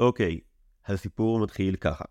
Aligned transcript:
אוקיי, 0.00 0.40
הסיפור 0.86 1.40
מתחיל 1.40 1.76
ככה. 1.76 2.04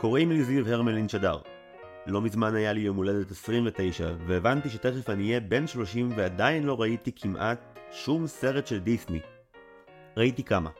קוראים 0.00 0.30
לי 0.30 0.44
זיו 0.44 0.68
הרמלין 0.68 1.08
שדר. 1.08 1.38
לא 2.06 2.22
מזמן 2.22 2.54
היה 2.54 2.72
לי 2.72 2.80
יום 2.80 2.96
הולדת 2.96 3.30
29, 3.30 4.14
והבנתי 4.26 4.70
שתכף 4.70 5.10
אני 5.10 5.28
אהיה 5.28 5.40
בן 5.40 5.66
30 5.66 6.12
ועדיין 6.16 6.62
לא 6.62 6.80
ראיתי 6.80 7.12
כמעט 7.12 7.78
שום 7.92 8.26
סרט 8.26 8.66
של 8.66 8.80
דיסני. 8.80 9.20
ראיתי 10.16 10.44
כמה. 10.44 10.70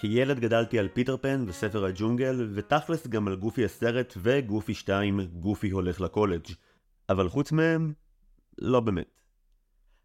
כילד 0.00 0.40
גדלתי 0.40 0.78
על 0.78 0.88
פיטר 0.88 1.16
פן 1.16 1.44
וספר 1.48 1.84
הג'ונגל, 1.84 2.50
ותכלס 2.54 3.06
גם 3.06 3.28
על 3.28 3.36
גופי 3.36 3.64
הסרט 3.64 4.14
וגופי 4.16 4.74
2, 4.74 5.20
גופי 5.20 5.70
הולך 5.70 6.00
לקולג'. 6.00 6.46
אבל 7.08 7.28
חוץ 7.28 7.52
מהם, 7.52 7.92
לא 8.58 8.80
באמת. 8.80 9.19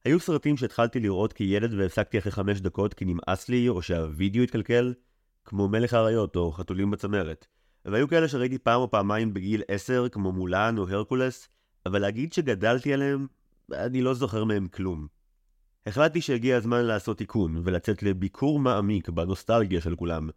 היו 0.06 0.20
סרטים 0.20 0.58
שהתחלתי 0.58 1.00
לראות 1.00 1.34
כילד 1.34 1.74
והפסקתי 1.74 2.18
אחרי 2.18 2.32
חמש 2.32 2.62
דקות 2.62 2.94
כי 2.94 3.06
נמאס 3.06 3.50
לי 3.50 3.70
או 3.70 3.82
שהווידאו 3.82 4.44
התקלקל, 4.44 4.94
כמו 5.46 5.68
מלך 5.68 5.94
האריות 5.94 6.36
או 6.36 6.52
חתולים 6.52 6.92
בצמרת. 6.92 7.48
והיו 7.86 8.08
כאלה 8.08 8.28
שראיתי 8.28 8.58
פעם 8.58 8.82
או 8.82 8.92
פעמיים 8.92 9.34
בגיל 9.34 9.62
10, 9.68 10.08
כמו 10.12 10.32
מולן 10.32 10.78
או 10.78 10.90
הרקולס, 10.90 11.50
אבל 11.86 12.00
להגיד 12.00 12.34
שגדלתי 12.34 12.94
עליהם, 12.94 13.28
אני 13.74 14.02
לא 14.02 14.14
זוכר 14.14 14.44
מהם 14.44 14.68
כלום. 14.68 15.08
החלטתי 15.86 16.22
שהגיע 16.22 16.58
הזמן 16.58 16.86
לעשות 16.86 17.18
תיקון, 17.18 17.62
ולצאת 17.64 18.04
לביקור 18.04 18.60
מעמיק 18.60 19.10
בנוסטלגיה 19.10 19.82
של 19.82 19.96
כולם. 19.96 20.30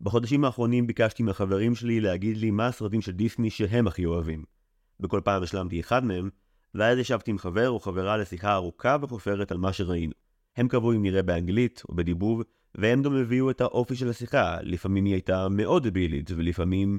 בחודשים 0.00 0.44
האחרונים 0.44 0.86
ביקשתי 0.86 1.22
מהחברים 1.22 1.74
שלי 1.74 2.00
להגיד 2.00 2.36
לי 2.36 2.50
מה 2.50 2.66
הסרטים 2.66 3.00
של 3.00 3.12
דיסני 3.12 3.50
שהם 3.50 3.86
הכי 3.86 4.04
אוהבים. 4.06 4.44
בכל 5.00 5.20
פעם 5.24 5.42
השלמתי 5.42 5.80
אחד 5.80 6.04
מהם, 6.04 6.30
ואז 6.74 6.98
ישבתי 6.98 7.30
עם 7.30 7.38
חבר 7.38 7.68
או 7.70 7.80
חברה 7.80 8.16
לשיחה 8.16 8.54
ארוכה 8.54 8.96
וחופרת 9.00 9.52
על 9.52 9.58
מה 9.58 9.72
שראינו. 9.72 10.12
הם 10.56 10.68
קבעו 10.68 10.92
אם 10.92 11.02
נראה 11.02 11.22
באנגלית 11.22 11.82
או 11.88 11.94
בדיבוב, 11.94 12.42
והם 12.74 13.02
גם 13.02 13.16
הביאו 13.16 13.50
את 13.50 13.60
האופי 13.60 13.96
של 13.96 14.10
השיחה, 14.10 14.56
לפעמים 14.62 15.04
היא 15.04 15.14
הייתה 15.14 15.48
מאוד 15.48 15.88
דבילית, 15.88 16.30
ולפעמים 16.30 16.98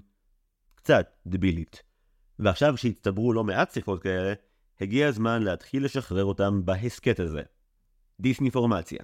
קצת 0.75 1.15
דבילית. 1.27 1.83
ועכשיו 2.39 2.73
כשהצטברו 2.75 3.33
לא 3.33 3.43
מעט 3.43 3.71
שיחות 3.71 4.03
כאלה, 4.03 4.33
הגיע 4.81 5.07
הזמן 5.07 5.43
להתחיל 5.43 5.85
לשחרר 5.85 6.25
אותם 6.25 6.65
בהסכת 6.65 7.19
הזה. 7.19 7.41
דיסניפורמציה. 8.19 8.99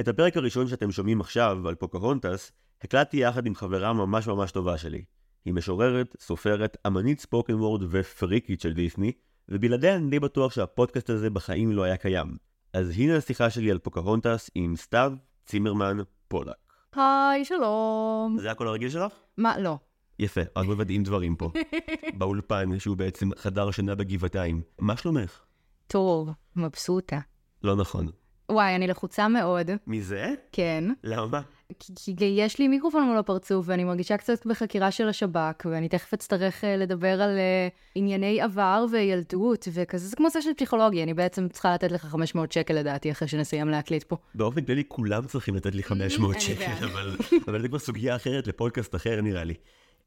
את 0.00 0.08
הפרק 0.08 0.36
הראשון 0.36 0.68
שאתם 0.68 0.92
שומעים 0.92 1.20
עכשיו 1.20 1.68
על 1.68 1.74
פוקהונטס, 1.74 2.52
הקלטתי 2.82 3.16
יחד 3.16 3.46
עם 3.46 3.54
חברה 3.54 3.92
ממש 3.92 4.26
ממש 4.26 4.52
טובה 4.52 4.78
שלי. 4.78 5.04
היא 5.44 5.54
משוררת, 5.54 6.16
סופרת, 6.20 6.76
אמנית 6.86 7.20
ספוקן 7.20 7.54
ופריקית 7.90 8.60
של 8.60 8.72
דיסני, 8.72 9.12
ובלעדיה 9.48 9.96
אני 9.96 10.10
די 10.10 10.20
בטוח 10.20 10.52
שהפודקאסט 10.52 11.10
הזה 11.10 11.30
בחיים 11.30 11.72
לא 11.72 11.82
היה 11.82 11.96
קיים. 11.96 12.36
אז 12.72 12.90
הנה 12.90 13.16
השיחה 13.16 13.50
שלי 13.50 13.70
על 13.70 13.78
פוקהונטס 13.78 14.50
עם 14.54 14.76
סתיו 14.76 15.12
צימרמן 15.46 15.96
פולק. 16.28 16.54
היי, 16.94 17.44
שלום. 17.44 18.36
זה 18.40 18.50
הקול 18.50 18.68
הרגיל 18.68 18.90
שלך? 18.90 19.12
מה, 19.36 19.58
לא. 19.58 19.78
יפה, 20.18 20.40
רק 20.56 20.66
מוודאים 20.66 21.02
דברים 21.02 21.36
פה. 21.36 21.50
באולפן, 22.18 22.78
שהוא 22.78 22.96
בעצם 22.96 23.28
חדר 23.36 23.70
שינה 23.70 23.94
בגבעתיים. 23.94 24.62
מה 24.78 24.96
שלומך? 24.96 25.40
טוב, 25.86 26.30
מבסוטה. 26.56 27.18
לא 27.62 27.76
נכון. 27.76 28.06
וואי, 28.52 28.74
אני 28.76 28.86
לחוצה 28.86 29.28
מאוד. 29.28 29.70
מזה? 29.86 30.34
כן. 30.52 30.84
למה? 31.04 31.40
כי, 31.78 32.16
כי 32.16 32.24
יש 32.24 32.58
לי 32.58 32.68
מיקרופון 32.68 33.02
מול 33.02 33.18
הפרצוף, 33.18 33.66
ואני 33.68 33.84
מרגישה 33.84 34.16
קצת 34.16 34.46
בחקירה 34.46 34.90
של 34.90 35.08
השב"כ, 35.08 35.66
ואני 35.70 35.88
תכף 35.88 36.14
אצטרך 36.14 36.64
uh, 36.64 36.66
לדבר 36.66 37.22
על 37.22 37.30
uh, 37.30 37.76
ענייני 37.94 38.40
עבר 38.40 38.86
וילדות, 38.92 39.68
וכזה, 39.72 40.08
זה 40.08 40.16
כמו 40.16 40.30
זה 40.30 40.42
של 40.42 40.54
פסיכולוגיה, 40.54 41.02
אני 41.02 41.14
בעצם 41.14 41.48
צריכה 41.48 41.74
לתת 41.74 41.92
לך 41.92 42.04
500 42.04 42.52
שקל 42.52 42.74
לדעתי, 42.74 43.10
אחרי 43.10 43.28
שנסיים 43.28 43.68
להקליט 43.68 44.02
פה. 44.02 44.16
באופן 44.34 44.64
כללי 44.64 44.82
כולם 44.88 45.26
צריכים 45.26 45.54
לתת 45.54 45.74
לי 45.74 45.82
500 45.82 46.34
אני 46.34 46.40
שקל. 46.40 46.84
אבל, 46.84 47.16
אבל 47.48 47.62
זה 47.62 47.68
כבר 47.68 47.78
סוגיה 47.78 48.16
אחרת 48.16 48.46
לפודקאסט 48.46 48.94
אחר 48.94 49.20
נראה 49.20 49.44
לי. 49.44 49.54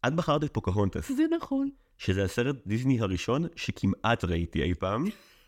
את 0.08 0.14
בחרת 0.14 0.44
את 0.44 0.54
פוקהונטס, 0.54 1.12
זה 1.12 1.24
נכון. 1.38 1.70
שזה 1.98 2.24
הסרט 2.24 2.56
דיסני 2.68 3.02
הראשון 3.02 3.48
שכמעט 3.56 4.26
ראיתי 4.26 4.64
אי 4.64 4.74
פעם. 4.74 5.06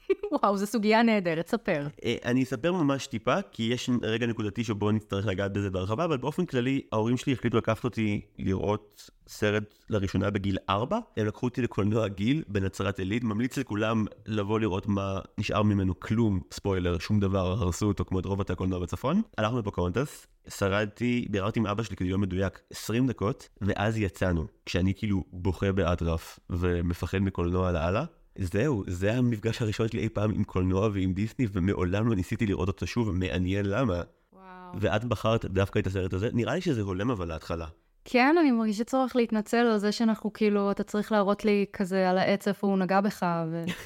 וואו, 0.31 0.57
זו 0.57 0.65
סוגיה 0.65 1.03
נהדרת, 1.03 1.47
ספר. 1.47 1.87
אה, 2.05 2.15
אני 2.25 2.43
אספר 2.43 2.71
ממש 2.71 3.07
טיפה, 3.07 3.41
כי 3.51 3.63
יש 3.63 3.89
רגע 4.01 4.27
נקודתי 4.27 4.63
שבו 4.63 4.91
נצטרך 4.91 5.25
לגעת 5.25 5.53
בזה 5.53 5.69
בהרחבה, 5.69 6.05
אבל 6.05 6.17
באופן 6.17 6.45
כללי, 6.45 6.81
ההורים 6.91 7.17
שלי 7.17 7.33
החליטו 7.33 7.57
לקחת 7.57 7.83
אותי 7.83 8.21
לראות 8.39 9.11
סרט 9.27 9.73
לראשונה 9.89 10.29
בגיל 10.29 10.57
4. 10.69 10.99
הם 11.17 11.25
לקחו 11.25 11.45
אותי 11.45 11.61
לקולנוע 11.61 12.07
גיל 12.07 12.43
בנצרת 12.47 12.99
עילית, 12.99 13.23
ממליץ 13.23 13.57
לכולם 13.57 14.05
לבוא 14.25 14.59
לראות 14.59 14.87
מה 14.87 15.19
נשאר 15.37 15.63
ממנו 15.63 15.99
כלום, 15.99 16.39
ספוילר, 16.51 16.99
שום 16.99 17.19
דבר, 17.19 17.51
הרסו 17.51 17.85
אותו 17.85 18.05
כמו 18.05 18.19
את 18.19 18.25
רוב 18.25 18.39
בתי 18.39 18.53
הקולנוע 18.53 18.79
בצפון. 18.79 19.21
הלכנו 19.37 19.59
לפוקהונטס, 19.59 20.27
שרדתי, 20.49 21.25
ביררתי 21.29 21.59
עם 21.59 21.67
אבא 21.67 21.83
שלי 21.83 21.95
כדי 21.95 22.07
להיות 22.07 22.19
מדויק 22.19 22.61
20 22.71 23.07
דקות, 23.07 23.49
ואז 23.61 23.97
יצאנו, 23.97 24.47
כשאני 24.65 24.93
כאילו 24.93 25.23
בוכה 25.31 25.71
באטרף 25.71 26.39
ומפחד 26.49 27.17
מקולנוע 27.17 27.71
לאללה. 27.71 28.05
זהו, 28.37 28.83
זה 28.87 29.13
המפגש 29.13 29.61
הראשון 29.61 29.87
שלי 29.87 30.01
אי 30.01 30.09
פעם 30.09 30.31
עם 30.31 30.43
קולנוע 30.43 30.89
ועם 30.93 31.13
דיסני, 31.13 31.47
ומעולם 31.51 32.07
לא 32.07 32.15
ניסיתי 32.15 32.45
לראות 32.45 32.67
אותו 32.67 32.87
שוב, 32.87 33.11
מעניין 33.11 33.65
למה. 33.65 34.01
וואו. 34.33 34.43
ואת 34.79 35.05
בחרת 35.05 35.45
דווקא 35.45 35.79
את 35.79 35.87
הסרט 35.87 36.13
הזה, 36.13 36.29
נראה 36.33 36.55
לי 36.55 36.61
שזה 36.61 36.81
הולם 36.81 37.11
אבל 37.11 37.27
להתחלה. 37.27 37.67
כן, 38.05 38.35
אני 38.39 38.51
מרגישה 38.51 38.83
צורך 38.83 39.15
להתנצל 39.15 39.57
על 39.57 39.77
זה 39.77 39.91
שאנחנו 39.91 40.33
כאילו, 40.33 40.71
אתה 40.71 40.83
צריך 40.83 41.11
להראות 41.11 41.45
לי 41.45 41.65
כזה 41.73 42.09
על 42.09 42.17
העץ 42.17 42.47
איפה 42.47 42.67
הוא 42.67 42.77
נגע 42.77 43.01
בך, 43.01 43.25
וכאילו, 43.51 43.77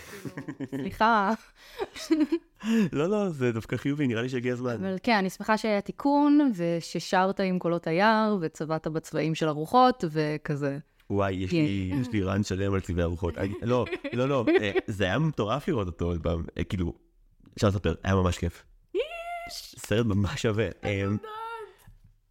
סליחה. 0.82 1.34
לא, 2.92 3.10
לא, 3.10 3.30
זה 3.30 3.52
דווקא 3.52 3.78
חיובי, 3.78 4.08
נראה 4.08 4.22
לי 4.22 4.30
שהגיע 4.30 4.54
הזמן. 4.54 4.74
אבל 4.74 4.96
כן, 5.04 5.16
אני 5.16 5.30
שמחה 5.30 5.58
שהיה 5.58 5.82
תיקון, 5.82 6.52
וששרת 6.56 7.40
עם 7.40 7.60
קולות 7.60 7.88
היער, 7.88 8.38
וצבעת 8.42 8.88
בצבעים 8.88 9.36
של 9.36 9.48
הרוחות, 9.48 10.04
וכזה. 10.12 10.78
וואי, 11.10 11.34
יש 11.34 11.52
לי, 11.52 11.92
יש 12.02 12.08
לי 12.14 12.24
רן 12.24 12.44
שלם 12.44 12.74
על 12.74 12.80
צבעי 12.80 13.04
הרוחות. 13.04 13.34
לא, 13.62 13.86
לא, 14.14 14.30
לא, 14.30 14.46
אה, 14.62 14.72
זה 14.88 15.04
היה 15.04 15.20
מטורף 15.20 15.68
לראות 15.68 15.88
אותו 15.88 16.06
עוד 16.06 16.24
פעם. 16.24 16.44
אה, 16.58 16.64
כאילו, 16.64 16.94
אפשר 17.56 17.68
לספר, 17.68 17.96
היה 18.04 18.16
ממש 18.16 18.38
כיף. 18.38 18.64
סרט 19.50 20.06
ממש 20.06 20.42
שווה. 20.42 20.68
אה, 20.84 21.06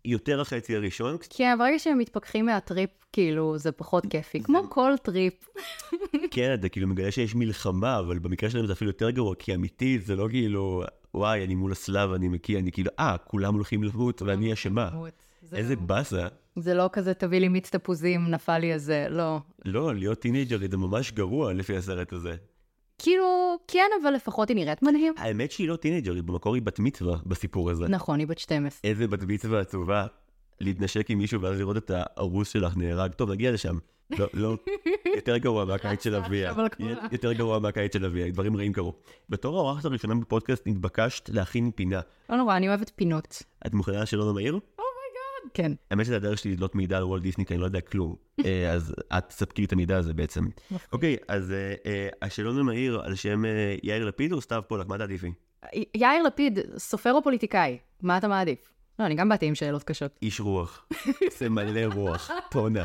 יותר 0.04 0.40
החצי 0.40 0.76
הראשון, 0.76 1.16
כן, 1.30 1.56
ברגע 1.58 1.78
שהם 1.78 1.98
מתפכחים 1.98 2.46
מהטריפ, 2.46 2.90
כאילו, 3.12 3.58
זה 3.58 3.72
פחות 3.72 4.06
כיפי. 4.10 4.42
כמו 4.42 4.62
כל 4.70 4.92
טריפ. 5.02 5.48
כן, 6.30 6.54
אתה 6.54 6.68
כאילו 6.68 6.86
מגלה 6.88 7.10
שיש 7.10 7.34
מלחמה, 7.34 7.98
אבל 7.98 8.18
במקרה 8.18 8.50
שלהם 8.50 8.66
זה 8.66 8.72
אפילו 8.72 8.90
יותר 8.90 9.10
גרוע, 9.10 9.34
כי 9.34 9.54
אמיתי 9.54 9.98
זה 9.98 10.16
לא 10.16 10.28
כאילו, 10.30 10.82
וואי, 11.14 11.44
אני 11.44 11.54
מול 11.54 11.72
הסלאב, 11.72 12.12
אני 12.12 12.28
מקיא, 12.28 12.58
אני 12.58 12.72
כאילו, 12.72 12.90
אה, 12.98 13.16
כולם 13.18 13.54
הולכים 13.54 13.82
למות 13.82 14.22
ואני 14.22 14.52
אשמה. 14.52 14.90
זה 15.50 15.56
איזה 15.56 15.74
לא- 15.74 15.80
באסה. 15.80 16.26
זה 16.56 16.74
לא 16.74 16.90
כזה, 16.92 17.14
תביא 17.14 17.38
לי 17.38 17.48
מיץ 17.48 17.70
תפוזים, 17.70 18.30
נפל 18.30 18.58
לי 18.58 18.72
איזה, 18.72 19.06
לא. 19.10 19.38
לא, 19.64 19.94
להיות 19.94 20.18
טינג'רית 20.20 20.70
זה 20.70 20.76
ממש 20.76 21.12
גרוע 21.12 21.52
לפי 21.52 21.76
הסרט 21.76 22.12
הזה. 22.12 22.34
כאילו, 22.98 23.56
כן, 23.68 23.90
אבל 24.02 24.10
לפחות 24.10 24.48
היא 24.48 24.54
נראית 24.56 24.82
מדהים. 24.82 25.14
האמת 25.16 25.50
שהיא 25.50 25.68
לא 25.68 25.76
טינג'רית, 25.76 26.24
במקור 26.24 26.54
היא 26.54 26.62
בת 26.62 26.78
מצווה 26.78 27.16
בסיפור 27.26 27.70
הזה. 27.70 27.88
נכון, 27.88 28.18
היא 28.18 28.26
בת 28.26 28.38
12. 28.38 28.90
איזה 28.90 29.06
בת 29.08 29.22
מצווה 29.22 29.60
עצובה. 29.60 30.06
להתנשק 30.60 31.10
עם 31.10 31.18
מישהו 31.18 31.40
ואז 31.40 31.58
לראות 31.58 31.76
את 31.76 31.90
הארוס 31.94 32.48
שלך 32.48 32.76
נהרג. 32.76 33.12
טוב, 33.12 33.30
נגיע 33.30 33.52
לשם. 33.52 33.78
לא, 34.18 34.26
לא, 34.34 34.56
יותר 35.16 35.36
גרוע 35.36 35.64
מהקיץ 35.64 36.04
של 36.04 36.14
אביה. 36.14 36.52
יותר 37.12 37.32
גרוע 37.32 37.58
מהקיץ 37.58 37.92
של 37.92 38.04
אביה, 38.04 38.30
דברים 38.30 38.56
רעים 38.56 38.72
קרו. 38.72 38.94
בתור 39.28 39.56
האורחת 39.56 39.84
הראשונה 39.84 40.14
בפודקאסט 40.14 40.62
נתבקשת 40.66 41.28
להכין 41.28 41.70
פינה. 41.74 42.00
לא 42.30 42.36
נורא, 42.36 42.56
אני 42.56 42.68
אוהבת 42.68 42.92
פינות. 42.96 43.42
את 43.66 43.74
מוכנה 43.74 44.02
לשאלון 44.02 44.28
המהיר? 44.28 44.58
כן. 45.56 45.72
האמת 45.90 46.06
שזה 46.06 46.16
הדרך 46.16 46.38
שלי 46.38 46.52
לדלות 46.52 46.74
מידע 46.74 46.96
על 46.96 47.04
וולט 47.04 47.22
דיסני, 47.22 47.46
כי 47.46 47.54
אני 47.54 47.60
לא 47.60 47.64
יודע 47.64 47.80
כלום. 47.80 48.16
אה, 48.46 48.72
אז 48.72 48.94
את 49.18 49.24
תספקי 49.28 49.62
לי 49.62 49.66
את 49.66 49.72
המידע 49.72 49.96
הזה 49.96 50.14
בעצם. 50.14 50.44
אוקיי, 50.92 51.16
אז 51.28 51.52
אה, 51.52 51.74
אה, 51.86 52.08
השאלון 52.22 52.58
המהיר 52.58 53.00
על 53.00 53.14
שם 53.14 53.42
יאיר 53.82 54.04
לפיד 54.04 54.32
או 54.32 54.40
סתיו 54.40 54.62
פולק, 54.68 54.86
מה 54.86 54.98
תעדיפי? 54.98 55.32
יאיר 55.94 56.22
לפיד, 56.22 56.58
סופר 56.78 57.12
או 57.12 57.22
פוליטיקאי? 57.22 57.78
מה 58.02 58.18
אתה 58.18 58.28
מעדיף? 58.28 58.58
לא, 58.98 59.06
אני 59.06 59.14
גם 59.14 59.28
באתי 59.28 59.46
עם 59.46 59.54
שאלות 59.54 59.82
קשות. 59.82 60.18
איש 60.22 60.40
רוח. 60.40 60.86
זה 61.38 61.48
מלא 61.48 61.94
רוח. 61.94 62.30
טונה. 62.50 62.84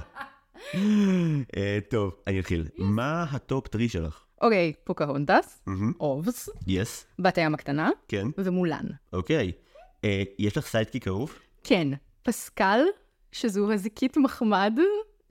טוב, 1.90 2.16
אני 2.28 2.40
אתחיל. 2.40 2.68
מה 2.78 3.24
ה 3.24 3.35
top 3.35 3.68
three 3.68 3.90
שלך? 3.90 4.24
אוקיי, 4.42 4.74
פוקהונטס. 4.84 5.64
obvs, 6.00 6.50
yes, 6.68 7.06
בת 7.20 7.38
הים 7.38 7.54
הקטנה, 7.54 7.90
כן. 8.08 8.28
ומולן. 8.38 8.86
אוקיי. 9.14 9.52
יש 10.40 10.58
לך 10.58 10.68
sidekick 10.68 11.08
אהוב? 11.08 11.40
כן, 11.64 11.88
פסקל, 12.24 12.84
שזו 13.32 13.72
הזיקית 13.72 14.18
מחמד 14.18 14.74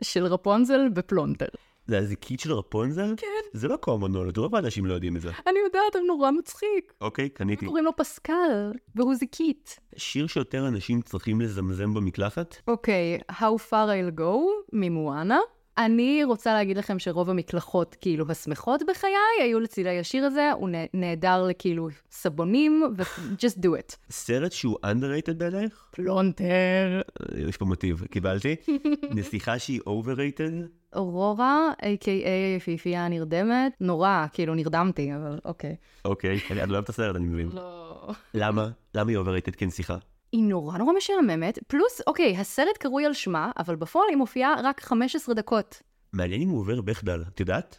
של 0.02 0.25
רפונזל 0.25 0.88
בפלונטר. 0.88 1.46
זה 1.87 1.98
הזיקית 1.98 2.40
של 2.40 2.52
רפונזל? 2.52 3.14
כן. 3.16 3.26
זה 3.52 3.69
לא 3.69 3.76
common 3.76 3.99
knowledge, 3.99 4.37
רוב 4.38 4.54
האנשים 4.54 4.87
לא 4.87 4.94
יודעים 4.94 5.16
את 5.16 5.20
זה. 5.20 5.31
אני 5.46 5.58
יודעת, 5.64 5.94
הוא 5.94 6.02
נורא 6.06 6.31
מצחיק. 6.31 6.92
אוקיי, 7.00 7.28
קניתי. 7.28 7.66
קוראים 7.66 7.84
לו 7.84 7.96
פסקל, 7.96 8.72
והוא 8.94 9.14
זיקית. 9.14 9.78
שיר 9.96 10.26
שיותר 10.26 10.69
אנשים 10.69 11.02
צריכים 11.02 11.40
לזמזם 11.40 11.94
במקלחת? 11.94 12.56
אוקיי, 12.69 13.19
How 13.31 13.70
far 13.70 13.72
I'll 13.72 14.20
go 14.20 14.38
ממואנה. 14.72 15.38
אני 15.84 16.24
רוצה 16.24 16.54
להגיד 16.54 16.76
לכם 16.78 16.98
שרוב 16.98 17.30
המקלחות, 17.30 17.96
כאילו, 18.00 18.24
השמחות 18.28 18.82
בחיי, 18.88 19.10
היו 19.42 19.60
לצילי 19.60 19.98
השיר 20.00 20.24
הזה, 20.24 20.52
הוא 20.52 20.68
נה- 20.68 20.78
נהדר 20.94 21.46
לכאילו 21.48 21.88
סבונים, 22.10 22.82
ו-just 22.96 23.58
do 23.58 23.68
it. 23.68 23.96
סרט 24.10 24.52
שהוא 24.52 24.76
underrated 24.86 25.32
בעינייך? 25.36 25.84
פלונטר. 25.90 27.00
יש 27.48 27.56
פה 27.56 27.64
מוטיב, 27.64 28.04
קיבלתי. 28.10 28.56
נסיכה 29.16 29.58
שהיא 29.58 29.80
overrated? 29.80 30.66
אורורה, 30.96 31.70
a.k.a 31.82 32.08
היפיפייה 32.54 33.06
הנרדמת, 33.06 33.72
נורא, 33.80 34.26
כאילו 34.32 34.54
נרדמתי, 34.54 35.10
אבל 35.16 35.38
אוקיי. 35.44 35.76
אוקיי, 36.04 36.38
אני 36.50 36.62
אני 36.62 36.70
לא 36.70 36.74
אוהב 36.74 36.84
את 36.84 36.88
הסרט, 36.88 37.16
אני 37.16 37.26
מבין. 37.26 37.48
לא. 37.54 38.10
למה? 38.34 38.68
למה 38.94 39.10
היא 39.10 39.18
overrated 39.18 39.56
כנסיכה? 39.56 39.96
היא 40.32 40.42
נורא 40.42 40.78
נורא 40.78 40.92
משעממת, 40.92 41.58
פלוס, 41.66 42.00
אוקיי, 42.06 42.36
הסרט 42.36 42.76
קרוי 42.78 43.06
על 43.06 43.12
שמה, 43.12 43.50
אבל 43.58 43.76
בפועל 43.76 44.06
היא 44.08 44.16
מופיעה 44.16 44.54
רק 44.64 44.80
15 44.80 45.34
דקות. 45.34 45.82
מעניין 46.12 46.42
אם 46.42 46.48
הוא 46.48 46.60
עובר 46.60 46.80
בכדל, 46.80 47.22
את 47.34 47.40
יודעת? 47.40 47.78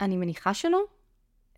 אני 0.00 0.16
מניחה 0.16 0.54
שלא. 0.54 0.80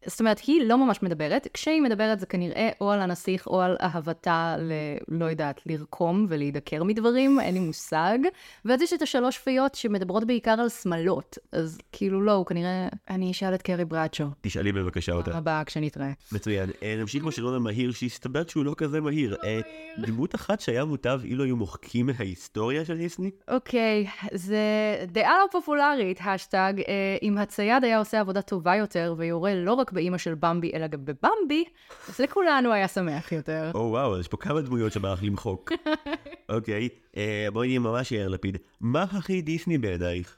זאת 0.06 0.21
אומרת, 0.21 0.39
היא 0.47 0.62
לא 0.65 0.79
ממש 0.79 1.03
מדברת. 1.03 1.47
כשהיא 1.55 1.83
מדברת 1.83 2.21
זה 2.21 2.27
כנראה 2.27 2.71
או 2.81 2.91
על 2.91 3.01
הנסיך 3.01 3.47
או 3.47 3.61
על 3.61 3.77
אהבתה 3.81 4.56
ל... 4.59 4.73
לא 5.09 5.25
יודעת, 5.25 5.61
לרקום 5.67 6.27
ולהידקר 6.29 6.85
מדברים, 6.85 7.41
אין 7.41 7.55
לי 7.55 7.61
מושג. 7.61 8.19
ואז 8.65 8.83
יש 8.83 8.93
את 8.93 9.03
השלוש 9.03 9.39
פיות 9.39 9.75
שמדברות 9.75 10.25
בעיקר 10.25 10.51
על 10.51 10.69
שמלות. 10.69 11.39
אז 11.53 11.79
כאילו 11.93 12.21
לא, 12.21 12.33
הוא 12.33 12.47
כנראה... 12.47 12.89
אני 13.11 13.31
אשאל 13.31 13.55
את 13.55 13.62
קרי 13.62 13.85
ברדשו. 13.85 14.25
תשאלי 14.41 14.73
בבקשה 14.73 15.12
אותה. 15.12 15.37
הבאה 15.37 15.65
כשנתראה. 15.65 16.12
מצוין. 16.33 16.71
אה, 16.83 16.97
נמשיך 16.99 17.25
בשאלון 17.25 17.55
המהיר 17.55 17.93
שהסתבר 17.93 18.43
שהוא 18.49 18.65
לא 18.65 18.75
כזה 18.77 19.01
מהיר. 19.01 19.37
אה, 19.45 19.61
דמות 19.99 20.35
אחת 20.35 20.61
שהיה 20.61 20.85
מוטב 20.85 21.21
אילו 21.25 21.45
היו 21.45 21.56
מוחקים 21.56 22.06
מההיסטוריה 22.06 22.85
של 22.85 22.97
דיסני? 22.97 23.31
אוקיי, 23.49 24.06
זה 24.33 24.59
דעה 25.06 25.39
לא 25.39 25.47
פופולרית, 25.53 26.21
השטג. 26.25 26.75
אה, 26.89 27.17
אם 27.23 27.39
הצייד 27.39 27.85
היה 27.85 27.99
עושה 27.99 28.21
עבודה 28.21 28.43
טובה 28.43 28.77
יותר 28.77 29.15
ויורה 29.17 29.55
לא 29.55 29.73
רק 29.73 29.93
באימא 29.94 30.19
של 30.19 30.35
במבי, 30.35 30.70
אלא 30.75 30.87
גם 30.87 31.05
בבמבי, 31.05 31.64
אז 32.08 32.20
לכולנו 32.20 32.73
היה 32.73 32.88
שמח 32.88 33.32
יותר. 33.32 33.70
או 33.75 33.81
וואו, 33.81 34.20
יש 34.20 34.29
פה 34.29 34.37
כמה 34.37 34.61
דמויות 34.61 34.93
שבא 34.93 35.12
לך 35.12 35.23
למחוק. 35.23 35.73
אוקיי, 36.49 36.88
אה, 37.17 37.49
בואי 37.52 37.69
נהיה 37.69 37.81
ממש 37.81 38.12
יאיר 38.12 38.29
לפיד. 38.29 38.58
מה 38.81 39.02
הכי 39.02 39.43
דיסני 39.43 39.79
בעינייך? 39.79 40.37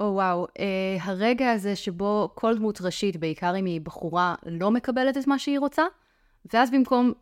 או 0.00 0.04
וואו, 0.14 0.46
אה, 0.58 0.96
הרגע 1.00 1.50
הזה 1.50 1.76
שבו 1.76 2.30
כל 2.34 2.56
דמות 2.56 2.80
ראשית, 2.80 3.16
בעיקר 3.16 3.56
אם 3.56 3.64
היא 3.64 3.80
בחורה, 3.80 4.34
לא 4.46 4.70
מקבלת 4.70 5.16
את 5.16 5.26
מה 5.26 5.38
שהיא 5.38 5.58
רוצה, 5.58 5.82
ואז 6.52 6.70
במקום 6.70 7.12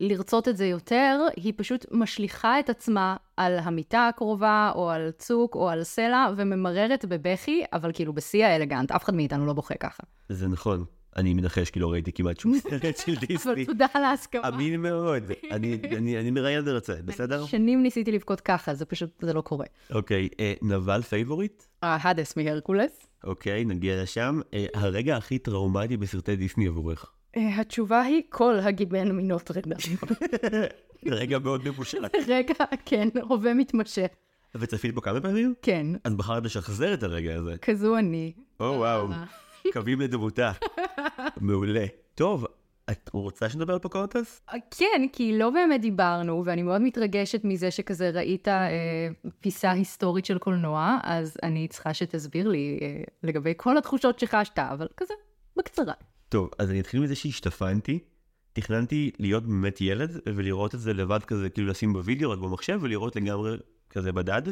לרצות 0.00 0.48
את 0.48 0.56
זה 0.56 0.66
יותר, 0.66 1.26
היא 1.36 1.52
פשוט 1.56 1.86
משליכה 1.90 2.60
את 2.60 2.70
עצמה 2.70 3.16
על 3.36 3.58
המיטה 3.58 4.08
הקרובה, 4.08 4.72
או 4.74 4.90
על 4.90 5.10
צוק, 5.10 5.54
או 5.54 5.68
על 5.68 5.84
סלע, 5.84 6.26
וממררת 6.36 7.04
בבכי, 7.04 7.64
אבל 7.72 7.90
כאילו 7.94 8.12
בשיא 8.12 8.46
האלגנט, 8.46 8.92
אף 8.92 9.04
אחד 9.04 9.14
מאיתנו 9.14 9.46
לא 9.46 9.52
בוכה 9.52 9.74
ככה. 9.74 10.02
זה 10.28 10.48
נכון. 10.48 10.84
אני 11.16 11.34
מנחש 11.34 11.70
כי 11.70 11.80
לא 11.80 11.92
ראיתי 11.92 12.12
כמעט 12.12 12.40
שום 12.40 12.58
סרט 12.58 12.96
של 12.96 13.12
וולט 13.16 13.26
דיסני. 13.26 13.64
תודה 13.66 13.86
על 13.94 14.04
ההסכמה. 14.04 14.48
אמין 14.48 14.82
מאוד. 14.82 15.22
אני- 15.50 16.30
מראיין 16.30 16.62
ורצה, 16.66 16.94
בסדר? 17.04 17.46
שנים 17.46 17.82
ניסיתי 17.82 18.12
לבכות 18.12 18.40
ככה, 18.40 18.74
זה 18.74 18.84
פשוט, 18.84 19.10
זה 19.20 19.32
לא 19.32 19.40
קורה. 19.40 19.66
אוקיי, 19.90 20.28
אה, 20.40 20.54
נבל 20.62 21.02
favorite? 21.02 21.62
האדס 21.82 22.36
מהרקולס. 22.36 23.06
אוקיי, 23.24 23.64
נגיע 23.64 24.02
לשם. 24.02 24.40
אה, 24.54 24.66
הרגע 24.74 25.16
הכי 25.16 25.38
טראומטי 25.38 25.96
בסרטי 25.96 26.36
דיסני 26.36 26.66
עבורך. 26.66 27.06
אה, 27.36 27.60
התשובה 27.60 28.00
היא 28.02 28.22
כל 28.28 28.54
הגיבן 28.62 29.12
מנוטרדם. 29.12 29.76
רגע 31.06 31.38
מאוד 31.38 31.68
מבושל. 31.68 32.04
רגע, 32.28 32.54
כן, 32.84 33.08
הווה 33.22 33.54
מתמשך. 33.54 34.06
וצפית 34.54 34.94
בו 34.94 35.02
כמה 35.02 35.20
פעמים? 35.20 35.54
כן, 35.62 35.86
אז 36.04 36.14
בחרת 36.14 36.44
לשחזר 36.44 36.94
את 36.94 37.02
הרגע 37.02 37.34
הזה. 37.36 37.54
כזו 37.62 37.96
אני. 37.98 38.32
או 38.60 38.64
וואו, 38.78 39.08
קווים 39.72 40.00
לדמותה. 40.00 40.52
מעולה. 41.40 41.86
טוב, 42.14 42.46
את 42.90 43.10
רוצה 43.12 43.48
שנדבר 43.48 43.72
על 43.72 43.78
פוקהונטס? 43.78 44.40
כן, 44.70 45.06
כי 45.12 45.38
לא 45.38 45.50
באמת 45.50 45.80
דיברנו, 45.80 46.42
ואני 46.46 46.62
מאוד 46.62 46.82
מתרגשת 46.82 47.40
מזה 47.44 47.70
שכזה 47.70 48.10
ראית 48.10 48.48
אה, 48.48 49.08
פיסה 49.40 49.70
היסטורית 49.70 50.24
של 50.24 50.38
קולנוע, 50.38 50.98
אז 51.02 51.36
אני 51.42 51.68
צריכה 51.68 51.94
שתסביר 51.94 52.48
לי 52.48 52.78
אה, 52.82 53.02
לגבי 53.22 53.52
כל 53.56 53.78
התחושות 53.78 54.18
שחשת, 54.18 54.58
אבל 54.58 54.88
כזה, 54.96 55.14
בקצרה. 55.56 55.94
טוב, 56.28 56.50
אז 56.58 56.70
אני 56.70 56.80
אתחיל 56.80 57.00
מזה 57.00 57.14
שהשתפנתי. 57.14 57.98
תכננתי 58.52 59.10
להיות 59.18 59.46
באמת 59.46 59.80
ילד 59.80 60.20
ולראות 60.26 60.74
את 60.74 60.80
זה 60.80 60.92
לבד 60.92 61.24
כזה, 61.24 61.50
כאילו 61.50 61.68
לשים 61.68 61.92
בווידאו 61.92 62.30
רק 62.30 62.38
במחשב 62.38 62.78
ולראות 62.82 63.16
לגמרי 63.16 63.56
כזה 63.90 64.12
בדד. 64.12 64.42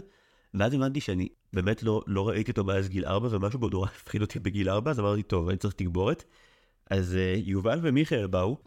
ואז 0.55 0.75
הבנתי 0.75 1.01
שאני 1.01 1.29
באמת 1.53 1.83
לא, 1.83 2.03
לא 2.07 2.29
ראיתי 2.29 2.51
אותו 2.51 2.65
מאז 2.65 2.89
גיל 2.89 3.05
4 3.05 3.29
ומשהו 3.31 3.59
בו 3.59 3.69
נורא 3.69 3.89
הפחיד 4.01 4.23
אותי 4.23 4.39
בגיל 4.39 4.69
4, 4.69 4.91
אז 4.91 5.01
אמרתי, 5.01 5.23
טוב, 5.23 5.49
אני 5.49 5.59
צריך 5.59 5.75
תגבורת. 5.75 6.25
אז 6.91 7.15
uh, 7.15 7.41
יובל 7.49 7.79
ומיכאל 7.83 8.27
באו, 8.27 8.59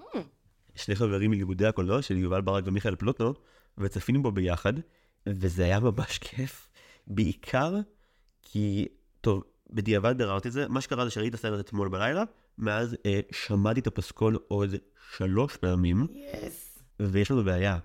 שני 0.75 0.95
חברים 0.95 1.31
מלימודי 1.31 1.65
הקולנוע 1.65 2.01
של 2.01 2.17
יובל 2.17 2.41
ברק 2.41 2.63
ומיכאל 2.67 2.95
פלוטנו, 2.95 3.33
וצפינו 3.77 4.23
בו 4.23 4.31
ביחד, 4.31 4.73
וזה 5.27 5.65
היה 5.65 5.79
ממש 5.79 6.17
כיף. 6.25 6.69
בעיקר 7.07 7.75
כי, 8.41 8.87
טוב, 9.21 9.43
בדיעבד 9.69 10.17
ביררתי 10.17 10.47
את 10.47 10.53
זה, 10.53 10.67
מה 10.67 10.81
שקרה 10.81 11.05
זה 11.05 11.11
שראיתי 11.11 11.29
את 11.29 11.33
הסרט 11.33 11.59
אתמול 11.59 11.89
בלילה, 11.89 12.23
מאז 12.57 12.95
אה, 13.05 13.19
שמעתי 13.31 13.79
את 13.79 13.87
הפסקול 13.87 14.39
עוד 14.47 14.69
שלוש 15.17 15.57
פעמים, 15.57 16.07
yes. 16.43 16.79
ויש 16.99 17.31
לנו 17.31 17.43
בעיה. 17.43 17.77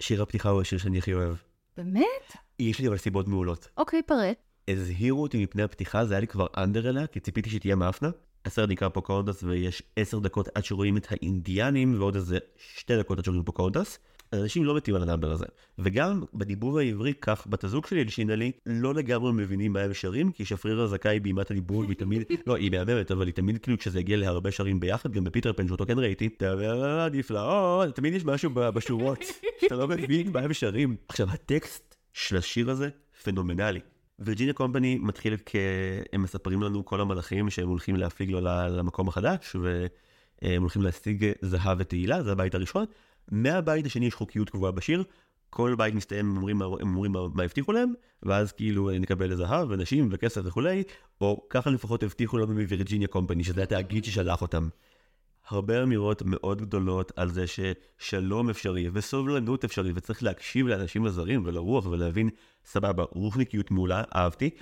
שיר 0.00 0.22
הפתיחה 0.22 0.48
הוא 0.48 0.60
השיר 0.60 0.78
שאני 0.78 0.98
הכי 0.98 1.14
אוהב. 1.14 1.34
באמת? 1.76 2.36
יש 2.60 2.80
לי 2.80 2.88
אבל 2.88 2.96
סיבות 2.96 3.28
מעולות. 3.28 3.68
אוקיי, 3.76 4.02
פרט. 4.02 4.36
הזהירו 4.68 5.22
אותי 5.22 5.42
מפני 5.42 5.62
הפתיחה, 5.62 6.04
זה 6.04 6.14
היה 6.14 6.20
לי 6.20 6.26
כבר 6.26 6.46
אנדר 6.56 6.88
אליה, 6.88 7.06
כי 7.06 7.20
ציפיתי 7.20 7.50
שהיא 7.50 7.60
תהיה 7.60 7.76
מאפנה. 7.76 8.10
הסרט 8.44 8.68
נקרא 8.68 8.88
פוקהונטס 8.88 9.42
ויש 9.42 9.82
עשר 9.96 10.18
דקות 10.18 10.48
עד 10.54 10.64
שרואים 10.64 10.96
את 10.96 11.06
האינדיאנים 11.10 11.94
ועוד 11.98 12.14
איזה 12.14 12.38
שתי 12.56 12.98
דקות 12.98 13.18
עד 13.18 13.24
שרואים 13.24 13.44
פוקהונטס. 13.44 13.98
אנשים 14.32 14.64
לא 14.64 14.76
מתים 14.76 14.94
על 14.94 15.02
ה 15.02 15.06
number 15.06 15.32
הזה. 15.32 15.44
וגם 15.78 16.22
בדיבור 16.34 16.78
העברי, 16.78 17.14
כך 17.14 17.46
בת 17.46 17.64
הזוג 17.64 17.86
שלי 17.86 18.00
הלשינה 18.00 18.34
לי, 18.36 18.52
לא 18.66 18.94
לגמרי 18.94 19.32
מבינים 19.32 19.72
מה 19.72 19.80
הם 19.80 19.94
שרים, 19.94 20.32
כי 20.32 20.44
שפריר 20.44 20.80
הזכאי 20.80 21.20
בימת 21.20 21.50
הדיבור, 21.50 21.84
והיא 21.84 21.96
תמיד, 21.96 22.22
לא, 22.46 22.56
היא 22.56 22.70
מהממת, 22.70 23.10
אבל 23.10 23.26
היא 23.26 23.34
תמיד 23.34 23.58
כאילו 23.58 23.78
כשזה 23.78 23.98
הגיע 23.98 24.16
להרבה 24.16 24.50
שרים 24.50 24.80
ביחד, 24.80 25.12
גם 25.12 25.24
בפיטר 25.24 25.52
פן 25.52 25.68
שאותו 25.68 25.86
כן 25.86 25.98
ראיתי, 25.98 26.28
נפלאות, 27.12 27.94
תמיד 27.94 28.14
יש 28.14 28.24
משהו 28.24 28.50
בשורות, 28.54 29.18
שאתה 29.60 29.76
לא 29.76 29.88
מבין 29.88 30.32
מה 30.32 30.40
הם 30.40 30.52
שרים. 30.52 30.96
עכשיו, 31.08 31.30
הטקסט 31.30 31.89
של 32.12 32.36
השיר 32.36 32.70
הזה 32.70 32.88
פנומנלי. 33.22 33.80
וירג'יניה 34.18 34.54
קומפני 34.54 34.98
מתחיל 34.98 35.36
כ... 35.46 35.56
הם 36.12 36.22
מספרים 36.22 36.62
לנו 36.62 36.84
כל 36.84 37.00
המלאכים 37.00 37.50
שהם 37.50 37.68
הולכים 37.68 37.96
להפליג 37.96 38.30
לו 38.30 38.40
למקום 38.40 39.08
החדש, 39.08 39.56
והם 39.56 40.62
הולכים 40.62 40.82
להשיג 40.82 41.32
זהב 41.40 41.76
ותהילה, 41.80 42.22
זה 42.22 42.32
הבית 42.32 42.54
הראשון. 42.54 42.84
מהבית 43.30 43.86
השני 43.86 44.06
יש 44.06 44.14
חוקיות 44.14 44.50
קבועה 44.50 44.72
בשיר, 44.72 45.04
כל 45.50 45.74
בית 45.78 45.94
מסתיים, 45.94 46.30
הם 46.30 46.36
אומרים, 46.36 46.62
הם 46.62 46.96
אומרים 46.96 47.12
מה 47.12 47.42
הבטיחו 47.42 47.72
להם, 47.72 47.92
ואז 48.22 48.52
כאילו 48.52 48.90
נקבל 48.90 49.34
זהב 49.34 49.70
ונשים 49.70 50.08
וכסף 50.12 50.40
וכולי, 50.44 50.82
או 51.20 51.46
ככה 51.50 51.70
לפחות 51.70 52.02
הבטיחו 52.02 52.38
לנו 52.38 52.54
מווירג'יניה 52.54 53.08
קומפני, 53.08 53.44
שזה 53.44 53.62
התאגיד 53.62 54.04
ששלח 54.04 54.42
אותם. 54.42 54.68
הרבה 55.48 55.82
אמירות 55.82 56.22
מאוד 56.26 56.62
גדולות 56.62 57.12
על 57.16 57.30
זה 57.30 57.44
ששלום 57.46 58.50
אפשרי 58.50 58.88
וסובלנות 58.92 59.64
אפשרי 59.64 59.92
וצריך 59.94 60.22
להקשיב 60.22 60.66
לאנשים 60.66 61.04
הזרים 61.04 61.42
ולרוח 61.44 61.86
ולהבין 61.86 62.30
סבבה 62.64 63.04
רוחניקיות 63.10 63.70
מעולה 63.70 64.02
אהבתי. 64.14 64.50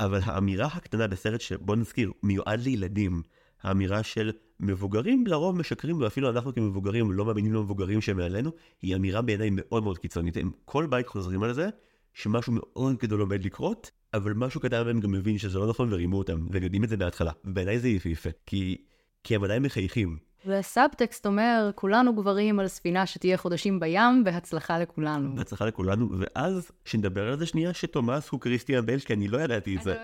אבל 0.00 0.20
האמירה 0.24 0.66
הקטנה 0.66 1.06
בסרט 1.06 1.40
שבוא 1.40 1.76
נזכיר 1.76 2.12
מיועד 2.22 2.60
לילדים 2.60 3.22
האמירה 3.62 4.02
של 4.02 4.32
מבוגרים 4.60 5.26
לרוב 5.26 5.56
משקרים 5.56 6.00
ואפילו 6.00 6.30
אנחנו 6.30 6.54
כמבוגרים 6.54 7.12
לא 7.12 7.24
מאמינים 7.24 7.52
למבוגרים 7.54 8.00
שמעלינו 8.00 8.50
היא 8.82 8.96
אמירה 8.96 9.22
בעיניי 9.22 9.48
מאוד 9.52 9.82
מאוד 9.82 9.98
קיצונית. 9.98 10.36
הם 10.36 10.50
כל 10.64 10.86
בית 10.86 11.06
חוזרים 11.06 11.42
על 11.42 11.52
זה 11.52 11.68
שמשהו 12.14 12.52
מאוד 12.52 12.96
גדול 12.96 13.20
עומד 13.20 13.44
לקרות 13.44 13.90
אבל 14.14 14.32
משהו 14.32 14.60
קטן 14.60 14.84
מהם 14.84 15.00
גם 15.00 15.12
מבין 15.12 15.38
שזה 15.38 15.58
לא 15.58 15.68
נכון 15.68 15.92
ורימו 15.92 16.18
אותם 16.18 16.46
והם 16.50 16.62
יודעים 16.62 16.84
את 16.84 16.88
זה 16.88 16.96
מההתחלה. 16.96 17.32
ובעיניי 17.44 17.78
זה 17.78 17.88
יפהפה 17.88 18.30
כי 18.46 18.76
כי 19.24 19.34
הם 19.34 19.44
עדיין 19.44 19.62
מחייכים. 19.62 20.16
והסאבטקסט 20.46 21.26
אומר, 21.26 21.70
כולנו 21.74 22.14
גברים 22.14 22.60
על 22.60 22.68
ספינה 22.68 23.06
שתהיה 23.06 23.36
חודשים 23.36 23.80
בים, 23.80 24.24
בהצלחה 24.24 24.78
לכולנו. 24.78 25.34
בהצלחה 25.34 25.66
לכולנו, 25.66 26.08
ואז 26.18 26.70
שנדבר 26.84 27.28
על 27.28 27.38
זה 27.38 27.46
שנייה 27.46 27.74
שתומאס 27.74 28.28
הוא 28.28 28.40
קריסטיאן 28.40 28.86
בייל, 28.86 29.00
כי 29.00 29.12
אני 29.12 29.28
לא 29.28 29.38
ידעתי 29.38 29.76
את 29.76 29.82
זה. 29.82 29.96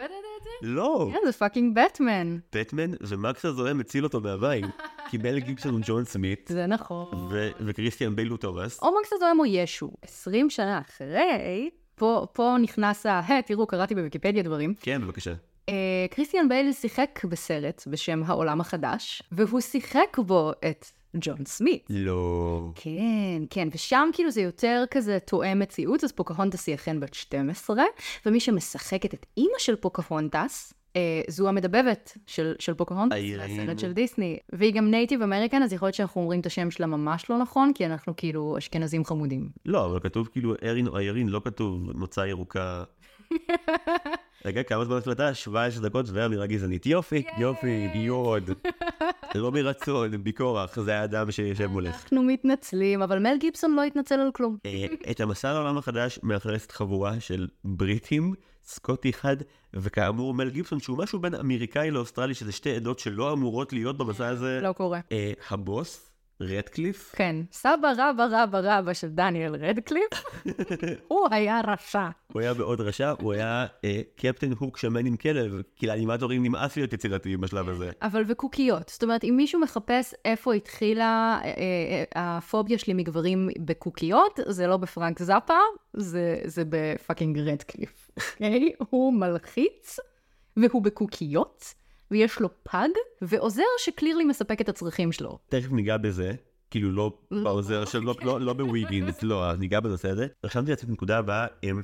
לא, 0.63 1.11
כן, 1.13 1.19
זה 1.27 1.33
fucking 1.33 1.79
בטמן. 1.79 2.39
בטמן 2.55 2.91
ומקס 3.01 3.45
הזוהם 3.45 3.81
הציל 3.81 4.05
אותו 4.05 4.21
מהמים. 4.21 4.65
כי 5.11 5.19
מל 5.23 5.39
גיבסון 5.39 5.73
הוא 5.73 5.81
ג'ון 5.87 6.05
סמית, 6.05 6.51
זה 6.53 6.67
נכון. 6.67 7.07
ו- 7.31 7.51
וקריסטיאן 7.61 8.17
בייל 8.17 8.29
הוא 8.29 8.39
תומאס. 8.39 8.83
או 8.83 8.89
מקס 9.01 9.13
הזוהם 9.13 9.41
או 9.41 9.47
ישו. 9.47 9.91
20 10.03 10.51
שנה 10.51 10.81
אחרי, 10.81 11.71
פה, 11.95 12.27
פה 12.33 12.57
נכנס 12.63 13.07
ה... 13.07 13.21
תראו, 13.47 13.67
קראתי 13.67 13.95
בוויקיפדיה 13.95 14.43
דברים. 14.43 14.75
כן, 14.81 15.03
בבקשה. 15.03 15.33
אה, 15.69 16.07
קריסטיאן 16.11 16.49
בייל 16.49 16.73
שיחק 16.73 17.21
בסרט 17.25 17.83
בשם 17.87 18.23
העולם 18.27 18.61
החדש, 18.61 19.23
והוא 19.33 19.61
שיחק 19.61 20.19
בו 20.27 20.53
את 20.71 20.87
ג'ון 21.17 21.45
סמית. 21.45 21.87
לא. 21.91 22.71
כן, 22.75 23.43
כן, 23.51 23.69
ושם 23.73 24.09
כאילו 24.13 24.31
זה 24.31 24.41
יותר 24.41 24.85
כזה 24.91 25.19
תואם 25.19 25.59
מציאות, 25.59 26.05
אז 26.05 26.13
פוקהונטס 26.13 26.67
היא 26.67 26.75
אכן 26.75 27.01
בת 27.01 27.15
12, 27.15 27.85
ומי 28.27 28.41
שמשחקת 28.41 29.15
את 29.15 29.27
אימא 29.37 29.59
של 29.59 29.77
פוקהונטס, 29.77 30.75
אה, 30.97 31.21
זו 31.29 31.49
המדבבת 31.49 32.19
של, 32.27 32.55
של 32.59 32.75
פוקהונטס. 32.75 33.17
הסרט 33.41 33.79
של 33.79 33.93
דיסני. 33.93 34.39
והיא 34.53 34.75
גם 34.75 34.91
native 34.91 35.23
American, 35.23 35.63
אז 35.63 35.73
יכול 35.73 35.87
להיות 35.87 35.95
שאנחנו 35.95 36.21
אומרים 36.21 36.41
את 36.41 36.47
השם 36.47 36.71
שלה 36.71 36.87
ממש 36.87 37.31
לא 37.31 37.39
נכון, 37.39 37.73
כי 37.75 37.87
אנחנו 37.87 38.17
כאילו 38.17 38.59
אשכנזים 38.59 39.05
חמודים. 39.05 39.49
לא, 39.67 39.87
אבל 39.87 40.01
כתוב 40.01 40.29
כאילו 40.33 40.55
ארין 40.63 40.87
או 40.87 40.99
איירין, 40.99 41.29
לא 41.29 41.41
כתוב 41.45 41.99
מוצא 41.99 42.21
ירוקה. 42.21 42.85
רגע, 44.45 44.63
כמה 44.63 44.85
זמן 44.85 44.97
הקלטה? 44.97 45.35
17 45.35 45.89
דקות 45.89 46.07
ואמירה 46.13 46.47
גזענית. 46.47 46.87
יופי, 46.87 47.23
יופי, 47.39 47.89
יוד. 47.95 48.51
לא 49.35 49.53
מרצון, 49.53 50.25
בכורח, 50.25 50.81
זה 50.81 51.01
האדם 51.01 51.31
שיושב 51.31 51.67
מולך. 51.67 52.03
אנחנו 52.03 52.23
מתנצלים, 52.23 53.03
אבל 53.03 53.19
מל 53.19 53.37
גיבסון 53.41 53.75
לא 53.75 53.83
התנצל 53.85 54.15
על 54.15 54.31
כלום. 54.33 54.57
אה, 54.67 54.87
את 55.11 55.21
המסע 55.21 55.53
לעולם 55.53 55.79
החדש 55.79 56.19
מאכלסת 56.23 56.73
חבורה 56.73 57.21
של 57.21 57.49
בריטים, 57.65 58.35
סקוטי 58.65 59.11
אחד, 59.11 59.37
וכאמור 59.75 60.35
מל 60.35 60.51
גיבסון, 60.51 60.81
שהוא 60.81 60.99
משהו 60.99 61.19
בין 61.19 61.35
אמריקאי 61.35 61.91
לאוסטרלי, 61.91 62.35
שזה 62.35 62.53
שתי 62.53 62.77
עדות 62.77 62.99
שלא 62.99 63.33
אמורות 63.33 63.73
להיות 63.73 63.99
במסע 63.99 64.29
הזה. 64.29 64.61
לא 64.63 64.73
קורה. 64.73 65.01
אה, 65.13 65.33
הבוס, 65.51 66.08
רדקליף, 66.41 67.13
כן, 67.17 67.37
סבא 67.53 67.93
רבא 67.99 68.27
רבא 68.31 68.61
רבא 68.63 68.93
של 68.93 69.09
דניאל 69.09 69.55
רדקליף, 69.55 70.09
הוא 71.09 71.29
היה 71.31 71.61
רשע. 71.67 72.09
הוא 72.33 72.43
היה 72.43 72.55
מאוד 72.55 72.81
רשע, 72.81 73.13
הוא 73.21 73.33
היה 73.33 73.67
אה, 73.85 74.01
קפטן 74.17 74.53
הוק 74.59 74.79
שמן 74.79 75.07
עם 75.07 75.17
כלב, 75.17 75.63
כי 75.77 75.87
לאנימטורים 75.87 76.43
נמאס 76.43 76.77
להיות 76.77 76.93
יצירתיים 76.93 77.41
בשלב 77.41 77.69
הזה. 77.69 77.91
אבל 78.03 78.25
וקוקיות. 78.27 78.89
זאת 78.89 79.03
אומרת, 79.03 79.25
אם 79.25 79.35
מישהו 79.37 79.61
מחפש 79.61 80.15
איפה 80.25 80.55
התחילה 80.55 81.41
אה, 81.45 81.51
אה, 81.51 82.37
הפוביה 82.37 82.79
שלי 82.79 82.95
מגברים 82.95 83.49
בקוקיות, 83.59 84.41
זה 84.47 84.67
לא 84.67 84.77
בפרנק 84.77 85.23
זאפה, 85.23 85.59
זה, 85.95 86.39
זה 86.45 86.63
ב 86.69 86.78
fucking 86.78 87.39
רדקליף. 87.39 88.11
אוקיי? 88.33 88.73
הוא 88.79 89.13
מלחיץ, 89.13 89.99
והוא 90.57 90.83
בקוקיות, 90.83 91.75
ויש 92.11 92.41
לו 92.41 92.49
פאג, 92.63 92.89
ועוזר 93.23 93.63
ש 93.79 93.89
clearly 93.89 94.25
מספק 94.25 94.61
את 94.61 94.69
הצרכים 94.69 95.13
שלו. 95.13 95.39
תכף 95.49 95.73
ניגע 95.73 95.97
בזה, 95.97 96.33
כאילו 96.71 96.93
לא 96.93 97.19
בעוזר 97.31 97.85
של, 97.85 97.99
לא, 97.99 98.15
לא, 98.23 98.41
לא 98.41 98.53
בוויגינס, 98.53 99.23
לא, 99.23 99.51
אז 99.51 99.59
ניגע 99.59 99.81
בנושא 99.81 100.11
הזה. 100.11 100.27
רשמתי 100.45 100.71
לעצמי 100.71 100.85
את 100.85 100.91
הנקודה 100.91 101.19
הבאה, 101.19 101.47
הם, 101.63 101.83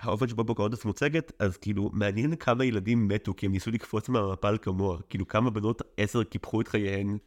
האופן 0.00 0.28
שבו 0.28 0.44
פוקהונטס 0.44 0.84
מוצגת, 0.84 1.32
אז 1.38 1.56
כאילו, 1.56 1.90
מעניין 1.92 2.36
כמה 2.36 2.64
ילדים 2.64 3.08
מתו, 3.08 3.34
כי 3.36 3.46
הם 3.46 3.52
ניסו 3.52 3.70
לקפוץ 3.70 4.08
מהמפל 4.08 4.56
כמוה. 4.62 4.98
כאילו, 5.08 5.28
כמה 5.28 5.50
בנות 5.50 5.82
עשר 5.96 6.24
קיפחו 6.24 6.60
את 6.60 6.68
חייהן. 6.68 7.18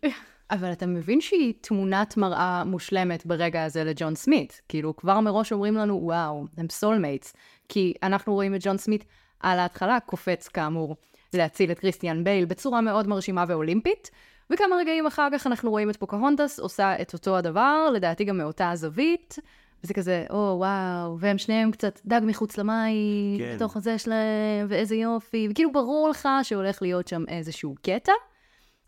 אבל 0.52 0.72
אתה 0.72 0.86
מבין 0.86 1.22
שהיא 1.22 1.54
תמונת 1.62 2.18
מראה 2.18 2.64
מושלמת 2.64 3.26
ברגע 3.26 3.64
הזה 3.64 3.84
לג'ון 3.84 4.16
סמית. 4.16 4.62
כאילו, 4.70 4.96
כבר 4.96 5.20
מראש 5.20 5.52
אומרים 5.52 5.76
לנו, 5.76 6.00
וואו, 6.04 6.46
הם 6.58 6.70
soulmates. 6.70 7.34
כי 7.70 7.94
אנחנו 8.04 8.34
רואים 8.34 8.56
את 8.56 8.60
ג'ון 8.64 8.78
סמית 8.78 9.06
על 9.40 9.60
ההתחלה 9.60 10.00
קופץ, 10.00 10.48
כאמור, 10.48 10.96
להציל 11.34 11.72
את 11.72 11.80
כריסטיאן 11.80 12.24
בייל 12.24 12.46
בצורה 12.46 12.82
מאוד 12.82 13.08
מרשימה 13.08 13.46
ואולימפית. 13.48 14.12
וכמה 14.50 14.76
רגעים 14.76 15.08
אחר 15.08 15.28
כך 15.34 15.48
אנחנו 15.48 15.70
רואים 15.72 15.90
את 15.90 15.98
פוקהונטס 15.98 16.60
עושה 16.60 17.02
את 17.02 17.14
אותו 17.14 17.38
הדבר, 17.38 17.90
לדעתי 17.94 18.24
גם 18.24 18.38
מאותה 18.38 18.72
הזווית. 18.72 19.36
וזה 19.84 19.94
כזה, 19.94 20.26
או 20.30 20.56
וואו, 20.58 21.20
והם 21.20 21.38
שניהם 21.38 21.72
קצת 21.72 22.00
דג 22.06 22.22
מחוץ 22.24 22.58
למים, 22.58 23.40
כן. 23.40 23.56
בתוך 23.56 23.78
הזה 23.78 23.98
שלהם, 23.98 24.68
ואיזה 24.70 24.96
יופי, 24.96 25.48
וכאילו 25.52 25.72
ברור 25.72 26.10
לך 26.10 26.30
שהולך 26.44 26.82
להיות 26.82 27.08
שם 27.08 27.24
איזשהו 27.28 27.76
קטע. 27.82 28.12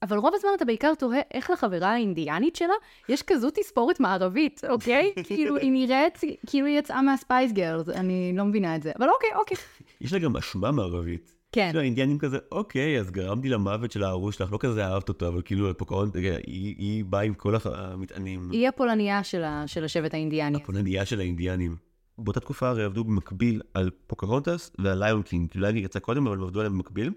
אבל 0.03 0.17
רוב 0.17 0.31
הזמן 0.35 0.49
אתה 0.55 0.65
בעיקר 0.65 0.93
תוהה 0.95 1.21
איך 1.33 1.49
לחברה 1.49 1.91
האינדיאנית 1.91 2.55
שלה 2.55 2.73
יש 3.09 3.23
כזו 3.23 3.49
תספורת 3.49 3.99
מערבית, 3.99 4.61
אוקיי? 4.69 5.13
כאילו 5.27 5.57
היא 5.57 5.71
נראית 5.71 6.19
כאילו 6.47 6.67
היא 6.67 6.79
יצאה 6.79 7.01
מה 7.01 7.15
Spice 7.15 7.51
Girls, 7.51 7.89
אני 7.89 8.33
לא 8.35 8.45
מבינה 8.45 8.75
את 8.75 8.83
זה. 8.83 8.91
אבל 8.99 9.09
אוקיי, 9.09 9.29
אוקיי. 9.35 9.57
יש 10.01 10.13
לה 10.13 10.19
גם 10.19 10.37
אשמה 10.37 10.71
מערבית. 10.71 11.42
כן. 11.53 11.67
כאילו 11.67 11.79
האינדיאנים 11.79 12.19
כזה, 12.19 12.37
אוקיי, 12.51 12.99
אז 12.99 13.11
גרמתי 13.11 13.49
למוות 13.49 13.91
של 13.91 14.03
הארוס 14.03 14.37
שלך, 14.37 14.51
לא 14.51 14.57
כזה 14.57 14.85
אהבת 14.85 15.09
אותו, 15.09 15.27
אבל 15.27 15.41
כאילו 15.45 15.77
פוקהונטס, 15.77 16.15
היא, 16.15 16.75
היא 16.77 17.05
באה 17.05 17.21
עם 17.21 17.33
כל 17.33 17.55
המטענים. 17.65 18.49
היא 18.51 18.67
הפולניה 18.67 19.23
של, 19.23 19.43
ה, 19.43 19.63
של 19.67 19.83
השבט 19.83 20.13
האינדיאני. 20.13 20.57
הפולניה 20.57 21.05
של 21.05 21.19
האינדיאנים. 21.19 21.75
באותה 22.17 22.39
תקופה 22.39 22.69
הרי 22.69 22.83
עבדו 22.83 23.03
במקביל 23.03 23.61
על 23.73 23.89
פוקהונטס 24.07 24.71
ועל 24.79 25.03
Lion 25.03 25.21
King, 25.21 25.49
כאילו 25.49 25.63
Lion 25.63 25.73
King 25.75 25.85
יצא 25.85 25.99
קודם 25.99 26.27
אבל 26.27 26.37
הם 26.37 26.43
עבדו 26.43 26.59
עליהם 26.59 26.73
במקביל. 26.73 27.11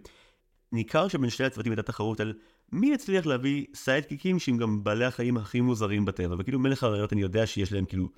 ניכר 0.72 1.08
שבין 1.08 1.30
שני 1.30 1.46
הצוותים 1.46 1.72
הייתה 1.72 1.82
תחרות 1.82 2.20
על 2.20 2.34
מי 2.72 2.86
יצליח 2.86 3.26
להביא 3.26 3.66
סיידקיקים 3.74 4.38
שהם 4.38 4.56
גם 4.56 4.84
בעלי 4.84 5.04
החיים 5.04 5.36
הכי 5.36 5.60
מוזרים 5.60 6.04
בטבע, 6.04 6.34
וכאילו 6.38 6.58
מלך 6.58 6.82
האריות 6.82 7.12
אני 7.12 7.22
יודע 7.22 7.46
שיש 7.46 7.72
להם 7.72 7.84
כאילו 7.84 8.08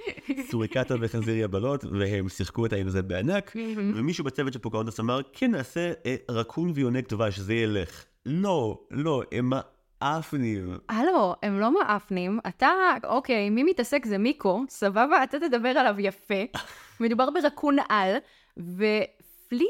סוריקטה 0.50 0.94
וחזיר 1.00 1.36
יבלות, 1.36 1.84
והם 1.84 2.28
שיחקו 2.28 2.66
את 2.66 2.72
העניין 2.72 2.88
הזה 2.88 3.02
בענק, 3.02 3.56
ומישהו 3.76 4.24
בצוות 4.24 4.52
של 4.52 4.58
פוקהונטס 4.58 5.00
אמר 5.00 5.20
כן 5.32 5.50
נעשה 5.50 5.92
אה, 6.06 6.16
רקון 6.30 6.72
ויונק 6.74 7.12
דבש, 7.12 7.38
זה 7.38 7.54
ילך. 7.54 8.04
לא, 8.26 8.78
לא, 8.90 9.22
הם 9.32 9.52
מאפנים. 10.02 10.78
הלו, 10.88 11.34
הם 11.42 11.60
לא 11.60 11.74
מאפנים, 11.74 12.38
אתה, 12.48 12.68
אוקיי, 13.04 13.50
מי 13.50 13.62
מתעסק 13.62 14.06
זה 14.06 14.18
מיקו, 14.18 14.64
סבבה, 14.68 15.22
אתה 15.24 15.38
תדבר 15.40 15.68
עליו 15.68 15.94
יפה. 15.98 16.44
מדובר 17.00 17.30
ברקון 17.30 17.76
על, 17.88 18.16
ופלי, 18.56 19.68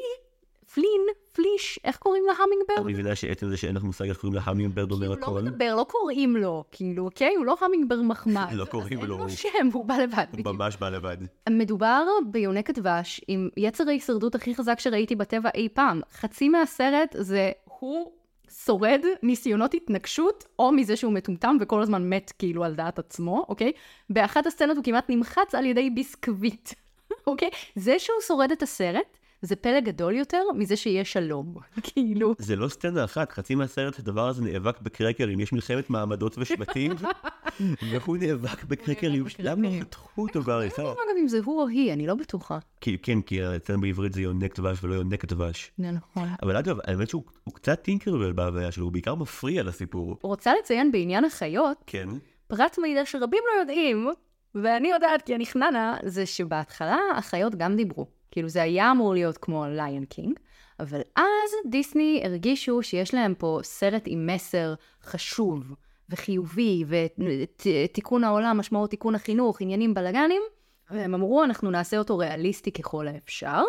פלין, 0.74 1.00
פליש, 1.32 1.78
איך 1.84 1.96
קוראים 1.96 2.24
להמינגברד? 2.26 2.78
אני 2.78 2.92
מבינה 2.92 3.14
שעצם 3.14 3.48
זה 3.48 3.56
שאין 3.56 3.76
לך 3.76 3.82
מושג 3.82 4.08
איך 4.08 4.18
קוראים 4.20 4.40
להמינגברד 4.46 4.92
אומר 4.92 5.06
הוא 5.06 5.16
לא 5.16 5.22
הכל. 5.22 5.42
מדבר, 5.42 5.74
לא 5.76 5.84
קוראים 5.88 6.36
לו, 6.36 6.64
כאילו, 6.72 7.04
אוקיי? 7.04 7.34
הוא 7.36 7.46
לא 7.46 7.56
המינגבר 7.60 8.02
מחמד. 8.02 8.52
לא 8.52 8.64
קוראים 8.64 9.04
לו. 9.04 9.14
אין 9.14 9.22
לו 9.22 9.30
שם, 9.30 9.68
הוא 9.72 9.84
בא 9.84 9.96
לבד. 9.96 10.24
הוא. 10.32 10.52
ממש 10.54 10.76
בא 10.76 10.88
לבד. 10.88 11.16
מדובר 11.50 12.04
ביונק 12.30 12.70
הדבש 12.70 13.20
עם 13.28 13.48
יצר 13.56 13.88
ההישרדות 13.88 14.34
הכי 14.34 14.54
חזק 14.54 14.80
שראיתי 14.80 15.16
בטבע 15.16 15.50
אי 15.54 15.68
פעם. 15.68 16.00
חצי 16.12 16.48
מהסרט 16.48 17.16
זה 17.18 17.50
הוא 17.64 18.12
שורד 18.64 19.00
ניסיונות 19.22 19.74
התנגשות, 19.74 20.44
או 20.58 20.72
מזה 20.72 20.96
שהוא 20.96 21.12
מטומטם 21.12 21.56
וכל 21.60 21.82
הזמן 21.82 22.10
מת 22.10 22.32
כאילו 22.38 22.64
על 22.64 22.74
דעת 22.74 22.98
עצמו, 22.98 23.44
אוקיי? 23.48 23.72
באחת 24.10 24.46
הסצנות 24.46 24.76
הוא 24.76 24.84
כמעט 24.84 25.10
נמחץ 25.10 25.54
על 25.54 25.66
ידי 25.66 25.90
ביסקוויט, 25.90 26.70
אוקיי? 27.26 27.50
זה 27.76 27.98
שהוא 27.98 28.16
שורד 28.26 28.52
את 28.52 28.62
הסרט, 28.62 29.17
זה 29.42 29.56
פלא 29.56 29.80
גדול 29.80 30.14
יותר 30.14 30.42
מזה 30.54 30.76
שיש 30.76 31.12
שלום. 31.12 31.54
כאילו, 31.82 32.34
זה 32.38 32.56
לא 32.56 32.68
סצנה 32.68 33.04
אחת, 33.04 33.32
חצי 33.32 33.54
מהסרט 33.54 33.98
הדבר 33.98 34.28
הזה 34.28 34.42
נאבק 34.42 34.80
בקרקרים, 34.80 35.40
יש 35.40 35.52
מלחמת 35.52 35.90
מעמדות 35.90 36.38
ושבטים, 36.38 36.92
והוא 37.90 38.16
נאבק 38.16 38.64
בקרקרים, 38.64 39.24
למה 39.38 39.68
לא 39.68 39.80
פתחו 39.80 40.22
אותו 40.22 40.42
בהריסה? 40.42 40.82
אגב, 40.82 41.16
אם 41.20 41.28
זה 41.28 41.38
הוא 41.44 41.62
או 41.62 41.68
היא, 41.68 41.92
אני 41.92 42.06
לא 42.06 42.14
בטוחה. 42.14 42.58
כן, 42.80 43.20
כי 43.20 43.56
אצלנו 43.56 43.80
בעברית 43.80 44.12
זה 44.12 44.22
יונק 44.22 44.60
דבש 44.60 44.84
ולא 44.84 44.94
יונקת 44.94 45.24
דבש. 45.24 45.72
נכון. 45.78 46.28
אבל 46.42 46.56
אגב, 46.56 46.78
האמת 46.84 47.08
שהוא 47.08 47.22
הוא 47.44 47.54
קצת 47.54 47.82
טינקרבל 47.82 48.32
בהוויה 48.32 48.72
שלו, 48.72 48.84
הוא 48.84 48.92
בעיקר 48.92 49.14
מפריע 49.14 49.62
לסיפור. 49.62 50.18
רוצה 50.22 50.52
לציין 50.62 50.92
בעניין 50.92 51.24
החיות, 51.24 51.76
כן. 51.86 52.08
פרט 52.46 52.78
מידע 52.78 53.04
שרבים 53.04 53.42
לא 53.54 53.60
יודעים, 53.60 54.08
ואני 54.54 54.88
יודעת 54.88 55.22
כי 55.22 55.34
אני 55.34 55.46
חננה, 55.46 55.96
זה 56.04 56.26
שבהתחלה 56.26 56.98
החיות 57.16 57.54
גם 57.54 57.76
דיברו. 57.76 58.17
כאילו 58.30 58.48
זה 58.48 58.62
היה 58.62 58.90
אמור 58.90 59.14
להיות 59.14 59.38
כמו 59.38 59.64
Lion 59.68 60.04
King, 60.04 60.38
אבל 60.80 61.00
אז 61.16 61.50
דיסני 61.66 62.22
הרגישו 62.24 62.82
שיש 62.82 63.14
להם 63.14 63.34
פה 63.34 63.60
סרט 63.62 64.02
עם 64.06 64.26
מסר 64.26 64.74
חשוב 65.02 65.74
וחיובי, 66.08 66.84
ותיקון 66.88 68.24
העולם, 68.24 68.58
משמעות 68.58 68.90
תיקון 68.90 69.14
החינוך, 69.14 69.60
עניינים 69.60 69.94
בלאגנים, 69.94 70.42
והם 70.90 71.14
אמרו, 71.14 71.44
אנחנו 71.44 71.70
נעשה 71.70 71.98
אותו 71.98 72.18
ריאליסטי 72.18 72.72
ככל 72.72 73.08
האפשר. 73.08 73.62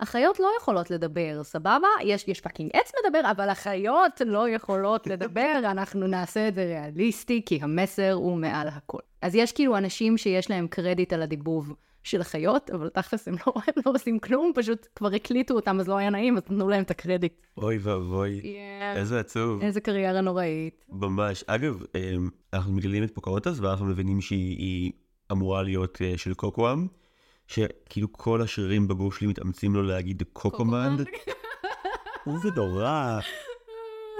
החיות 0.00 0.40
לא 0.40 0.48
יכולות 0.60 0.90
לדבר, 0.90 1.40
סבבה? 1.42 1.88
יש, 2.02 2.24
יש 2.28 2.40
fucking 2.40 2.70
עץ 2.72 2.92
מדבר, 3.04 3.30
אבל 3.30 3.48
החיות 3.48 4.20
לא 4.26 4.48
יכולות 4.48 5.06
לדבר, 5.06 5.60
אנחנו 5.72 6.06
נעשה 6.06 6.48
את 6.48 6.54
זה 6.54 6.64
ריאליסטי, 6.64 7.42
כי 7.46 7.58
המסר 7.62 8.12
הוא 8.12 8.36
מעל 8.36 8.68
הכל. 8.68 8.98
אז 9.22 9.34
יש 9.34 9.52
כאילו 9.52 9.76
אנשים 9.76 10.16
שיש 10.18 10.50
להם 10.50 10.68
קרדיט 10.68 11.12
על 11.12 11.22
הדיבוב 11.22 11.74
של 12.02 12.20
החיות, 12.20 12.70
אבל 12.70 12.88
תכלס 12.88 13.28
הם 13.28 13.34
לא, 13.46 13.52
הם 13.66 13.82
לא 13.86 13.92
עושים 13.94 14.18
כלום, 14.18 14.52
פשוט 14.54 14.86
כבר 14.96 15.14
הקליטו 15.14 15.54
אותם, 15.54 15.80
אז 15.80 15.88
לא 15.88 15.96
היה 15.96 16.10
נעים, 16.10 16.36
אז 16.36 16.42
נתנו 16.42 16.68
להם 16.68 16.82
את 16.82 16.90
הקרדיט. 16.90 17.46
אוי 17.56 17.78
ואבוי, 17.78 18.56
איזה 18.96 19.20
עצוב. 19.20 19.62
איזה 19.62 19.80
קריירה 19.80 20.20
נוראית. 20.20 20.84
ממש. 20.88 21.44
אגב, 21.46 21.82
אמ, 21.94 22.28
אנחנו 22.52 22.72
מגלים 22.72 23.04
את 23.04 23.14
פוקהונטס 23.14 23.60
ואנחנו 23.60 23.86
מבינים 23.86 24.20
שהיא 24.20 24.58
היא 24.58 24.92
אמורה 25.32 25.62
להיות 25.62 25.98
אה, 26.02 26.12
של 26.16 26.34
קוקואם, 26.34 26.86
שכאילו 27.46 28.12
כל 28.12 28.42
השרירים 28.42 28.88
בגוף 28.88 29.18
שלי 29.18 29.26
מתאמצים 29.26 29.74
לו 29.74 29.82
להגיד 29.82 30.22
קוקומנד. 30.32 31.06
זה 32.42 32.48
נורא. 32.56 33.20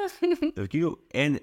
וכאילו 0.59 0.97
אין, 1.14 1.37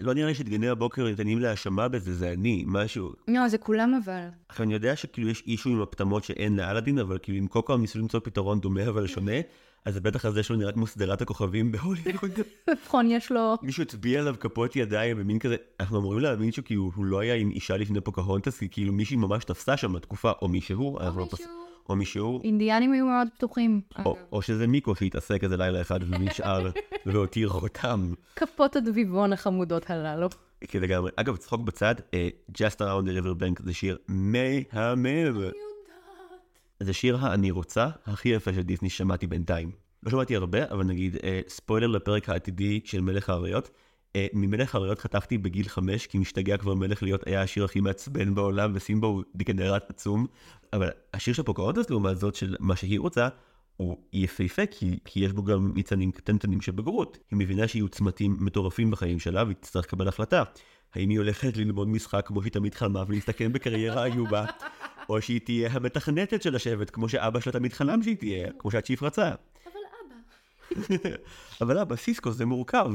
לא 0.00 0.14
נראה 0.14 0.28
לי 0.28 0.34
שדגני 0.34 0.68
הבוקר 0.68 1.04
ניתנים 1.04 1.38
להאשמה 1.38 1.88
בזה, 1.88 2.14
זה 2.14 2.32
אני, 2.32 2.64
משהו. 2.66 3.12
לא, 3.28 3.48
זה 3.48 3.58
כולם 3.58 4.00
אבל. 4.04 4.26
עכשיו 4.48 4.64
אני 4.64 4.74
יודע 4.74 4.96
שכאילו 4.96 5.28
יש 5.28 5.42
אישו 5.46 5.70
עם 5.70 5.80
הפטמות 5.80 6.24
שאין 6.24 6.56
לאלאדין, 6.56 6.98
אבל 6.98 7.18
כאילו 7.22 7.38
עם 7.38 7.46
קוקו 7.46 7.76
ניסו 7.76 7.98
למצוא 7.98 8.20
פתרון 8.20 8.60
דומה 8.60 8.88
אבל 8.88 9.06
שונה, 9.06 9.40
אז 9.84 9.94
זה 9.94 10.00
בטח 10.00 10.24
הזה 10.24 10.42
שלו 10.42 10.56
נראה 10.56 10.72
כמו 10.72 10.86
שדרת 10.86 11.22
הכוכבים 11.22 11.72
בהוליווד. 11.72 12.30
נכון, 12.84 13.06
יש 13.10 13.32
לו... 13.32 13.56
מישהו 13.62 13.82
הצביע 13.82 14.20
עליו 14.20 14.34
כפות 14.40 14.76
ידיים 14.76 15.16
במין 15.16 15.38
כזה, 15.38 15.56
אנחנו 15.80 15.98
אמורים 15.98 16.20
להאמין 16.20 16.52
שכאילו 16.52 16.90
הוא 16.94 17.04
לא 17.04 17.20
היה 17.20 17.34
עם 17.34 17.50
אישה 17.50 17.76
לפני 17.76 18.00
פוקהונטס, 18.00 18.58
כי 18.58 18.68
כאילו 18.70 18.92
מישהי 18.92 19.16
ממש 19.16 19.44
תפסה 19.44 19.76
שם 19.76 19.92
בתקופה, 19.92 20.32
או 20.42 20.48
מישהו, 20.48 21.00
אנחנו 21.00 21.20
לא 21.20 21.26
פס... 21.30 21.40
או 21.90 21.96
מישהו, 21.96 22.40
אינדיאנים 22.44 22.92
היו 22.92 23.06
מאוד 23.06 23.28
פתוחים. 23.36 23.80
או, 24.04 24.16
או 24.32 24.42
שזה 24.42 24.66
מיקו 24.66 24.94
שהתעסק 24.94 25.44
איזה 25.44 25.56
לילה 25.56 25.80
אחד 25.80 26.00
ונשאר 26.02 26.70
והותיר 27.06 27.48
חותם. 27.48 28.12
כפות 28.36 28.76
הדביבון 28.76 29.32
החמודות 29.32 29.90
הללו. 29.90 30.28
כי 30.60 30.80
לגמרי. 30.80 31.10
אגב, 31.16 31.36
צחוק 31.36 31.60
בצד, 31.60 31.94
אה, 32.14 32.28
Just 32.52 32.76
Around 32.76 33.06
the 33.06 33.22
River 33.22 33.42
Bank 33.42 33.62
זה 33.62 33.74
שיר 33.74 33.98
מהמם. 34.08 35.42
זה 36.80 36.92
שיר 36.92 37.16
ה"אני 37.16 37.50
רוצה" 37.50 37.88
הכי 38.06 38.28
יפה 38.28 38.52
של 38.52 38.62
דיסני 38.62 38.90
ששמעתי 38.90 39.26
בינתיים. 39.26 39.70
לא 40.02 40.10
שמעתי 40.10 40.36
הרבה, 40.36 40.70
אבל 40.70 40.84
נגיד, 40.84 41.16
אה, 41.24 41.40
ספוילר 41.48 41.86
לפרק 41.86 42.28
העתידי 42.28 42.80
של 42.84 43.00
מלך 43.00 43.30
האריות. 43.30 43.70
אה, 44.16 44.26
ממלך 44.32 44.74
האריות 44.74 44.98
חטפתי 44.98 45.38
בגיל 45.38 45.68
חמש, 45.68 46.06
כי 46.06 46.18
משתגע 46.18 46.56
כבר 46.56 46.74
מלך 46.74 47.02
להיות 47.02 47.26
היה 47.26 47.42
השיר 47.42 47.64
הכי 47.64 47.80
מעצבן 47.80 48.34
בעולם, 48.34 48.72
וסימבו 48.74 49.06
הוא 49.06 49.22
דיקנרט 49.34 49.90
עצום. 49.90 50.26
אבל 50.72 50.88
השיר 51.14 51.34
של 51.34 51.42
פוקהונטס, 51.42 51.90
לעומת 51.90 52.18
זאת, 52.18 52.34
של 52.34 52.56
מה 52.60 52.76
שהיא 52.76 53.00
רוצה, 53.00 53.28
הוא 53.76 53.96
יפהפה, 54.12 54.66
כי, 54.66 54.98
כי 55.04 55.20
יש 55.20 55.32
בו 55.32 55.42
גם 55.42 55.72
ניצנים 55.74 56.12
קטנטנים 56.12 56.60
של 56.60 56.72
בגרות. 56.72 57.18
היא 57.30 57.38
מבינה 57.38 57.68
שיהיו 57.68 57.88
צמתים 57.88 58.36
מטורפים 58.40 58.90
בחיים 58.90 59.18
שלה, 59.18 59.44
והיא 59.44 59.56
תצטרך 59.60 59.84
לקבל 59.84 60.08
החלטה. 60.08 60.42
האם 60.94 61.08
היא 61.08 61.18
הולכת 61.18 61.56
ללמוד 61.56 61.88
משחק 61.88 62.26
כמו 62.26 62.42
שהיא 62.42 62.52
תמיד 62.52 62.74
חלמה 62.74 63.04
ולהסתכן 63.08 63.52
בקריירה 63.52 64.04
עיובה, 64.04 64.44
או 65.08 65.22
שהיא 65.22 65.40
תהיה 65.40 65.70
המתכנתת 65.72 66.42
של 66.42 66.56
השבט, 66.56 66.90
כמו 66.90 67.08
שאבא 67.08 67.40
שלה 67.40 67.52
תמיד 67.52 67.72
חלם 67.72 68.02
שהיא 68.02 68.16
תהיה, 68.16 68.48
כמו 68.58 68.70
שה 68.70 68.82
chief 68.82 69.02
רצה. 69.02 69.30
אבל 71.60 71.78
אבא. 71.78 71.96
סיסקו 71.96 72.30
זה 72.30 72.46
מורכב. 72.46 72.90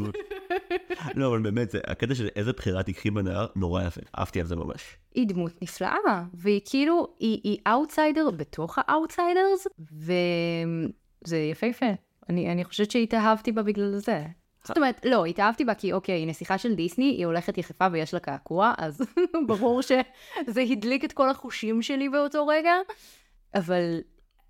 לא, 1.16 1.28
אבל 1.28 1.40
באמת, 1.40 1.76
הקטע 1.88 2.16
של 2.16 2.28
איזה 2.36 2.54
בחירה 2.54 2.84
תיקחי 2.84 3.12
בנהר, 3.12 3.48
נורא 3.56 3.84
יפה. 3.84 4.02
אהבתי 4.18 4.40
על 4.40 4.46
זה 4.46 4.56
ממש. 4.56 4.98
היא 5.16 5.28
דמות 5.28 5.62
נפלאה, 5.62 6.24
והיא 6.34 6.62
כאילו, 6.66 7.08
היא, 7.20 7.42
היא 7.44 7.58
אאוטסיידר 7.68 8.32
בתוך 8.32 8.78
ה 8.82 8.90
outsiders, 8.90 9.68
וזה 9.92 11.38
יפהפה. 11.38 11.86
אני, 12.30 12.52
אני 12.52 12.64
חושבת 12.64 12.92
שהתאהבתי 12.92 13.52
בה 13.52 13.64
בגלל 13.64 13.98
זה. 13.98 14.24
זאת 14.64 14.78
אומרת, 14.78 15.06
לא, 15.06 15.26
התאהבתי 15.26 15.66
בה 15.66 15.74
כי 15.74 15.94
אוקיי, 15.94 16.16
היא 16.16 16.28
נסיכה 16.28 16.58
של 16.58 16.76
דיסני, 16.76 17.06
היא 17.06 17.26
הולכת 17.26 17.58
יחפה 17.58 17.88
ויש 17.92 18.14
לה 18.14 18.20
קעקוע, 18.20 18.74
אז 18.78 19.02
ברור 19.48 19.82
שזה 19.82 20.62
הדליק 20.72 21.06
את 21.06 21.14
כל 21.14 21.30
החושים 21.30 21.82
שלי 21.82 22.10
באותו 22.10 22.48
רגע, 22.48 22.74
אבל 23.56 24.00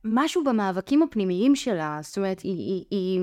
משהו 0.05 0.43
במאבקים 0.43 1.03
הפנימיים 1.03 1.55
שלה, 1.55 2.00
זאת 2.01 2.17
אומרת, 2.17 2.39
היא, 2.39 2.57
היא, 2.57 2.85
היא 2.91 3.19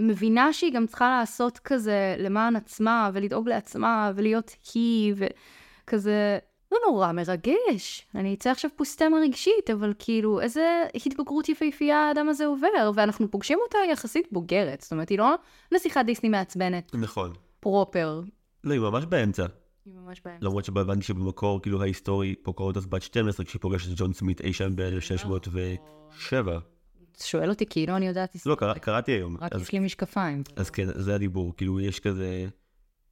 מבינה 0.00 0.52
שהיא 0.52 0.72
גם 0.72 0.86
צריכה 0.86 1.18
לעשות 1.20 1.58
כזה 1.58 2.16
למען 2.18 2.56
עצמה, 2.56 3.10
ולדאוג 3.12 3.48
לעצמה, 3.48 4.12
ולהיות 4.14 4.56
היא, 4.74 5.14
וכזה, 5.16 6.38
זה 6.70 6.76
נורא 6.86 7.12
מרגש. 7.12 8.06
אני 8.14 8.34
אצא 8.34 8.50
עכשיו 8.50 8.70
פוסטמה 8.76 9.16
רגשית, 9.16 9.70
אבל 9.72 9.92
כאילו, 9.98 10.40
איזה 10.40 10.82
התבגרות 11.06 11.48
יפהפייה 11.48 11.98
האדם 11.98 12.28
הזה 12.28 12.46
עובר, 12.46 12.90
ואנחנו 12.94 13.30
פוגשים 13.30 13.58
אותה 13.62 13.78
יחסית 13.92 14.32
בוגרת. 14.32 14.80
זאת 14.80 14.92
אומרת, 14.92 15.08
היא 15.08 15.18
לא 15.18 15.34
נסיכת 15.72 16.02
דיסני 16.06 16.28
מעצבנת, 16.28 16.94
נכון. 16.94 17.32
פרופר. 17.60 18.20
לא, 18.64 18.72
היא 18.72 18.80
ממש 18.80 19.04
באמצע. 19.04 19.46
היא 19.84 19.94
ממש 19.94 20.20
באמצע. 20.24 20.46
למרות 20.46 20.64
שהבנתי 20.64 21.02
שבמקור, 21.04 21.62
כאילו, 21.62 21.82
ההיסטורי, 21.82 22.34
פוקהונטס 22.42 22.86
בת 22.88 23.02
12, 23.02 23.46
כשהיא 23.46 23.60
פוגשת 23.60 23.92
את 23.92 23.96
ג'ון 23.98 24.12
סמית 24.12 24.40
אי 24.40 24.52
שם 24.52 24.76
ב-1607. 24.76 26.34
שואל 27.22 27.50
אותי 27.50 27.66
כאילו 27.66 27.96
אני 27.96 28.06
יודעת 28.08 28.36
לא, 28.46 28.54
קרא- 28.54 28.74
קראתי 28.74 29.12
היום. 29.12 29.36
רק 29.40 29.54
יש 29.60 29.72
לי 29.72 29.78
משקפיים. 29.78 30.42
אז 30.56 30.70
כן, 30.70 30.86
זה 30.94 31.14
הדיבור, 31.14 31.56
כאילו 31.56 31.80
יש 31.80 32.00
כזה 32.00 32.46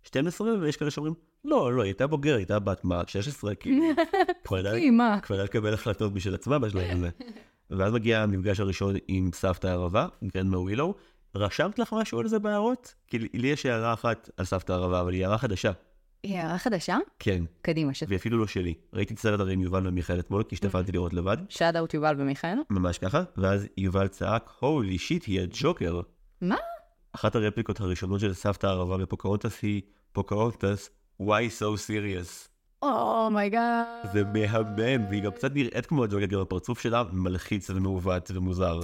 12 0.03 0.49
ויש 0.61 0.77
כאלה 0.77 0.91
שאומרים, 0.91 1.15
לא, 1.45 1.73
לא, 1.73 1.83
היא 1.83 1.89
הייתה 1.89 2.07
בוגרת, 2.07 2.35
היא 2.35 2.39
הייתה 2.39 2.59
בת 2.59 2.85
מה, 2.85 3.03
16, 3.07 3.55
כאילו, 3.55 3.85
כבר 4.45 4.59
ידעה 4.59 5.45
לקבל 5.45 5.75
החלטות 5.75 6.13
בשביל 6.15 6.35
עצמה 6.35 6.59
בשלב 6.59 6.91
הזה. 6.91 7.09
ואז 7.71 7.93
מגיע 7.93 8.23
המפגש 8.23 8.61
הראשון 8.61 8.95
עם 9.09 9.31
סבתא 9.35 9.67
הערבה, 9.67 10.07
גרנדמה 10.25 10.59
ווילו. 10.59 10.95
רשמת 11.35 11.79
לך 11.79 11.93
משהו 11.93 12.21
על 12.21 12.29
זה 12.29 12.39
בהערות? 12.39 12.95
כי 13.07 13.19
לי 13.19 13.49
יש 13.49 13.67
הערה 13.67 13.93
אחת 13.93 14.31
על 14.37 14.45
סבתא 14.45 14.73
הערבה, 14.73 15.01
אבל 15.01 15.13
היא 15.13 15.25
הערה 15.25 15.39
חדשה. 15.39 15.73
הערה 16.25 16.59
חדשה? 16.59 16.99
כן, 17.19 17.45
קדימה, 17.63 17.95
ש... 17.95 18.03
והיא 18.09 18.19
אפילו 18.19 18.39
לא 18.39 18.47
שלי. 18.47 18.75
ראיתי 18.93 19.15
את 19.15 19.19
הסרט 19.19 19.41
הרי 19.41 19.53
עם 19.53 19.61
יובל 19.61 19.87
ומיכאל 19.87 20.19
אתמול, 20.19 20.43
כי 20.43 20.55
השתפנתי 20.55 20.93
לראות 20.93 21.13
לבד, 21.13 21.37
shout 21.49 21.77
out 21.77 21.95
יובל 21.95 22.15
ומיכאל. 22.19 22.59
ממש 22.71 22.99
ככה, 22.99 23.23
ואז 23.37 23.67
יובל 23.77 24.09
צעק, 24.09 24.51
holy 24.61 24.99
shit, 24.99 25.25
היא 25.25 25.41
הג'וקר. 25.41 26.01
מה? 26.41 26.57
אחת 27.13 27.35
הרפליקות 27.35 27.81
הראשונות 27.81 28.21
של 28.21 28.35
סבתא 28.35 28.67
הערבה 28.67 28.97
בפוקהונטס 28.97 29.63
היא 29.63 29.83
פוקהונטס, 30.13 30.91
why 31.23 31.49
so 31.61 31.89
serious. 31.89 32.49
oh 32.83 33.09
my 33.09 33.35
god. 33.35 33.87
זה 34.13 34.25
מהמם, 34.25 35.07
והיא 35.11 35.23
גם 35.23 35.33
קצת 35.33 35.55
נראית 35.55 35.87
כמו 35.87 36.05
הג'וקר, 36.05 36.41
הפרצוף 36.41 36.81
שלה 36.81 37.03
מלחיץ 37.13 37.71
ומעוות 37.71 38.31
ומוזר. 38.35 38.81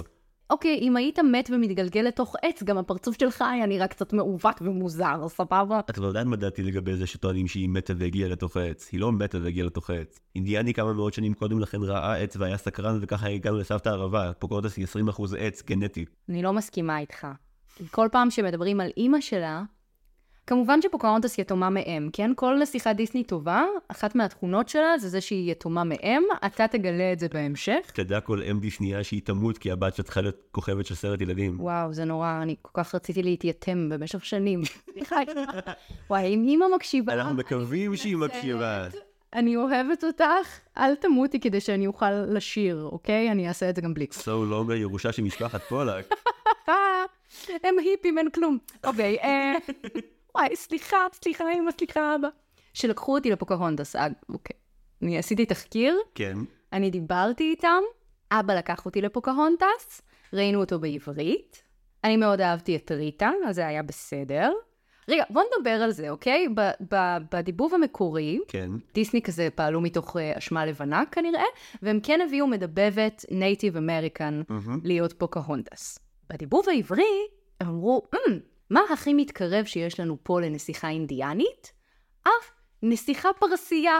אוקיי, 0.49 0.79
אם 0.81 0.97
היית 0.97 1.19
מת 1.19 1.49
ומתגלגל 1.53 2.01
לתוך 2.01 2.35
עץ, 2.41 2.63
גם 2.63 2.77
הפרצוף 2.77 3.19
שלך 3.19 3.41
היה 3.41 3.65
נראה 3.65 3.87
קצת 3.87 4.13
מעוות 4.13 4.61
ומוזר, 4.61 5.27
סבבה? 5.27 5.79
את 5.89 5.97
לא 5.97 6.07
יודעת 6.07 6.25
מה 6.25 6.35
דעתי 6.35 6.63
לגבי 6.63 6.95
זה 6.95 7.07
שטוענים 7.07 7.47
שהיא 7.47 7.69
מתה 7.69 7.93
והגיעה 7.97 8.29
לתוך 8.29 8.57
העץ. 8.57 8.89
היא 8.91 8.99
לא 8.99 9.11
מתה 9.11 9.37
והגיעה 9.43 9.67
לתוך 9.67 9.89
העץ. 9.89 10.19
אינדיאני 10.35 10.73
כמה 10.73 10.93
מאות 10.93 11.13
שנים 11.13 11.33
קודם 11.33 11.59
לכן 11.59 11.81
ראה 11.81 12.15
עץ 12.17 12.37
והיה 12.37 12.57
סקרן 12.57 12.99
וככה 13.01 13.27
הגענו 13.27 13.57
לסבתא 13.57 13.89
הערבה. 13.89 14.31
פוקהונטס 14.39 14.77
היא 14.77 14.85
20% 15.09 15.21
עץ 15.39 15.63
גנטי. 15.63 16.05
אני 16.29 16.43
לא 16.43 16.53
מסכימה 16.53 16.99
איתך. 16.99 17.27
כל 17.91 18.07
פעם 18.11 18.29
שמדברים 18.29 18.81
על 18.81 18.89
אימא 18.97 19.21
שלה, 19.21 19.63
כמובן 20.47 20.81
שפוקהונטס 20.81 21.37
יתומה 21.37 21.69
מאם, 21.69 22.09
כן? 22.13 22.31
כל 22.35 22.57
נסיכת 22.61 22.95
דיסני 22.95 23.23
טובה, 23.23 23.65
אחת 23.87 24.15
מהתכונות 24.15 24.69
שלה 24.69 24.97
זה 24.97 25.09
זה 25.09 25.21
שהיא 25.21 25.51
יתומה 25.51 25.83
מאם, 25.83 26.23
אתה 26.45 26.67
תגלה 26.67 27.13
את 27.13 27.19
זה 27.19 27.27
בהמשך. 27.33 27.91
תדע 27.93 28.19
כל 28.19 28.41
אם 28.51 28.59
דיסניה 28.59 29.03
שהיא 29.03 29.21
תמות 29.21 29.57
כי 29.57 29.71
הבת 29.71 29.95
שלה 29.95 30.03
צריכה 30.03 30.21
להיות 30.21 30.35
כוכבת 30.51 30.85
של 30.85 30.95
סרט 30.95 31.21
ילדים. 31.21 31.59
וואו, 31.59 31.93
זה 31.93 32.05
נורא, 32.05 32.39
אני 32.41 32.55
כל 32.61 32.83
כך 32.83 32.95
רציתי 32.95 33.23
להתייתם 33.23 33.89
במשך 33.89 34.25
שנים. 34.25 34.61
וואי, 36.09 36.35
אם 36.35 36.43
אימא 36.47 36.65
מקשיבה... 36.75 37.13
אנחנו 37.13 37.33
מקווים 37.35 37.95
שהיא 37.95 38.17
מקשיבה. 38.17 38.87
אני 39.33 39.55
אוהבת 39.55 40.03
אותך, 40.03 40.59
אל 40.77 40.95
תמותי 40.95 41.39
כדי 41.39 41.59
שאני 41.59 41.87
אוכל 41.87 42.11
לשיר, 42.11 42.89
אוקיי? 42.91 43.31
אני 43.31 43.47
אעשה 43.47 43.69
את 43.69 43.75
זה 43.75 43.81
גם 43.81 43.93
בלי. 43.93 44.05
So 44.11 44.25
long 44.25 44.71
הירושה 44.71 45.11
של 45.11 45.23
משפחת 45.23 45.61
פולק. 45.61 46.13
הם 47.63 47.79
היפים, 47.79 48.17
אין 48.17 48.29
כלום. 48.29 48.57
אוקיי, 48.83 49.17
אה... 49.23 49.53
וואי, 50.35 50.55
סליחה, 50.55 50.97
סליחה, 51.13 51.43
אמא, 51.53 51.71
סליחה, 51.71 52.15
אבא. 52.15 52.27
שלקחו 52.73 53.15
אותי 53.15 53.31
לפוקהונטס, 53.31 53.95
אה, 53.95 54.07
אוקיי. 54.29 54.55
אני 55.01 55.17
עשיתי 55.17 55.45
תחקיר, 55.45 55.97
כן. 56.15 56.37
אני 56.73 56.89
דיברתי 56.89 57.43
איתם, 57.43 57.81
אבא 58.31 58.53
לקח 58.53 58.85
אותי 58.85 59.01
לפוקהונטס, 59.01 60.01
ראינו 60.33 60.59
אותו 60.59 60.79
בעברית, 60.79 61.63
אני 62.03 62.17
מאוד 62.17 62.41
אהבתי 62.41 62.75
את 62.75 62.91
ריטה, 62.91 63.31
אז 63.47 63.55
זה 63.55 63.67
היה 63.67 63.83
בסדר. 63.83 64.51
רגע, 65.09 65.23
בוא 65.29 65.43
נדבר 65.57 65.69
על 65.69 65.91
זה, 65.91 66.09
אוקיי? 66.09 66.47
ב- 66.55 66.93
ב- 66.95 67.17
בדיבוב 67.35 67.73
המקורי, 67.73 68.39
כן. 68.47 68.69
דיסני 68.93 69.21
כזה 69.21 69.47
פעלו 69.55 69.81
מתוך 69.81 70.17
אה, 70.17 70.37
אשמה 70.37 70.65
לבנה 70.65 71.03
כנראה, 71.11 71.43
והם 71.81 71.99
כן 72.03 72.19
הביאו 72.27 72.47
מדבבת 72.47 73.25
native 73.31 73.77
American 73.77 74.41
מהמם. 74.49 74.79
להיות 74.83 75.13
פוקהונטס. 75.13 75.99
בדיבוב 76.29 76.69
העברי, 76.69 77.03
הם 77.61 77.67
אמרו, 77.67 78.01
"אמ, 78.13 78.39
מה 78.69 78.81
הכי 78.93 79.13
מתקרב 79.13 79.65
שיש 79.65 79.99
לנו 79.99 80.17
פה 80.23 80.41
לנסיכה 80.41 80.89
אינדיאנית? 80.89 81.71
אף 82.23 82.51
נסיכה 82.83 83.29
פרסייה. 83.39 83.99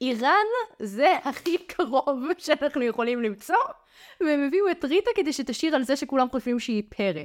איראן 0.00 0.46
זה 0.82 1.14
הכי 1.24 1.58
קרוב 1.58 2.24
שאנחנו 2.38 2.82
יכולים 2.82 3.22
למצוא, 3.22 3.56
והם 4.20 4.46
הביאו 4.46 4.70
את 4.70 4.84
ריטה 4.84 5.10
כדי 5.14 5.32
שתשיר 5.32 5.74
על 5.74 5.82
זה 5.82 5.96
שכולם 5.96 6.26
חושבים 6.30 6.58
שהיא 6.58 6.82
פרא. 6.88 7.22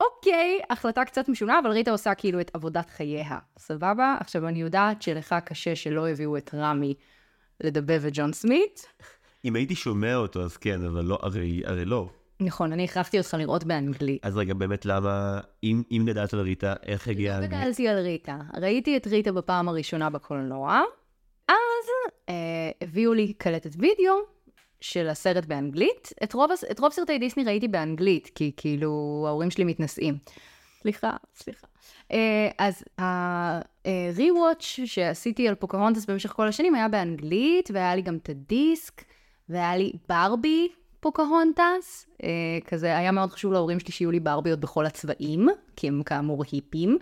אוקיי, 0.00 0.60
החלטה 0.70 1.04
קצת 1.04 1.28
משונה, 1.28 1.58
אבל 1.58 1.70
ריטה 1.70 1.90
עושה 1.90 2.14
כאילו 2.14 2.40
את 2.40 2.50
עבודת 2.54 2.90
חייה, 2.90 3.38
סבבה? 3.58 4.16
עכשיו, 4.20 4.48
אני 4.48 4.60
יודעת 4.60 5.02
שלך 5.02 5.34
קשה 5.44 5.76
שלא 5.76 6.08
הביאו 6.08 6.36
את 6.36 6.50
רמי 6.54 6.94
לדבב 7.60 8.04
את 8.06 8.12
ג'ון 8.14 8.32
סמית. 8.32 8.86
אם 9.44 9.56
הייתי 9.56 9.74
שומע 9.74 10.16
אותו 10.16 10.42
אז 10.42 10.56
כן, 10.56 10.84
אבל 10.84 11.04
לא, 11.04 11.18
הרי, 11.22 11.62
הרי 11.64 11.84
לא. 11.84 12.08
נכון, 12.40 12.72
אני 12.72 12.84
הכרחתי 12.84 13.18
אותך 13.18 13.36
לראות 13.38 13.64
באנגלית. 13.64 14.26
אז 14.26 14.36
רגע, 14.36 14.54
באמת 14.54 14.86
למה, 14.86 15.40
אם, 15.62 15.82
אם 15.90 16.02
גדלת 16.06 16.34
על 16.34 16.40
ריטה, 16.40 16.74
איך 16.86 17.08
הגיע... 17.08 17.40
לא 17.40 17.46
גדלתי 17.46 17.88
על 17.88 17.98
ריטה. 17.98 18.38
ראיתי 18.60 18.96
את 18.96 19.06
ריטה 19.06 19.32
בפעם 19.32 19.68
הראשונה 19.68 20.10
בקולנוע, 20.10 20.82
אז 21.48 21.54
אה, 22.28 22.34
הביאו 22.80 23.14
לי 23.14 23.32
קלטת 23.32 23.70
וידאו 23.78 24.14
של 24.80 25.08
הסרט 25.08 25.44
באנגלית. 25.44 26.12
את 26.24 26.34
רוב, 26.34 26.50
את 26.70 26.80
רוב 26.80 26.92
סרטי 26.92 27.18
דיסני 27.18 27.44
ראיתי 27.44 27.68
באנגלית, 27.68 28.30
כי 28.34 28.52
כאילו 28.56 29.24
ההורים 29.26 29.50
שלי 29.50 29.64
מתנשאים. 29.64 30.18
סליחה, 30.82 31.16
סליחה. 31.36 31.66
אה, 32.12 32.48
אז 32.58 32.84
ה-rewatch 32.98 34.80
שעשיתי 34.84 35.48
על 35.48 35.54
פוקהונטס 35.54 36.06
במשך 36.06 36.30
כל 36.30 36.48
השנים 36.48 36.74
היה 36.74 36.88
באנגלית, 36.88 37.70
והיה 37.74 37.94
לי 37.94 38.02
גם 38.02 38.16
את 38.16 38.28
הדיסק, 38.28 39.04
והיה 39.48 39.76
לי 39.76 39.92
ברבי, 40.08 40.68
פוקהונטס. 41.04 42.06
אה, 42.22 42.28
כזה, 42.66 42.98
היה 42.98 43.12
מאוד 43.12 43.30
חשוב 43.30 43.52
להורים 43.52 43.80
שלי 43.80 43.92
שיהיו 43.92 44.10
לי 44.10 44.20
ברביות 44.20 44.60
בכל 44.60 44.86
הצבעים, 44.86 45.48
כי 45.76 45.88
הם 45.88 46.02
כאמור 46.02 46.44
היפים. 46.52 46.98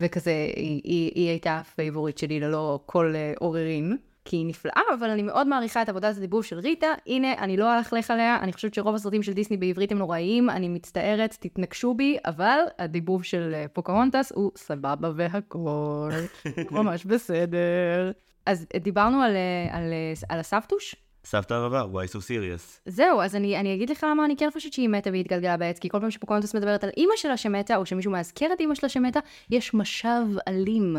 וכזה, 0.00 0.30
היא, 0.56 0.80
היא, 0.84 1.12
היא 1.14 1.28
הייתה 1.28 1.56
הפייבוריט 1.58 2.18
שלי 2.18 2.40
ללא 2.40 2.80
כל 2.86 3.12
אה, 3.16 3.32
עוררין. 3.38 3.96
כי 4.24 4.36
היא 4.36 4.46
נפלאה, 4.46 4.82
אבל 4.98 5.10
אני 5.10 5.22
מאוד 5.22 5.46
מעריכה 5.46 5.82
את 5.82 5.88
עבודת 5.88 6.16
הדיבוב 6.16 6.44
של 6.44 6.58
ריטה. 6.58 6.86
הנה, 7.06 7.32
אני 7.32 7.56
לא 7.56 7.78
אלכלך 7.78 8.10
עליה, 8.10 8.38
אני 8.40 8.52
חושבת 8.52 8.74
שרוב 8.74 8.94
הסרטים 8.94 9.22
של 9.22 9.32
דיסני 9.32 9.56
בעברית 9.56 9.92
הם 9.92 9.98
נוראיים, 9.98 10.50
אני 10.50 10.68
מצטערת, 10.68 11.36
תתנגשו 11.40 11.94
בי, 11.94 12.16
אבל 12.26 12.58
הדיבוב 12.78 13.24
של 13.24 13.52
אה, 13.54 13.66
פוקהונטס 13.72 14.32
הוא 14.34 14.50
סבבה 14.56 15.10
והכל, 15.16 16.10
ממש 16.70 17.04
בסדר. 17.04 18.12
אז 18.46 18.66
דיברנו 18.80 19.22
על, 19.22 19.36
אה, 19.36 19.76
על, 19.76 19.92
אה, 19.92 20.12
על 20.28 20.40
הסבתוש? 20.40 20.96
סבתא 21.24 21.54
הרבה, 21.54 21.82
why 21.82 22.06
so 22.06 22.16
serious? 22.16 22.80
זהו, 22.86 23.20
אז 23.20 23.36
אני, 23.36 23.56
אני 23.60 23.74
אגיד 23.74 23.90
לך 23.90 24.06
למה 24.10 24.24
אני 24.24 24.36
כן 24.36 24.48
חושבת 24.52 24.72
שהיא 24.72 24.88
מתה 24.88 25.10
והיא 25.10 25.20
התגלגלה 25.20 25.56
בעץ, 25.56 25.78
כי 25.78 25.88
כל 25.88 26.00
פעם 26.00 26.10
שפוקהונטס 26.10 26.54
מדברת 26.54 26.84
על 26.84 26.90
אימא 26.96 27.12
שלה 27.16 27.36
שמתה, 27.36 27.76
או 27.76 27.86
שמישהו 27.86 28.12
מאזכר 28.12 28.52
את 28.52 28.60
אימא 28.60 28.74
שלה 28.74 28.88
שמתה, 28.88 29.20
יש 29.50 29.74
משב 29.74 30.26
אלים 30.48 30.96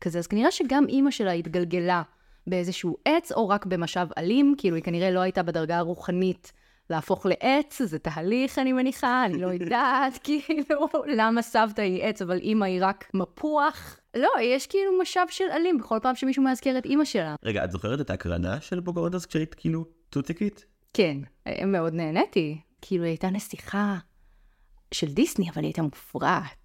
כזה, 0.00 0.18
אז 0.18 0.26
כנראה 0.26 0.50
שגם 0.50 0.84
אימא 0.88 1.10
שלה 1.10 1.32
התגלגלה 1.32 2.02
באיזשהו 2.46 2.96
עץ, 3.04 3.32
או 3.32 3.48
רק 3.48 3.66
במשב 3.66 4.06
אלים, 4.18 4.54
כאילו 4.58 4.76
היא 4.76 4.84
כנראה 4.84 5.10
לא 5.10 5.20
הייתה 5.20 5.42
בדרגה 5.42 5.78
הרוחנית 5.78 6.52
להפוך 6.92 7.26
לעץ, 7.26 7.82
זה 7.82 7.98
תהליך 7.98 8.58
אני 8.58 8.72
מניחה, 8.72 9.24
אני 9.24 9.38
לא 9.38 9.46
יודעת, 9.46 10.18
כאילו, 10.24 10.88
למה 11.06 11.42
סבתא 11.42 11.80
היא 11.80 12.02
עץ, 12.02 12.22
אבל 12.22 12.38
אימא 12.38 12.64
היא 12.64 12.78
רק 12.82 13.10
מפוח. 13.14 13.98
לא, 14.16 14.30
יש 14.40 14.66
כאילו 14.66 14.92
משב 15.02 15.24
של 15.28 15.44
עלים 15.50 15.78
בכל 15.78 15.98
פעם 16.02 16.14
שמישהו 16.14 16.42
מאזכר 16.42 16.78
את 16.78 16.84
אימא 16.84 17.04
שלה. 17.04 17.34
רגע, 17.44 17.64
את 17.64 17.70
זוכרת 17.70 18.00
את 18.00 18.10
ההקרנה 18.10 18.60
של 18.60 18.80
פוקהונטס 18.80 19.26
כשהיית 19.26 19.54
כאילו 19.54 19.84
טוטיקית? 20.10 20.64
כן, 20.94 21.16
מאוד 21.66 21.94
נהניתי. 21.94 22.60
כאילו, 22.82 23.04
היא 23.04 23.10
הייתה 23.10 23.30
נסיכה 23.30 23.96
של 24.94 25.12
דיסני, 25.12 25.50
אבל 25.50 25.62
היא 25.62 25.68
הייתה 25.68 25.82
מופרעת. 25.82 26.61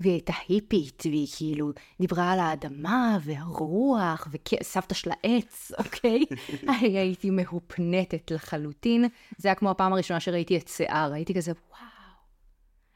והיא 0.00 0.12
הייתה 0.12 0.32
היפית, 0.48 1.02
והיא 1.06 1.28
כאילו 1.36 1.72
דיברה 2.00 2.32
על 2.32 2.38
האדמה 2.38 3.18
והרוח, 3.24 4.28
וסבתא 4.30 4.94
של 4.94 5.10
העץ, 5.10 5.72
אוקיי? 5.84 6.24
הייתי 6.68 7.30
מהופנטת 7.30 8.30
לחלוטין. 8.30 9.04
זה 9.36 9.48
היה 9.48 9.54
כמו 9.54 9.70
הפעם 9.70 9.92
הראשונה 9.92 10.20
שראיתי 10.20 10.56
את 10.56 10.68
שיער, 10.68 11.12
הייתי 11.12 11.34
כזה, 11.34 11.52
וואו, 11.70 11.94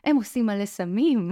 הם 0.05 0.17
עושים 0.17 0.47
מלא 0.47 0.67
סמים. 0.67 1.31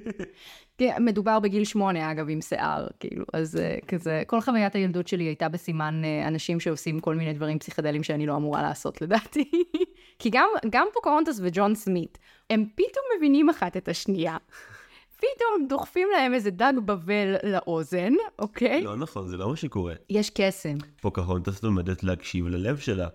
כן, 0.78 0.96
מדובר 1.00 1.40
בגיל 1.40 1.64
שמונה, 1.64 2.10
אגב, 2.10 2.26
עם 2.28 2.40
שיער, 2.40 2.86
כאילו, 3.00 3.24
אז 3.32 3.56
uh, 3.56 3.86
כזה, 3.86 4.22
כל 4.26 4.40
חוויית 4.40 4.74
הילדות 4.74 5.08
שלי 5.08 5.24
הייתה 5.24 5.48
בסימן 5.48 6.02
uh, 6.04 6.28
אנשים 6.28 6.60
שעושים 6.60 7.00
כל 7.00 7.14
מיני 7.14 7.32
דברים 7.32 7.58
פסיכדליים 7.58 8.02
שאני 8.02 8.26
לא 8.26 8.36
אמורה 8.36 8.62
לעשות, 8.62 9.00
לדעתי. 9.02 9.50
כי 10.18 10.30
גם, 10.30 10.48
גם 10.70 10.86
פוקהונטס 10.94 11.40
וג'ון 11.42 11.74
סמית, 11.74 12.18
הם 12.50 12.64
פתאום 12.74 13.04
מבינים 13.16 13.50
אחת 13.50 13.76
את 13.76 13.88
השנייה. 13.88 14.36
פתאום 15.18 15.68
דוחפים 15.68 16.08
להם 16.12 16.34
איזה 16.34 16.50
דג 16.50 16.72
בבל 16.84 17.34
לאוזן, 17.42 18.12
אוקיי? 18.38 18.82
לא 18.82 18.96
נכון, 18.96 19.28
זה 19.28 19.36
לא 19.36 19.48
מה 19.48 19.56
שקורה. 19.56 19.94
יש 20.10 20.30
קסם. 20.30 20.76
פוקהונטס 21.00 21.62
לומדת 21.62 22.04
להקשיב 22.04 22.46
ללב 22.46 22.78
שלה. 22.78 23.08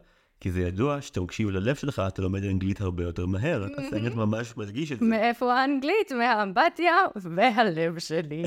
כי 0.43 0.51
זה 0.51 0.61
ידוע 0.61 1.01
שאתה 1.01 1.21
מקשיב 1.21 1.49
ללב 1.49 1.75
שלך, 1.75 2.01
אתה 2.07 2.21
לומד 2.21 2.43
אנגלית 2.43 2.81
הרבה 2.81 3.03
יותר 3.03 3.25
מהר. 3.25 3.67
הסרט 3.77 4.13
ממש 4.15 4.57
מדגיש 4.57 4.91
את 4.91 4.99
זה. 4.99 5.05
מאיפה 5.05 5.53
האנגלית? 5.53 6.11
מהאמבטיה 6.11 6.93
והלב 7.15 7.99
שלי. 7.99 8.43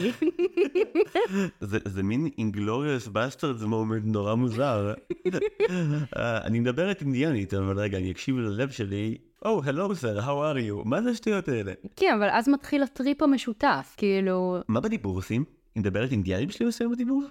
זה, 1.85 2.03
מין 2.03 2.29
Inglourious 2.38 3.09
Basterds 3.09 3.62
moment 3.62 4.03
נורא 4.05 4.35
מוזר. 4.35 4.95
אה, 6.16 6.38
אני 6.45 6.61
מדברת 6.61 7.01
אינדיאנית, 7.01 7.55
אבל 7.55 7.79
רגע, 7.79 7.99
אני 7.99 8.11
אקשיב 8.11 8.38
ללב 8.38 8.71
שלי. 8.71 9.19
או, 9.44 9.62
הלו 9.64 9.94
סר, 9.94 10.18
how 10.18 10.55
are 10.55 10.59
you? 10.70 10.88
מה 10.88 11.03
זה 11.03 11.11
השטויות 11.11 11.49
האלה? 11.49 11.72
כן, 11.96 12.14
אבל 12.18 12.29
אז 12.31 12.49
מתחיל 12.49 12.83
הטריפ 12.83 13.22
המשותף, 13.22 13.94
כאילו... 13.96 14.59
מה 14.68 14.81
בדיבור 14.81 15.16
עושים? 15.16 15.44
היא 15.75 15.81
מדברת 15.81 16.12
אינדיאנית 16.12 16.53
שלי 16.53 16.66
עושה 16.66 16.88
בדיבור? 16.88 17.22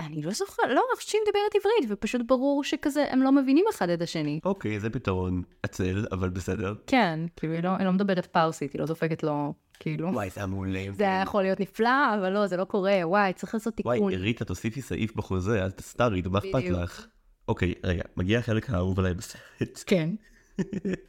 אני 0.00 0.22
לא 0.22 0.30
זוכרת, 0.32 0.64
לא, 0.64 0.70
אני 0.70 0.96
חושבת 0.96 1.10
שהיא 1.10 1.20
מדברת 1.28 1.54
עברית, 1.54 1.98
ופשוט 1.98 2.20
ברור 2.26 2.64
שכזה, 2.64 3.04
הם 3.10 3.22
לא 3.22 3.32
מבינים 3.32 3.64
אחד 3.70 3.88
את 3.88 4.02
השני. 4.02 4.40
אוקיי, 4.44 4.80
זה 4.80 4.90
פתרון 4.90 5.42
עצל, 5.62 6.06
אבל 6.12 6.28
בסדר. 6.28 6.74
כן, 6.86 7.20
כאילו, 7.36 7.54
היא 7.54 7.62
לא, 7.62 7.70
היא 7.78 7.86
לא 7.86 7.92
מדברת 7.92 8.26
פרסית, 8.26 8.72
היא 8.72 8.80
לא 8.80 8.86
דופקת 8.86 9.22
לו, 9.22 9.54
כאילו. 9.80 10.08
וואי, 10.08 10.30
זה 10.30 10.40
היה 10.40 10.46
מעולה. 10.46 10.84
זה 10.92 11.04
היה 11.04 11.22
יכול 11.22 11.42
להיות 11.42 11.60
נפלא, 11.60 12.14
אבל 12.18 12.32
לא, 12.32 12.46
זה 12.46 12.56
לא 12.56 12.64
קורה, 12.64 13.00
וואי, 13.02 13.32
צריך 13.32 13.54
לעשות 13.54 13.74
תיקון. 13.74 13.98
וואי, 13.98 14.16
ריטה, 14.16 14.44
תוסיפי 14.44 14.82
סעיף 14.82 15.16
בחוזה, 15.16 15.64
אל 15.64 15.70
תסתרי, 15.70 16.22
מה 16.30 16.38
אכפת 16.38 16.64
לך? 16.64 17.06
אוקיי, 17.48 17.74
רגע, 17.84 18.02
מגיע 18.16 18.38
החלק 18.38 18.70
האהוב 18.70 18.98
עליי 18.98 19.14
בסרט. 19.14 19.82
כן. 19.86 20.10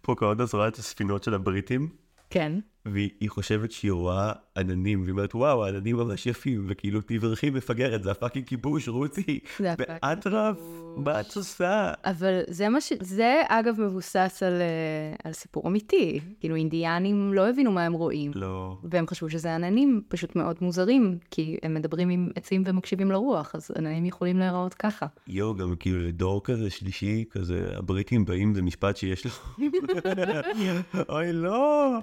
פוקהונטס 0.00 0.54
רואה 0.54 0.68
את 0.68 0.76
הספינות 0.76 1.22
של 1.22 1.34
הבריטים. 1.34 1.88
כן. 2.30 2.52
והיא 2.92 3.30
חושבת 3.30 3.72
שהיא 3.72 3.92
רואה 3.92 4.32
עננים, 4.56 5.02
והיא 5.02 5.12
אומרת, 5.12 5.34
וואו, 5.34 5.64
העננים 5.64 5.96
ממש 5.96 6.26
יפים, 6.26 6.66
וכאילו 6.68 7.00
תברכי 7.00 7.50
מפגרת, 7.50 8.02
זה 8.02 8.10
הפאקינג 8.10 8.46
כיבוש, 8.46 8.88
רוצי, 8.88 9.40
באטרף, 9.60 10.58
מה 10.96 11.20
את 11.20 11.36
עושה? 11.36 11.92
אבל 12.04 12.40
זה 12.48 12.68
מה 12.68 12.80
ש... 12.80 12.92
זה 13.00 13.42
אגב 13.48 13.80
מבוסס 13.80 14.42
על, 14.46 14.52
אה, 14.52 15.14
על 15.24 15.32
סיפור 15.32 15.68
אמיתי. 15.68 16.20
כאילו 16.40 16.56
אינדיאנים 16.56 17.34
לא 17.34 17.48
הבינו 17.48 17.72
מה 17.72 17.84
הם 17.84 17.92
רואים. 17.92 18.30
לא. 18.34 18.76
והם 18.84 19.06
חשבו 19.06 19.30
שזה 19.30 19.54
עננים 19.54 20.02
פשוט 20.08 20.36
מאוד 20.36 20.56
מוזרים, 20.60 21.18
כי 21.30 21.56
הם 21.62 21.74
מדברים 21.74 22.08
עם 22.08 22.28
עצים 22.34 22.62
ומקשיבים 22.66 23.10
לרוח, 23.10 23.54
אז 23.54 23.70
עננים 23.78 24.04
יכולים 24.04 24.38
להיראות 24.38 24.74
ככה. 24.74 25.06
יואו, 25.26 25.54
גם 25.54 25.74
כאילו 25.76 26.00
לדור 26.00 26.44
כזה 26.44 26.70
שלישי, 26.70 27.24
כזה, 27.30 27.66
הבריטים 27.76 28.24
באים, 28.24 28.54
זה 28.54 28.62
משפט 28.62 28.96
שיש 28.96 29.24
לו. 29.24 29.30
אוי, 31.08 31.32
לא. 31.32 31.98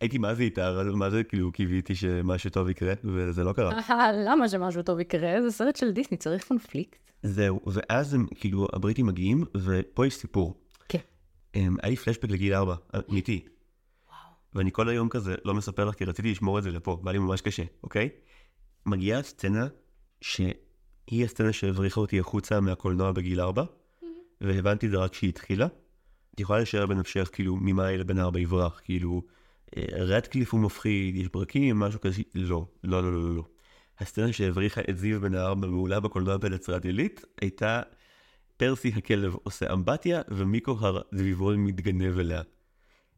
הייתי 0.00 0.18
מה 0.18 0.34
זה 0.34 0.42
איתה, 0.42 0.82
מה 0.94 1.10
זה 1.10 1.24
כאילו 1.24 1.52
קיוויתי 1.52 1.94
שמשהו 1.94 2.50
טוב 2.50 2.68
יקרה, 2.68 2.92
וזה 3.04 3.44
לא 3.44 3.52
קרה. 3.52 3.80
למה 4.12 4.48
שמשהו 4.48 4.82
טוב 4.82 5.00
יקרה? 5.00 5.42
זה 5.42 5.50
סרט 5.50 5.76
של 5.76 5.90
דיסני, 5.90 6.16
צריך 6.16 6.48
קונפליקט. 6.48 6.98
זהו, 7.22 7.60
ואז 7.66 8.14
הם, 8.14 8.26
כאילו, 8.34 8.66
הבריטים 8.72 9.06
מגיעים, 9.06 9.44
ופה 9.56 10.06
יש 10.06 10.14
סיפור. 10.14 10.60
כן. 10.88 10.98
היה 11.54 11.70
לי 11.84 11.96
פלשבק 11.96 12.30
לגיל 12.30 12.54
ארבע, 12.54 12.74
אמיתי. 13.10 13.44
ואני 14.54 14.72
כל 14.72 14.88
היום 14.88 15.08
כזה 15.08 15.34
לא 15.44 15.54
מספר 15.54 15.84
לך, 15.84 15.94
כי 15.94 16.04
רציתי 16.04 16.30
לשמור 16.30 16.58
את 16.58 16.62
זה 16.62 16.70
לפה, 16.70 17.00
והיה 17.04 17.12
לי 17.12 17.18
ממש 17.18 17.40
קשה, 17.40 17.62
אוקיי? 17.82 18.08
מגיעה 18.86 19.22
סצנה 19.22 19.66
שהיא 20.20 21.24
הסצנה 21.24 21.52
שהבריחה 21.52 22.00
אותי 22.00 22.20
החוצה 22.20 22.60
מהקולנוע 22.60 23.12
בגיל 23.12 23.40
ארבע, 23.40 23.64
והבנתי 24.40 24.86
את 24.86 24.90
זה 24.90 24.96
רק 24.96 25.10
כשהיא 25.10 25.30
התחילה. 25.30 25.66
את 26.34 26.40
יכולה 26.40 26.60
לשער 26.60 26.86
בנפשך, 26.86 27.30
כאילו, 27.32 27.56
ממה 27.56 27.86
הילד 27.86 28.06
בן 28.06 28.18
ארבע 28.18 28.40
יברח, 28.40 28.80
כאילו... 28.84 29.22
רדקליף 29.78 30.52
הוא 30.52 30.60
מפחיד, 30.60 31.16
יש 31.16 31.28
ברקים, 31.28 31.78
משהו 31.78 32.00
כזה, 32.00 32.22
לא, 32.34 32.66
לא, 32.84 33.02
לא, 33.02 33.12
לא, 33.12 33.36
לא. 33.36 33.44
הסצנה 33.98 34.32
שהבריחה 34.32 34.80
את 34.90 34.98
זיו 34.98 35.20
בן 35.20 35.34
הארבע 35.34 35.66
מעולה 35.66 36.00
בקולנוע 36.00 36.36
בנצרת 36.36 36.84
עילית, 36.84 37.24
הייתה 37.40 37.82
פרסי 38.56 38.92
הכלב 38.96 39.34
עושה 39.42 39.72
אמבטיה, 39.72 40.22
ומיקו 40.28 40.78
הדביבון 40.82 41.56
מתגנב 41.56 42.18
אליה. 42.18 42.42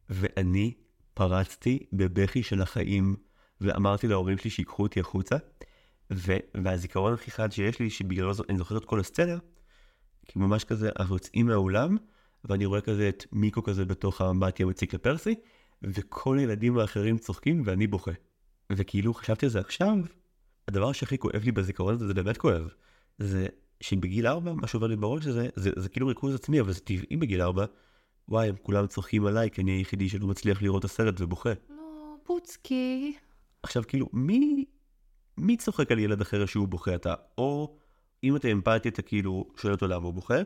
ואני 0.09 0.73
פרצתי 1.13 1.79
בבכי 1.93 2.43
של 2.43 2.61
החיים, 2.61 3.15
ואמרתי 3.61 4.07
להורים 4.07 4.37
שלי 4.37 4.49
שיקחו 4.49 4.83
אותי 4.83 4.99
החוצה, 4.99 5.35
ו- 6.13 6.37
והזיכרון 6.63 7.13
הכי 7.13 7.31
חד 7.31 7.51
שיש 7.51 7.79
לי, 7.79 7.89
שבגללו 7.89 8.31
אני 8.49 8.57
זוכר 8.57 8.77
את 8.77 8.85
כל 8.85 8.99
הסצנה, 8.99 9.37
כי 10.25 10.39
ממש 10.39 10.63
כזה, 10.63 10.89
אנחנו 10.99 11.15
יוצאים 11.15 11.45
מהאולם, 11.45 11.97
ואני 12.45 12.65
רואה 12.65 12.81
כזה 12.81 13.09
את 13.09 13.25
מיקו 13.31 13.63
כזה 13.63 13.85
בתוך 13.85 14.21
האמבטיה 14.21 14.65
מציק 14.65 14.93
לפרסי, 14.93 15.35
וכל 15.83 16.37
הילדים 16.37 16.77
האחרים 16.77 17.17
צוחקים 17.17 17.61
ואני 17.65 17.87
בוכה. 17.87 18.11
וכאילו 18.69 19.13
חשבתי 19.13 19.45
על 19.45 19.51
זה 19.51 19.59
עכשיו, 19.59 19.95
הדבר 20.67 20.91
שהכי 20.91 21.17
כואב 21.17 21.43
לי 21.43 21.51
בזיכרון 21.51 21.93
הזה, 21.93 22.07
זה 22.07 22.13
באמת 22.13 22.37
כואב. 22.37 22.69
זה 23.17 23.47
שבגיל 23.81 24.27
ארבע, 24.27 24.53
מה 24.53 24.67
שעובר 24.67 24.87
לי 24.87 24.95
בראש 24.95 25.25
הזה, 25.27 25.49
זה, 25.55 25.71
זה 25.75 25.89
כאילו 25.89 26.07
ריכוז 26.07 26.35
עצמי, 26.35 26.61
אבל 26.61 26.73
זה 26.73 26.79
טבעי 26.79 27.17
בגיל 27.17 27.41
ארבע. 27.41 27.65
וואי, 28.29 28.49
הם 28.49 28.55
כולם 28.61 28.87
צוחקים 28.87 29.25
עליי, 29.25 29.51
כי 29.51 29.61
אני 29.61 29.71
היחידי 29.71 30.09
שלא 30.09 30.27
מצליח 30.27 30.61
לראות 30.61 30.79
את 30.79 30.85
הסרט 30.85 31.21
ובוכה. 31.21 31.53
לא, 31.69 32.15
פוצקי. 32.23 33.15
עכשיו, 33.63 33.83
כאילו, 33.87 34.09
מי, 34.13 34.65
מי 35.37 35.57
צוחק 35.57 35.91
על 35.91 35.99
ילד 35.99 36.21
אחר 36.21 36.45
שהוא 36.45 36.67
בוכה? 36.67 36.95
אתה, 36.95 37.13
או 37.37 37.77
אם 38.23 38.35
אתה 38.35 38.47
אמפתי, 38.47 38.89
אתה 38.89 39.01
כאילו 39.01 39.45
שואל 39.57 39.73
אותו 39.73 39.87
למה 39.87 40.05
הוא 40.05 40.13
בוכה, 40.13 40.37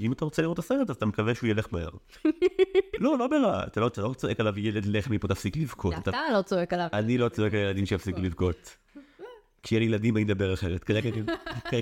ואם 0.00 0.12
אתה 0.12 0.24
רוצה 0.24 0.42
לראות 0.42 0.58
את 0.58 0.64
הסרט, 0.64 0.90
אז 0.90 0.96
אתה 0.96 1.06
מקווה 1.06 1.34
שהוא 1.34 1.50
ילך 1.50 1.66
מהר. 1.72 1.90
לא, 3.00 3.18
לא 3.18 3.26
ברע, 3.26 3.64
אתה 3.66 3.80
לא, 3.80 3.86
אתה 3.86 4.02
לא 4.02 4.14
צועק 4.14 4.40
עליו 4.40 4.58
ילד 4.58 4.86
לך 4.86 5.10
מפה 5.10 5.28
תפסיק 5.28 5.56
לבכות. 5.56 5.94
אתה 5.98 6.10
לא 6.32 6.42
צועק 6.42 6.72
עליו. 6.72 6.88
אני 6.92 7.18
לא 7.18 7.28
צועק 7.28 7.54
על 7.54 7.60
ילדים 7.60 7.86
שיפסיקו 7.86 8.20
לבכות. 8.20 8.76
כשיהיה 9.62 9.80
לי 9.80 9.86
ילדים 9.86 10.16
אני 10.16 10.24
אדבר 10.24 10.54
אחרת, 10.54 10.84
כרגע 10.84 11.10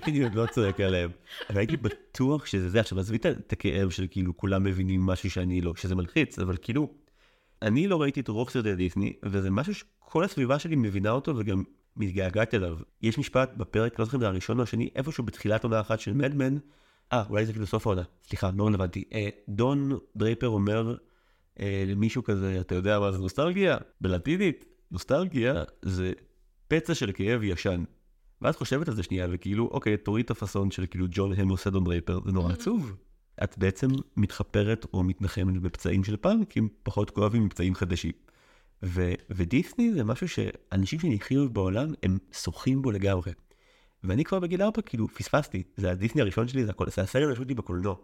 אני 0.06 0.22
עוד 0.22 0.34
לא 0.34 0.46
צועק 0.46 0.80
עליהם. 0.80 1.10
אבל 1.50 1.58
הייתי 1.58 1.76
בטוח 1.76 2.46
שזה 2.46 2.68
זה, 2.68 2.80
עכשיו 2.80 2.98
עזבי 2.98 3.16
את 3.16 3.52
הכאב 3.52 3.90
של 3.90 4.06
כאילו 4.10 4.36
כולם 4.36 4.64
מבינים 4.64 5.06
משהו 5.06 5.30
שאני 5.30 5.60
לא, 5.60 5.74
שזה 5.76 5.94
מלחיץ, 5.94 6.38
אבל 6.38 6.56
כאילו, 6.62 6.90
אני 7.62 7.88
לא 7.88 8.02
ראיתי 8.02 8.20
את 8.20 8.28
רוב 8.28 8.50
סרטי 8.50 8.74
דיסני, 8.74 9.12
וזה 9.22 9.50
משהו 9.50 9.74
שכל 9.74 10.24
הסביבה 10.24 10.58
שלי 10.58 10.76
מבינה 10.76 11.10
אותו 11.10 11.36
וגם 11.36 11.62
מתגעגעת 11.96 12.54
אליו. 12.54 12.76
יש 13.02 13.18
משפט 13.18 13.50
בפרק, 13.56 13.98
לא 13.98 14.04
זוכר 14.04 14.16
אם 14.16 14.20
זה 14.20 14.28
הראשון 14.28 14.58
או 14.58 14.62
השני, 14.62 14.88
איפשהו 14.96 15.24
בתחילת 15.24 15.64
עונה 15.64 15.80
אחת 15.80 16.00
של 16.00 16.12
מדמן, 16.12 16.56
אה, 17.12 17.24
אולי 17.30 17.46
זה 17.46 17.52
כאילו 17.52 17.66
סוף 17.66 17.86
העונה. 17.86 18.02
סליחה, 18.28 18.50
לא 18.56 18.66
רלוונטי. 18.66 19.04
אה, 19.12 19.28
דון 19.48 19.98
דרייפר 20.16 20.48
אומר 20.48 20.96
אה, 21.60 21.84
למישהו 21.86 22.24
כזה, 22.24 22.60
אתה 22.60 22.74
יודע 22.74 23.00
מה 23.00 23.12
זה 23.12 23.18
נוסטלגיה? 23.18 23.76
בלטינית, 24.00 24.64
נוסטלגיה 24.90 25.62
זה 25.82 26.12
פצע 26.68 26.94
של 26.94 27.12
כאב 27.12 27.42
ישן. 27.42 27.84
ואת 28.42 28.56
חושבת 28.56 28.88
על 28.88 28.94
זה 28.94 29.02
שנייה, 29.02 29.26
וכאילו, 29.30 29.68
אוקיי, 29.72 29.96
תוריד 29.96 30.24
את 30.24 30.30
הפאסון 30.30 30.70
של 30.70 30.86
כאילו 30.86 31.06
ג'ון 31.10 31.32
הם 31.32 31.48
עושה 31.48 31.70
דון 31.70 31.84
דרייפר, 31.84 32.20
זה 32.24 32.32
נורא 32.32 32.52
עצוב. 32.52 32.96
את 33.44 33.58
בעצם 33.58 33.88
מתחפרת 34.16 34.86
או 34.92 35.02
מתנחמת 35.02 35.62
בפצעים 35.62 36.04
של 36.04 36.16
פעם, 36.16 36.44
כי 36.44 36.58
הם 36.58 36.68
פחות 36.82 37.10
כואבים 37.10 37.44
מפצעים 37.44 37.74
חדשים. 37.74 38.12
ו- 38.84 39.14
ודיסני 39.30 39.92
זה 39.92 40.04
משהו 40.04 40.28
שאנשים 40.28 40.98
שנחיות 41.00 41.52
בעולם, 41.52 41.92
הם 42.02 42.18
שוחים 42.32 42.82
בו 42.82 42.90
לגמרי. 42.90 43.32
ואני 44.04 44.24
כבר 44.24 44.40
בגיל 44.40 44.62
ארבע, 44.62 44.82
כאילו, 44.82 45.08
פספסתי. 45.08 45.62
זה 45.76 45.90
הדיסני 45.90 46.22
הראשון 46.22 46.48
שלי, 46.48 46.64
זה, 46.64 46.70
הכל, 46.70 46.90
זה 46.90 47.02
הסרט 47.02 47.22
הראשון 47.22 47.44
שלי 47.44 47.54
בקולנוע. 47.54 47.94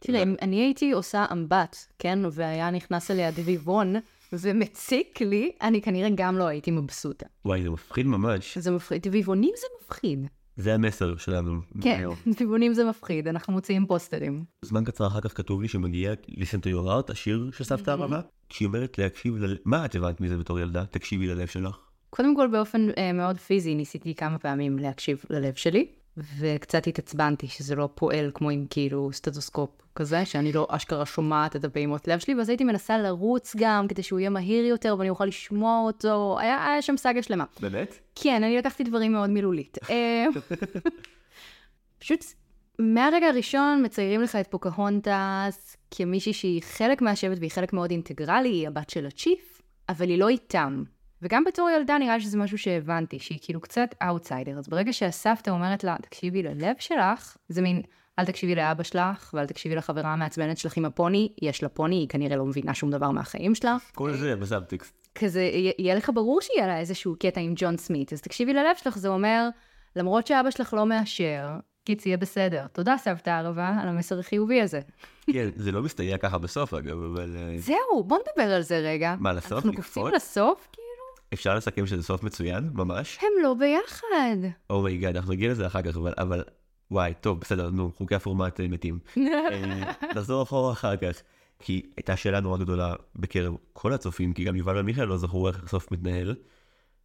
תראה, 0.00 0.22
אם 0.22 0.34
אני 0.42 0.56
הייתי 0.56 0.92
עושה 0.92 1.24
אמבט, 1.32 1.76
כן, 1.98 2.18
והיה 2.32 2.70
נכנס 2.70 3.10
אליה 3.10 3.30
דביבון, 3.30 3.94
ומציק 4.32 5.20
לי, 5.20 5.52
אני 5.62 5.82
כנראה 5.82 6.08
גם 6.14 6.38
לא 6.38 6.46
הייתי 6.46 6.70
מבסוטה. 6.70 7.26
וואי, 7.44 7.62
זה 7.62 7.70
מפחיד 7.70 8.06
ממש. 8.06 8.58
זה 8.58 8.70
מפחיד, 8.70 9.02
דביבונים 9.02 9.52
זה 9.56 9.66
מפחיד. 9.80 10.26
זה 10.56 10.74
המסר 10.74 11.16
שלנו. 11.16 11.60
כן. 11.80 12.04
דביבונים 12.32 12.74
זה 12.74 12.84
מפחיד, 12.84 13.28
אנחנו 13.28 13.52
מוציאים 13.52 13.86
פוסטרים. 13.86 14.44
זמן 14.62 14.84
קצר 14.84 15.06
אחר 15.06 15.20
כך 15.20 15.36
כתוב 15.36 15.62
לי 15.62 15.68
שמגיע 15.68 16.12
heart, 16.86 17.12
השיר 17.12 17.50
של 17.56 17.64
סבתא 17.64 17.90
הרבה, 17.90 18.20
כשהיא 18.48 18.68
אומרת 18.68 18.98
להקשיב, 18.98 19.36
ל... 19.36 19.56
מה 19.64 19.84
את 19.84 19.94
הבנת 19.94 20.20
מזה 20.20 20.36
בתור 20.36 20.60
ילדה? 20.60 20.86
תקשיבי 20.86 21.26
ללב 21.26 21.46
שלך. 21.46 21.85
קודם 22.10 22.36
כל, 22.36 22.46
באופן 22.46 22.88
אה, 22.98 23.12
מאוד 23.12 23.36
פיזי, 23.38 23.74
ניסיתי 23.74 24.14
כמה 24.14 24.38
פעמים 24.38 24.78
להקשיב 24.78 25.24
ללב 25.30 25.54
שלי, 25.54 25.86
וקצת 26.38 26.86
התעצבנתי 26.86 27.48
שזה 27.48 27.74
לא 27.74 27.88
פועל 27.94 28.30
כמו 28.34 28.50
עם 28.50 28.66
כאילו 28.70 29.12
סטטוסקופ 29.12 29.70
כזה, 29.94 30.24
שאני 30.24 30.52
לא 30.52 30.66
אשכרה 30.70 31.06
שומעת 31.06 31.56
את 31.56 31.64
הפעימות 31.64 32.08
לב 32.08 32.18
שלי, 32.18 32.34
ואז 32.34 32.48
הייתי 32.48 32.64
מנסה 32.64 32.98
לרוץ 32.98 33.56
גם, 33.58 33.88
כדי 33.88 34.02
שהוא 34.02 34.18
יהיה 34.20 34.30
מהיר 34.30 34.64
יותר 34.64 34.96
ואני 34.98 35.10
אוכל 35.10 35.24
לשמוע 35.24 35.80
אותו, 35.80 36.36
היה, 36.40 36.66
היה 36.66 36.82
שם 36.82 36.96
סאגה 36.96 37.22
שלמה. 37.22 37.44
באמת? 37.60 37.98
כן, 38.14 38.44
אני 38.44 38.56
לקחתי 38.56 38.84
דברים 38.84 39.12
מאוד 39.12 39.30
מילולית. 39.30 39.78
אה, 39.90 40.26
פשוט 41.98 42.24
מהרגע 42.78 43.26
הראשון 43.26 43.82
מציירים 43.84 44.22
לך 44.22 44.36
את 44.36 44.46
פוקהונטס 44.46 45.76
כמישהי 45.90 46.32
שהיא 46.32 46.62
חלק 46.62 47.02
מהשבט 47.02 47.38
והיא 47.38 47.50
חלק 47.50 47.72
מאוד 47.72 47.90
אינטגרלי, 47.90 48.48
היא 48.48 48.68
הבת 48.68 48.90
של 48.90 49.06
ה 49.06 49.14
chief, 49.14 49.62
אבל 49.88 50.08
היא 50.08 50.18
לא 50.18 50.28
איתם. 50.28 50.84
וגם 51.22 51.44
בתור 51.44 51.70
ילדה 51.70 51.98
נראה 51.98 52.20
שזה 52.20 52.38
משהו 52.38 52.58
שהבנתי, 52.58 53.18
שהיא 53.18 53.38
כאילו 53.42 53.60
קצת 53.60 53.94
אאוטסיידר. 54.02 54.58
אז 54.58 54.68
ברגע 54.68 54.92
שהסבתא 54.92 55.50
אומרת 55.50 55.84
לה, 55.84 55.96
תקשיבי 56.02 56.42
ללב 56.42 56.74
שלך, 56.78 57.36
זה 57.48 57.62
מין, 57.62 57.82
אל 58.18 58.24
תקשיבי 58.24 58.54
לאבא 58.54 58.82
שלך, 58.82 59.30
ואל 59.34 59.46
תקשיבי 59.46 59.74
לחברה 59.74 60.12
המעצבנת 60.12 60.58
שלך 60.58 60.76
עם 60.76 60.84
הפוני, 60.84 61.32
יש 61.42 61.62
לה 61.62 61.68
פוני, 61.68 61.96
היא 61.96 62.08
כנראה 62.08 62.36
לא 62.36 62.44
מבינה 62.46 62.74
שום 62.74 62.90
דבר 62.90 63.10
מהחיים 63.10 63.54
שלה. 63.54 63.76
כל 63.94 64.12
זה 64.16 64.36
בסאבטקסט. 64.36 64.92
כזה, 65.14 65.42
יה- 65.42 65.72
יהיה 65.78 65.94
לך 65.94 66.10
ברור 66.14 66.40
שיהיה 66.40 66.66
לה 66.66 66.78
איזשהו 66.78 67.14
קטע 67.20 67.40
עם 67.40 67.52
ג'ון 67.56 67.76
סמית, 67.76 68.12
אז 68.12 68.20
תקשיבי 68.20 68.52
ללב 68.52 68.76
שלך, 68.76 68.98
זה 68.98 69.08
אומר, 69.08 69.48
למרות 69.96 70.26
שאבא 70.26 70.50
שלך 70.50 70.74
לא 70.74 70.86
מאשר, 70.86 71.48
כי 71.84 71.97
זה 71.97 72.06
יהיה 72.06 72.16
בסדר. 72.16 72.66
תודה 72.72 72.96
סבתא 72.96 73.30
ערבה 73.30 73.68
על 73.82 73.88
המסר 73.88 74.18
החיובי 74.18 74.62
הזה. 74.62 74.80
כן, 75.32 75.48
זה 75.56 75.72
לא 75.72 75.82
מסתייע 75.82 76.18
ככה 76.18 76.38
בסוף 76.38 76.74
אגב, 76.74 77.02
אבל 77.02 77.36
אה, 77.36 77.58
זהו, 77.58 78.04
בוא 78.06 78.18
נדבר 78.18 78.54
על 78.54 78.62
זה 78.62 78.78
רגע. 78.78 79.14
מה, 79.18 79.32
לסוף? 79.32 79.52
אנחנו? 79.52 79.74
קופצים 79.74 80.06
לסוף? 80.06 80.68
כאילו? 80.72 80.85
אפשר 81.32 81.54
לסכם 81.54 81.86
שזה 81.86 82.02
סוף 82.02 82.22
מצוין, 82.22 82.70
ממש. 82.74 83.18
הם 83.20 83.42
לא 83.42 83.54
ביחד. 83.54 84.36
oh 84.70 84.82
my 84.82 84.93
god, 84.93 85.16
אנחנו 85.16 85.32
נגיע 85.32 85.50
לזה 85.50 85.66
אחר 85.66 85.82
כך, 85.82 85.96
אבל, 85.96 86.12
אבל, 86.18 86.44
וואי, 86.90 87.12
טוב, 87.20 87.40
בסדר, 87.40 87.70
נו, 87.70 87.92
חוקי 87.96 88.14
הפורמט 88.14 88.60
אה, 88.60 88.68
מתים. 88.68 88.98
אה, 89.52 89.92
נחזור 90.14 90.42
אחורה 90.42 90.72
אחר 90.72 90.96
כך. 90.96 91.22
כי 91.58 91.82
הייתה 91.96 92.16
שאלה 92.16 92.40
נורא 92.40 92.58
גדולה 92.58 92.94
בקרב 93.16 93.54
כל 93.72 93.92
הצופים, 93.92 94.32
כי 94.32 94.44
גם 94.44 94.56
יובל 94.56 94.78
ומיכאל 94.78 95.04
לא 95.04 95.16
זכרו 95.16 95.48
איך 95.48 95.64
הסוף 95.64 95.92
מתנהל. 95.92 96.34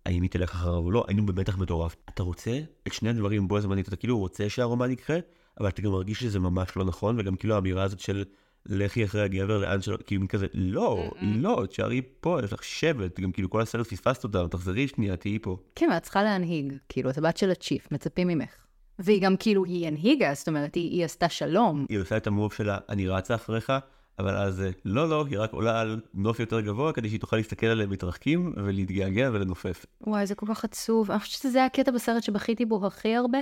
האם 0.06 0.22
היא 0.22 0.30
תלך 0.30 0.52
אחריו 0.52 0.76
או 0.76 0.92
לא, 0.92 1.06
היינו 1.08 1.26
במתח 1.26 1.58
מטורף. 1.58 1.96
אתה 2.10 2.24
רוצה 2.24 2.60
את 2.88 2.94
שני 2.94 3.10
הדברים 3.10 3.48
בו 3.48 3.60
זמנית, 3.60 3.88
אתה 3.88 3.96
כאילו 3.96 4.20
רוצה 4.20 4.50
שהרומן 4.50 4.92
יקרה, 4.92 5.18
אבל 5.60 5.68
אתה 5.68 5.82
גם 5.82 5.92
מרגיש 5.92 6.20
שזה 6.20 6.40
ממש 6.40 6.70
לא 6.76 6.86
נכון, 6.86 7.20
וגם 7.20 7.36
כאילו 7.36 7.56
האמירה 7.56 7.84
הזאת 7.84 8.00
של 8.00 8.24
לכי 8.66 9.06
אחרי 9.06 9.22
הגבר 9.22 9.58
לאן 9.58 9.82
שלא, 9.82 9.98
כאילו 10.08 10.28
כזה, 10.28 10.48
לא, 10.54 11.12
לא, 11.22 11.64
תשארי 11.70 12.02
פה, 12.20 12.40
יש 12.44 12.54
לך 12.54 12.64
שבט, 12.64 13.20
גם 13.20 13.32
כאילו 13.32 13.50
כל 13.50 13.62
הסרט 13.62 13.88
פספסת 13.88 14.24
אותם, 14.24 14.48
תחזרי 14.48 14.88
שנייה, 14.88 15.18
תהיי 15.18 15.40
פה. 15.40 15.58
כן, 15.76 15.90
ואת 15.94 16.04
צריכה 16.04 16.24
להנהיג. 16.24 16.74
כאילו, 16.90 17.10
את 17.10 17.18
הבת 17.18 17.38
של 17.38 17.52
הצ'יף, 17.52 17.92
מצפים 17.92 18.28
ממך. 18.28 18.56
והיא 19.00 19.22
גם 19.22 19.38
כאילו, 19.38 19.66
היא 19.66 19.88
הנהיגה, 19.88 20.34
זאת 20.34 20.48
אומרת, 20.48 20.76
היא, 20.76 20.92
היא 20.92 21.06
עשתה 21.06 21.30
שלום. 21.30 21.86
היא 21.90 22.00
עושה 22.00 22.18
את 22.18 22.28
המוב 22.28 22.54
שלה, 22.54 22.78
אני 22.90 23.08
רצה 23.08 23.36
אחריך, 23.36 23.74
אבל 24.20 24.38
אז 24.38 24.62
אה, 24.62 24.70
לא, 24.86 25.10
לא, 25.10 25.26
היא 25.30 25.40
רק 25.40 25.54
עולה 25.54 25.80
על 25.80 26.02
נוף 26.14 26.40
יותר 26.40 26.62
גבוה 26.62 26.94
כדי 26.94 27.10
שהיא 27.10 27.20
תוכל 27.20 27.36
להסתכל 27.36 27.68
עליהם 27.68 27.90
מתרחקים 27.90 28.54
ולהתגעגע 28.58 29.30
ולנופף. 29.34 29.86
וואי, 30.02 30.26
זה 30.26 30.36
כל 30.36 30.46
כך 30.50 30.64
עצוב. 30.64 31.12
אני 31.12 31.20
חושבת 31.20 31.42
שזה 31.42 31.66
הקטע 31.66 31.92
בסרט 31.92 32.24
שבכיתי 32.24 32.66
בו 32.66 32.88
הכי 32.88 33.16
הרבה, 33.16 33.38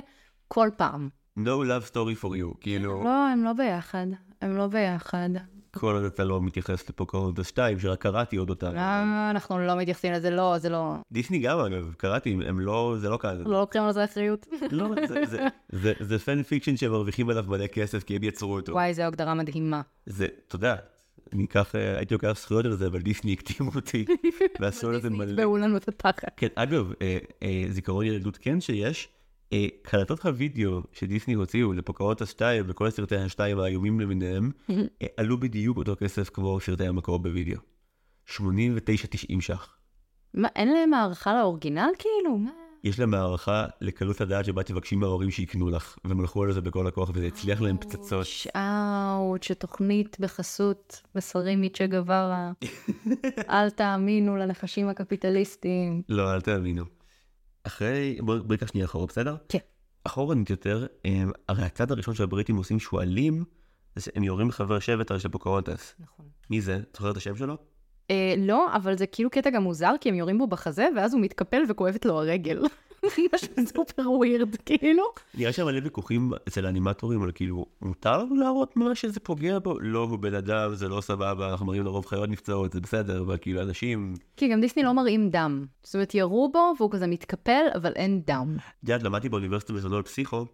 כל 0.48 0.68
פעם. 0.76 1.08
No 1.38 1.42
love 1.42 1.90
story 1.90 2.22
for 2.22 2.28
you, 2.28 2.58
כאילו, 2.60 3.04
לא, 3.04 3.28
הם 3.28 3.44
לא 3.44 3.52
ביחד. 3.52 4.06
הם 4.42 4.56
לא 4.56 4.66
ביחד. 4.66 5.28
כל 5.70 5.94
עוד 5.94 6.04
אתה 6.04 6.24
לא 6.24 6.40
מתייחס 6.42 6.88
לפוקהונטס 6.90 7.46
2, 7.46 7.78
שרק 7.78 7.98
קראתי 8.02 8.36
עוד 8.36 8.50
אותה. 8.50 8.70
לא, 8.72 8.80
אנחנו 9.30 9.58
לא 9.58 9.76
מתייחסים 9.76 10.12
לזה, 10.12 10.30
לא, 10.30 10.58
זה 10.58 10.68
לא... 10.68 10.94
דיסני 11.12 11.38
גם 11.38 11.58
אגב, 11.58 11.94
קראתי, 11.96 12.36
הם 12.46 12.60
לא, 12.60 12.94
זה 12.98 13.08
לא 13.08 13.18
כאן. 13.22 13.42
לא 13.46 13.60
לוקחים 13.60 13.82
על 13.82 13.92
זה 13.92 14.04
אחריות. 14.04 14.46
לא, 14.70 14.88
זה- 16.00 16.18
fan 16.18 16.42
fiction 16.42 16.76
שהם 16.76 16.90
מרוויחים 16.90 17.28
עליו 17.30 17.44
מלא 17.48 17.66
כסף 17.66 18.02
כי 18.04 18.16
הם 18.16 18.24
יצרו 18.24 18.54
אותו. 18.54 18.72
וואי, 18.72 18.94
זו 18.94 19.02
הגדרה 19.02 19.34
מדהימה. 19.34 19.80
זה, 20.06 20.26
יודע, 20.54 20.76
אני 21.32 21.44
אקח, 21.44 21.74
הייתי 21.96 22.14
לוקח 22.14 22.32
זכויות 22.40 22.64
על 22.64 22.76
זה, 22.76 22.86
אבל 22.86 23.00
דיסני 23.00 23.32
הקדימו 23.32 23.70
אותי, 23.74 24.04
ועשו 24.60 24.90
לזה 24.90 25.10
מלא. 25.10 25.30
יתבעו 25.30 25.56
לנו 25.56 25.76
את 25.76 25.88
התחת. 25.88 26.24
כן, 26.36 26.48
אגב, 26.54 26.92
אה, 27.02 27.18
אה, 27.42 27.64
זיכרון 27.68 28.04
ילדות 28.06 28.36
כן 28.40 28.60
שיש, 28.60 29.08
קלטות 29.82 30.26
הוידאו 30.26 30.82
שדיסני 30.92 31.34
הוציאו 31.34 31.72
לפוקהונטס 31.72 32.30
2 32.30 32.64
וכל 32.66 32.90
סרטי 32.90 33.16
השתיים 33.16 33.58
האיומים 33.58 34.00
למיניהם, 34.00 34.50
אה, 34.70 35.06
עלו 35.16 35.40
בדיוק 35.40 35.76
אותו 35.76 35.96
כסף 35.96 36.30
כמו 36.30 36.60
סרטי 36.60 36.86
המקור 36.86 37.18
בוידאו. 37.18 37.60
89-90 38.28 38.38
ש"ח. 39.40 39.76
מה, 40.34 40.48
אין 40.56 40.72
להם 40.72 40.94
הערכה 40.94 41.34
לאורגינל 41.34 41.90
כאילו? 41.98 42.38
מה? 42.38 42.50
יש 42.84 42.98
להם 43.00 43.14
הערכה 43.14 43.66
לקלות 43.80 44.20
הדעת 44.20 44.44
שבה 44.44 44.62
תבקשי 44.62 44.96
מההורים 44.96 45.30
שיקנו 45.30 45.70
לך, 45.70 45.96
והם 46.04 46.20
הלכו 46.20 46.42
על 46.42 46.52
זה 46.52 46.60
בכל 46.60 46.86
הכוח 46.86 47.10
וזה 47.14 47.26
הצליח 47.26 47.60
להם 47.60 47.78
פצצות. 47.78 48.26
אאוץ', 48.56 49.44
שתוכנית 49.44 50.16
בחסות 50.20 51.02
מסרים 51.14 51.60
מצ'ה 51.60 51.86
גווארה. 51.86 52.52
אל 53.50 53.70
תאמינו 53.70 54.36
לנחשים 54.36 54.88
הקפיטליסטיים. 54.88 56.02
לא, 56.08 56.34
אל 56.34 56.40
תאמינו. 56.40 56.99
אחרי, 57.64 58.18
בואי 58.22 58.38
ניקח 58.50 58.66
שנייה 58.66 58.86
אחורה, 58.86 59.06
בסדר? 59.06 59.36
כן. 59.48 59.58
אחורנית 60.04 60.50
יותר, 60.50 60.86
הם, 61.04 61.32
הרי 61.48 61.62
הצד 61.62 61.90
הראשון 61.90 62.14
שהבריטים 62.14 62.56
עושים 62.56 62.80
שועלים, 62.80 63.44
זה 63.96 64.00
שהם 64.02 64.22
יורים 64.22 64.48
בחבר 64.48 64.78
שבט 64.78 65.12
של 65.18 65.28
פוקהונטס. 65.28 65.94
נכון. 65.98 66.26
מי 66.50 66.60
זה? 66.60 66.76
את 66.76 66.96
זוכרת 66.96 67.12
את 67.12 67.16
השם 67.16 67.36
שלו? 67.36 67.56
אה, 68.10 68.34
לא, 68.38 68.74
אבל 68.76 68.98
זה 68.98 69.06
כאילו 69.06 69.30
קטע 69.30 69.50
גם 69.50 69.62
מוזר, 69.62 69.92
כי 70.00 70.08
הם 70.08 70.14
יורים 70.14 70.38
בו 70.38 70.46
בחזה, 70.46 70.88
ואז 70.96 71.14
הוא 71.14 71.20
מתקפל 71.22 71.62
וכואבת 71.68 72.04
לו 72.04 72.18
הרגל. 72.18 72.62
משהו 73.34 73.48
סופר 73.66 74.10
ווירד, 74.10 74.56
כאילו. 74.56 75.04
נראה 75.34 75.52
שם 75.52 75.66
מלא 75.66 75.80
ויכוחים 75.84 76.30
אצל 76.48 76.66
האנימטורים 76.66 77.22
על 77.22 77.32
כאילו, 77.34 77.66
מותר 77.82 78.18
לנו 78.18 78.36
להראות 78.36 78.76
מה 78.76 78.94
שזה 78.94 79.20
פוגע 79.20 79.58
בו? 79.58 79.80
לא, 79.80 79.98
הוא 79.98 80.18
בן 80.18 80.34
אדם, 80.34 80.74
זה 80.74 80.88
לא 80.88 81.00
סבבה, 81.00 81.50
אנחנו 81.50 81.66
מראים 81.66 81.84
לרוב 81.84 82.06
חיות 82.06 82.28
נפצעות, 82.28 82.72
זה 82.72 82.80
בסדר, 82.80 83.20
אבל 83.20 83.36
כאילו 83.40 83.62
אנשים... 83.62 84.14
כי 84.36 84.48
גם 84.48 84.60
דיסני 84.60 84.82
לא 84.82 84.92
מראים 84.92 85.30
דם. 85.30 85.64
זאת 85.82 85.94
אומרת, 85.94 86.14
ירו 86.14 86.52
בו, 86.52 86.74
והוא 86.78 86.90
כזה 86.90 87.06
מתקפל, 87.06 87.64
אבל 87.74 87.92
אין 87.96 88.22
דם. 88.26 88.56
את 88.58 88.88
יודעת, 88.88 89.02
למדתי 89.02 89.28
באוניברסיטה 89.28 89.72
בזמנו 89.72 89.96
על 89.96 90.02
פסיכו, 90.02 90.46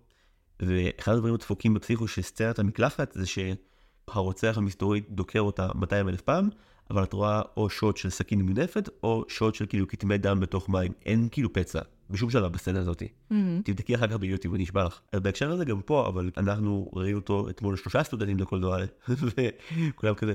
ואחד 0.61 1.13
הדברים 1.13 1.35
הדפוקים 1.35 1.75
בפסיכו 1.75 2.09
של 2.09 2.23
סצנת 2.23 2.59
המקלחת 2.59 3.13
זה 3.13 3.25
שהרוצח 3.27 4.59
המסתורי 4.59 5.01
דוקר 5.09 5.41
אותה 5.41 5.69
200 5.75 6.09
אלף 6.09 6.21
פעם, 6.21 6.49
אבל 6.91 7.03
את 7.03 7.13
רואה 7.13 7.43
או 7.57 7.71
שוט 7.71 7.97
של 7.97 8.11
סכין 8.11 8.41
מונפת, 8.41 8.89
או 9.03 9.25
שוט 9.29 9.55
של 9.55 9.67
כאילו 9.67 9.89
כתמי 9.89 10.19
דם 10.19 10.41
בתוך 10.41 10.69
מים. 10.69 10.93
אין 11.07 11.29
כאילו 11.31 11.53
פצע, 11.53 11.81
בשום 12.11 12.31
שלב 12.31 12.53
בסצנה 12.53 12.81
הזאת. 12.81 13.03
תבדקי 13.65 13.95
אחר 13.95 14.07
כך 14.07 14.17
ביוטיוב, 14.17 14.55
אני 14.55 14.65
אשבע 14.65 14.85
לך. 14.85 15.01
אז 15.13 15.21
בהקשר 15.21 15.51
הזה 15.51 15.65
גם 15.65 15.81
פה, 15.81 16.09
אבל 16.09 16.31
אנחנו 16.37 16.91
ראינו 16.95 17.19
אותו 17.19 17.49
אתמול 17.51 17.77
שלושה 17.77 18.03
סטודנטים 18.03 18.37
לקולנוע, 18.39 18.77
וכולם 19.09 20.15
כזה, 20.15 20.33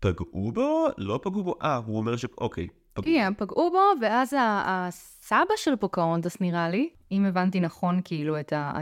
פגעו 0.00 0.52
בו? 0.52 0.86
לא 0.98 1.20
פגעו 1.22 1.44
בו? 1.44 1.54
אה, 1.62 1.76
הוא 1.76 1.96
אומר 1.96 2.16
ש... 2.16 2.24
אוקיי. 2.38 2.66
פגעו. 2.92 3.04
כן, 3.04 3.32
פגעו 3.38 3.70
בו, 3.70 3.78
ואז 4.06 4.32
ה- 4.32 4.62
הסבא 4.66 5.54
של 5.56 5.76
פוקהונטס 5.76 6.40
נראה 6.40 6.68
לי, 6.68 6.88
אם 7.12 7.24
הבנתי 7.24 7.60
נכון, 7.60 8.00
כאילו, 8.04 8.40
את 8.40 8.52
ה- 8.52 8.72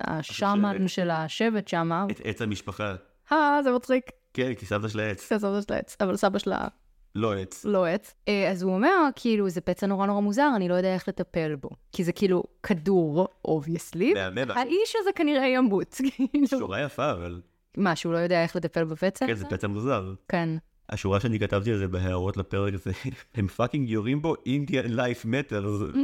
השאמן. 0.00 0.88
של 0.88 1.10
השבט 1.10 1.68
שמה. 1.68 2.06
את 2.10 2.20
עץ 2.24 2.42
המשפחה. 2.42 2.94
אה, 3.32 3.60
זה 3.64 3.72
מצחיק. 3.72 4.04
כן, 4.34 4.54
כי 4.54 4.66
סבתא 4.66 4.88
של 4.88 5.00
העץ. 5.00 5.20
זה 5.20 5.38
סבא 5.38 5.60
של 5.60 5.72
העץ, 5.74 5.96
אבל 6.00 6.16
סבא 6.16 6.38
שלה 6.38 6.68
לא 7.14 7.34
עץ. 7.34 7.64
לא 7.64 7.86
עץ. 7.86 8.14
אה, 8.28 8.50
אז 8.50 8.62
הוא 8.62 8.74
אומר, 8.74 9.08
כאילו, 9.16 9.48
זה 9.48 9.60
פצע 9.60 9.86
נורא 9.86 10.06
נורא 10.06 10.20
מוזר, 10.20 10.50
אני 10.56 10.68
לא 10.68 10.74
יודע 10.74 10.94
איך 10.94 11.08
לטפל 11.08 11.54
בו. 11.54 11.70
כי 11.92 12.04
זה 12.04 12.12
כאילו 12.12 12.42
כדור, 12.62 13.28
obviously. 13.44 14.14
מהמם. 14.14 14.50
האיש 14.50 14.94
הזה 15.00 15.10
כנראה 15.14 15.46
ימות. 15.46 16.00
כאילו. 16.16 16.46
שורה 16.46 16.80
יפה, 16.80 17.10
אבל... 17.10 17.40
מה, 17.76 17.96
שהוא 17.96 18.12
לא 18.12 18.18
יודע 18.18 18.42
איך 18.42 18.56
לטפל 18.56 18.84
בפצע? 18.84 19.26
כן, 19.26 19.34
זה 19.34 19.44
פצע 19.44 19.66
מוזר. 19.66 20.14
כן. 20.28 20.48
השורה 20.88 21.20
שאני 21.20 21.38
כתבתי 21.38 21.72
על 21.72 21.78
זה 21.78 21.88
בהערות 21.88 22.36
לפרק 22.36 22.74
הזה, 22.74 22.90
הם 23.34 23.48
fucking 23.48 23.90
יורים 23.90 24.22
בו 24.22 24.34
Indian 24.34 24.88
life 24.96 25.26
matters. 25.26 25.98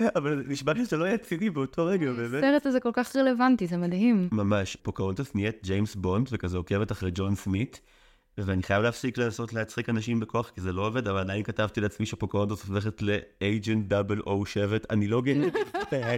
אבל 0.16 0.44
נשמע 0.48 0.72
לי 0.72 0.84
שזה 0.84 0.96
לא 0.96 1.04
היה 1.04 1.18
ציני 1.18 1.50
באותו 1.50 1.86
רגע, 1.86 2.12
באמת. 2.12 2.44
הסרט 2.44 2.66
הזה 2.66 2.80
כל 2.80 2.90
כך 2.92 3.16
רלוונטי, 3.16 3.66
זה 3.66 3.76
מדהים. 3.76 4.28
ממש, 4.32 4.76
פוקהונטס 4.76 5.34
נהיית 5.34 5.60
ג'יימס 5.64 5.94
בונד 5.94 6.28
וכזה 6.30 6.56
עוקבת 6.56 6.92
אחרי 6.92 7.10
ג'ון 7.14 7.34
סמית. 7.34 7.80
ואני 8.46 8.62
חייב 8.62 8.82
להפסיק 8.82 9.18
לנסות 9.18 9.52
להצחיק 9.52 9.88
אנשים 9.88 10.20
בכוח 10.20 10.50
כי 10.54 10.60
זה 10.60 10.72
לא 10.72 10.86
עובד, 10.86 11.08
אבל 11.08 11.18
עדיין 11.18 11.42
כתבתי 11.42 11.80
לעצמי 11.80 12.06
שפוקהונטס 12.06 12.64
הופכת 12.64 13.02
לאג'נט 13.02 13.92
007, 14.46 14.76
אני 14.90 15.08
לא 15.08 15.22
גאה. 15.22 15.48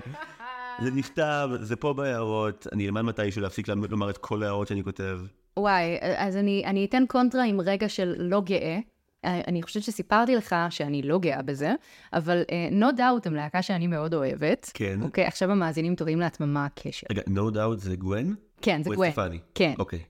זה 0.83 0.91
נכתב, 0.91 1.51
זה 1.61 1.77
פה 1.77 1.93
בהערות, 1.93 2.67
אני 2.73 2.87
אלמד 2.87 3.03
מתישהו 3.03 3.43
להפסיק 3.43 3.69
לומר 3.69 4.11
את 4.11 4.19
כל 4.19 4.43
ההערות 4.43 4.69
שאני 4.69 4.85
כותב. 4.85 5.21
וואי, 5.57 5.99
אז 6.17 6.37
אני, 6.37 6.63
אני 6.67 6.85
אתן 6.85 7.05
קונטרה 7.09 7.45
עם 7.45 7.61
רגע 7.61 7.89
של 7.89 8.15
לא 8.19 8.41
גאה. 8.41 8.79
אה, 9.25 9.41
אני 9.49 9.63
חושבת 9.63 9.83
שסיפרתי 9.83 10.37
לך 10.37 10.57
שאני 10.71 11.03
לא 11.03 11.19
גאה 11.19 11.43
בזה, 11.43 11.75
אבל 12.13 12.43
uh, 12.43 12.75
No 12.75 12.99
Doubt 12.99 13.23
הם 13.25 13.35
להקה 13.35 13.63
שאני 13.63 13.87
מאוד 13.87 14.15
אוהבת. 14.15 14.71
כן. 14.75 15.03
אוקיי, 15.03 15.25
עכשיו 15.25 15.51
המאזינים 15.51 15.95
תוהים 15.95 16.21
לעצמם 16.21 16.55
מה 16.55 16.65
הקשר. 16.65 17.07
רגע, 17.11 17.23
No 17.23 17.55
Doubt 17.55 17.77
זה 17.77 17.95
גwen? 18.01 18.35
כן, 18.63 18.83
זה. 18.83 18.91
אסטפני? 18.91 19.39
כן. 19.55 19.75
אוקיי. 19.79 20.01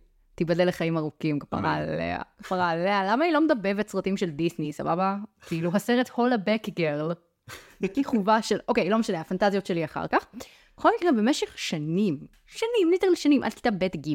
תיבדל 0.41 0.69
לחיים 0.69 0.97
ארוכים, 0.97 1.39
כפרה 1.39 1.75
עליה. 1.75 2.19
כפרה 2.39 2.71
עליה. 2.71 3.05
למה 3.13 3.25
היא 3.25 3.33
לא 3.33 3.41
מדבבת 3.41 3.89
סרטים 3.89 4.17
של 4.17 4.31
דיסני, 4.31 4.73
סבבה? 4.73 5.17
כאילו, 5.47 5.71
הסרט 5.75 6.11
Hollaback 6.15 6.63
Girl. 6.77 7.13
כיכובה 7.95 8.43
של... 8.43 8.59
אוקיי, 8.69 8.91
לא 8.91 8.99
משנה, 8.99 9.21
הפנטזיות 9.21 9.67
שלי 9.67 9.85
אחר 9.85 10.07
כך. 10.07 10.27
בכל 10.77 10.91
מקרה, 10.99 11.13
במשך 11.13 11.59
שנים, 11.59 12.19
שנים, 12.47 12.91
literally 12.91 13.17
שנים, 13.17 13.43
עד 13.43 13.55
כיתה 13.55 13.71
ב' 13.71 13.85
ג', 13.85 14.09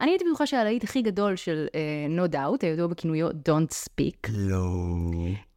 אני 0.00 0.10
הייתי 0.10 0.24
בטוחה 0.24 0.46
שהלהיט 0.46 0.84
הכי 0.84 1.02
גדול 1.02 1.36
של 1.36 1.66
uh, 1.68 2.28
No 2.28 2.34
Doubt, 2.34 2.58
הידוע 2.62 2.86
בכינויו 2.86 3.28
Don't 3.30 3.72
Speak. 3.72 4.30
לא. 4.30 4.64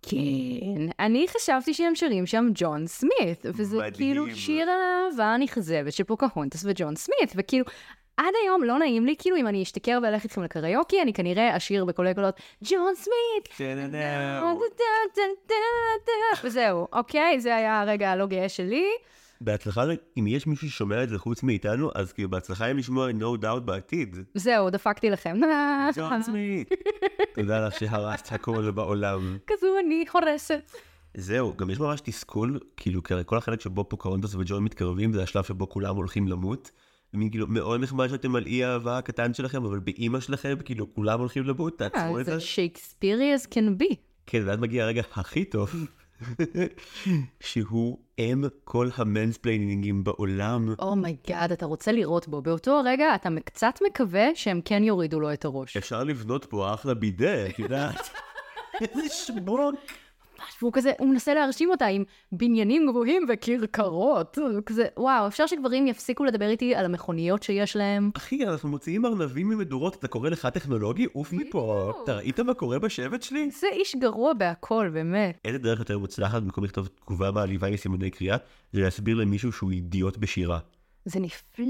כן, 0.01 0.91
אני 0.99 1.25
חשבתי 1.27 1.73
שהם 1.73 1.95
שרים 1.95 2.25
שם 2.25 2.49
ג'ון 2.53 2.87
סמית, 2.87 3.45
וזה 3.45 3.77
מדהים. 3.77 3.93
כאילו 3.93 4.35
שיר 4.35 4.69
על 4.69 4.79
האהבה 4.81 5.33
הנכזבת 5.33 5.93
של 5.93 6.03
פוקהונטס 6.03 6.63
וג'ון 6.65 6.95
סמית, 6.95 7.33
וכאילו, 7.35 7.65
עד 8.17 8.33
היום 8.43 8.63
לא 8.63 8.79
נעים 8.79 9.05
לי, 9.05 9.15
כאילו 9.19 9.37
אם 9.37 9.47
אני 9.47 9.63
אשתכר 9.63 9.99
ואלך 10.03 10.23
איתכם 10.23 10.43
לקריוקי, 10.43 11.01
אני 11.01 11.13
כנראה 11.13 11.57
אשיר 11.57 11.85
בקולי 11.85 12.13
קולות, 12.13 12.35
ג'ון 12.63 12.93
סמית! 12.95 13.69
וזהו, 16.43 16.87
אוקיי? 16.93 17.39
זה 17.39 17.55
היה 17.55 17.81
הרגע 17.81 18.11
הלא 18.11 18.25
גאה 18.25 18.49
שלי. 18.49 18.85
בהצלחה, 19.41 19.83
אם 20.17 20.27
יש 20.27 20.47
מישהו 20.47 20.69
ששומע 20.69 21.03
את 21.03 21.09
זה 21.09 21.17
חוץ 21.17 21.43
מאיתנו, 21.43 21.91
אז 21.95 22.13
כאילו 22.13 22.29
בהצלחה 22.29 22.65
עם 22.65 22.77
לשמוע 22.77 23.09
No 23.09 23.41
Doubt 23.43 23.59
בעתיד. 23.59 24.17
זהו, 24.33 24.69
דפקתי 24.69 25.09
לכם. 25.09 25.39
ג'ון 25.95 26.23
סמית. 26.23 26.69
תודה 27.35 27.67
לך 27.67 27.79
שהרסת 27.79 28.31
הכל 28.31 28.71
בעולם. 28.71 29.37
כזו 29.47 29.67
אני 29.79 30.05
הורסת. 30.13 30.71
זהו, 31.17 31.53
גם 31.57 31.69
יש 31.69 31.79
ממש 31.79 32.01
תסכול, 32.01 32.59
כאילו, 32.77 33.03
כי 33.03 33.13
הרי 33.13 33.23
כל 33.25 33.37
החלק 33.37 33.61
שבו 33.61 33.89
פוקהונטס 33.89 34.35
וג'ון 34.35 34.63
מתקרבים, 34.63 35.13
זה 35.13 35.23
השלב 35.23 35.43
שבו 35.43 35.69
כולם 35.69 35.95
הולכים 35.95 36.27
למות. 36.27 36.71
ומין 37.15 37.29
כאילו, 37.29 37.47
מאוד 37.47 37.81
נחמד 37.81 38.07
שאתם 38.07 38.35
על 38.35 38.45
אי 38.45 38.63
האהבה 38.63 38.97
הקטן 38.97 39.33
שלכם, 39.33 39.65
אבל 39.65 39.79
באימא 39.79 40.19
שלכם, 40.19 40.55
כאילו, 40.65 40.93
כולם 40.93 41.19
הולכים 41.19 41.43
למות, 41.43 41.77
תעצרו 41.77 42.19
את 42.19 42.25
זה. 42.25 42.33
זה 42.33 42.39
שייקספירי 42.39 43.35
as 43.35 43.47
can 43.53 43.81
be. 43.83 43.95
כן, 44.25 44.41
ואז 44.45 44.59
מגיע 44.59 44.83
הרגע 44.83 45.01
הכי 45.13 45.45
טוב, 45.45 45.73
שהוא 47.39 47.97
אם 48.19 48.43
כל 48.63 48.89
ה 48.97 49.04
mansplainingים 49.04 50.03
בעולם. 50.03 50.75
oh 50.79 50.97
my 50.97 51.15
god, 51.15 51.51
אתה 51.51 51.65
רוצה 51.65 51.91
לראות 51.91 52.27
בו. 52.27 52.41
באותו 52.41 52.81
רגע 52.85 53.15
אתה 53.15 53.29
קצת 53.45 53.79
מקווה 53.87 54.25
שהם 54.35 54.61
כן 54.65 54.83
יורידו 54.83 55.19
לו 55.19 55.33
את 55.33 55.45
הראש. 55.45 55.77
אפשר 55.77 56.03
לבנות 56.03 56.45
פה 56.45 56.73
אחלה 56.73 56.93
בידה, 56.93 57.47
את 57.47 57.59
יודעת. 57.59 58.09
איזה 58.81 59.09
שמות. 59.09 59.75
והוא 60.61 60.73
כזה, 60.73 60.91
הוא 60.99 61.09
מנסה 61.09 61.33
להרשים 61.33 61.69
אותה 61.69 61.85
עם 61.85 62.03
בניינים 62.31 62.87
גבוהים 62.89 63.25
וכרכרות. 63.29 64.37
כזה, 64.65 64.85
וואו, 64.97 65.27
אפשר 65.27 65.47
שגברים 65.47 65.87
יפסיקו 65.87 66.25
לדבר 66.25 66.49
איתי 66.49 66.75
על 66.75 66.85
המכוניות 66.85 67.43
שיש 67.43 67.75
להם. 67.75 68.11
אחי, 68.17 68.45
אנחנו 68.45 68.69
מוציאים 68.69 69.05
ארנבים 69.05 69.49
ממדורות, 69.49 69.95
אתה 69.95 70.07
קורא 70.07 70.29
לך 70.29 70.45
טכנולוגי? 70.45 71.05
עוף 71.13 71.33
מפה. 71.33 71.93
אתה 72.03 72.15
ראית 72.15 72.39
מה 72.39 72.53
קורה 72.53 72.79
בשבט 72.79 73.21
שלי? 73.21 73.49
זה 73.51 73.67
איש 73.71 73.95
גרוע 73.95 74.33
בהכל, 74.33 74.89
באמת. 74.93 75.39
איזה 75.45 75.57
דרך 75.57 75.79
יותר 75.79 75.99
מוצלחת 75.99 76.41
במקום 76.41 76.63
לכתוב 76.63 76.87
תגובה 76.87 77.31
מעליבה 77.31 77.67
עם 77.67 77.77
סימני 77.77 78.11
קריאה, 78.11 78.37
זה 78.73 78.81
להסביר 78.81 79.15
למישהו 79.15 79.51
שהוא 79.51 79.71
אידיוט 79.71 80.17
בשירה. 80.17 80.59
זה 81.05 81.19
נפלא. 81.19 81.65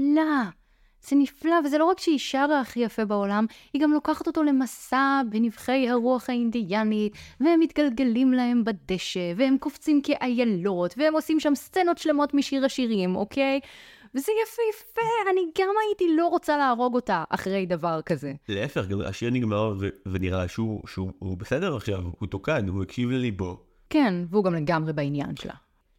זה 1.08 1.16
נפלא, 1.16 1.54
וזה 1.64 1.78
לא 1.78 1.84
רק 1.84 2.00
שהיא 2.00 2.18
שרה 2.18 2.60
הכי 2.60 2.80
יפה 2.80 3.04
בעולם, 3.04 3.46
היא 3.72 3.82
גם 3.82 3.92
לוקחת 3.92 4.26
אותו 4.26 4.42
למסע 4.42 5.22
בנבחי 5.30 5.88
הרוח 5.88 6.30
האינדיאנית, 6.30 7.12
והם 7.40 7.60
מתגלגלים 7.60 8.32
להם 8.32 8.64
בדשא, 8.64 9.32
והם 9.36 9.56
קופצים 9.58 10.00
כאיילות, 10.02 10.94
והם 10.96 11.14
עושים 11.14 11.40
שם 11.40 11.54
סצנות 11.54 11.98
שלמות 11.98 12.34
משיר 12.34 12.64
השירים, 12.64 13.16
אוקיי? 13.16 13.60
וזה 14.14 14.32
יפהפה, 14.42 15.30
אני 15.32 15.40
גם 15.58 15.74
הייתי 15.86 16.16
לא 16.16 16.26
רוצה 16.28 16.56
להרוג 16.56 16.94
אותה 16.94 17.24
אחרי 17.30 17.66
דבר 17.66 18.00
כזה. 18.06 18.32
להפך, 18.48 18.86
גם 18.86 19.00
השיר 19.00 19.30
נגמר 19.30 19.74
ו- 19.80 19.88
ונראה 20.06 20.48
שהוא, 20.48 20.82
שהוא 20.86 21.12
הוא 21.18 21.36
בסדר 21.36 21.76
עכשיו, 21.76 22.02
הוא 22.18 22.28
תוקן, 22.28 22.68
הוא 22.68 22.82
הקשיב 22.82 23.10
לליבו. 23.10 23.56
כן, 23.90 24.14
והוא 24.30 24.44
גם 24.44 24.54
לגמרי 24.54 24.92
בעניין 24.92 25.36
שלה. 25.36 25.54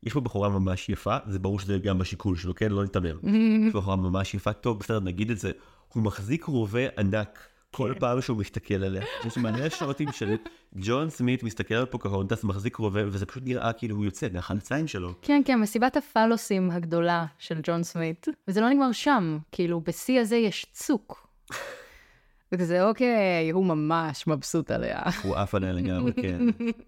יש 0.07 0.13
פה 0.13 0.21
בחורה 0.21 0.49
ממש 0.49 0.89
יפה, 0.89 1.17
זה 1.27 1.39
ברור 1.39 1.59
שזה 1.59 1.77
גם 1.77 1.97
בשיקול 1.97 2.35
שלו, 2.35 2.55
כן? 2.55 2.71
לא 2.71 2.83
ניתמם. 2.83 3.17
יש 3.67 3.73
בחורה 3.73 3.95
ממש 3.95 4.33
יפה, 4.33 4.53
טוב, 4.53 4.79
בסדר, 4.79 4.99
נגיד 4.99 5.31
את 5.31 5.37
זה. 5.37 5.51
הוא 5.93 6.03
מחזיק 6.03 6.43
רובה 6.43 6.79
ענק 6.97 7.47
כל 7.71 7.93
פעם 7.99 8.21
שהוא 8.21 8.37
מסתכל 8.37 8.83
עליה. 8.83 9.03
יש 9.25 9.37
מלא 9.37 9.69
שוטים 9.69 10.11
של 10.11 10.35
ג'ון 10.75 11.09
סמית 11.09 11.43
מסתכל 11.43 11.73
על 11.75 11.85
פוקהונטס, 11.85 12.43
מחזיק 12.43 12.75
רובה, 12.75 13.01
וזה 13.07 13.25
פשוט 13.25 13.43
נראה 13.45 13.73
כאילו 13.73 13.95
הוא 13.95 14.05
יוצא 14.05 14.27
מהחלציים 14.33 14.87
שלו. 14.87 15.13
כן, 15.21 15.41
כן, 15.45 15.59
מסיבת 15.59 15.97
הפלוסים 15.97 16.71
הגדולה 16.71 17.25
של 17.39 17.59
ג'ון 17.63 17.83
סמית. 17.83 18.27
וזה 18.47 18.61
לא 18.61 18.69
נגמר 18.69 18.91
שם, 18.91 19.37
כאילו, 19.51 19.81
בשיא 19.81 20.19
הזה 20.19 20.35
יש 20.35 20.65
צוק. 20.71 21.27
וכזה, 22.51 22.83
אוקיי, 22.83 23.49
הוא 23.51 23.65
ממש 23.65 24.27
מבסוט 24.27 24.71
עליה. 24.71 25.01
הוא 25.23 25.35
עף 25.35 25.55
עליה 25.55 25.71
לגמרי, 25.71 26.13
כן. 26.13 26.39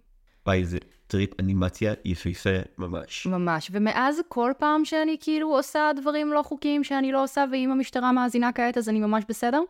וואי, 0.45 0.65
זה 0.65 0.77
טריפ 1.09 1.39
אנימציה 1.39 1.93
יפהפה 2.05 2.49
ממש. 2.77 3.27
ממש, 3.27 3.69
ומאז 3.73 4.21
כל 4.27 4.51
פעם 4.57 4.85
שאני 4.85 5.17
כאילו 5.19 5.55
עושה 5.55 5.91
דברים 5.95 6.33
לא 6.33 6.41
חוקיים 6.43 6.83
שאני 6.83 7.11
לא 7.11 7.23
עושה, 7.23 7.45
ואם 7.51 7.71
המשטרה 7.71 8.11
מאזינה 8.11 8.51
כעת 8.51 8.77
אז 8.77 8.89
אני 8.89 8.99
ממש 8.99 9.23
בסדר, 9.29 9.61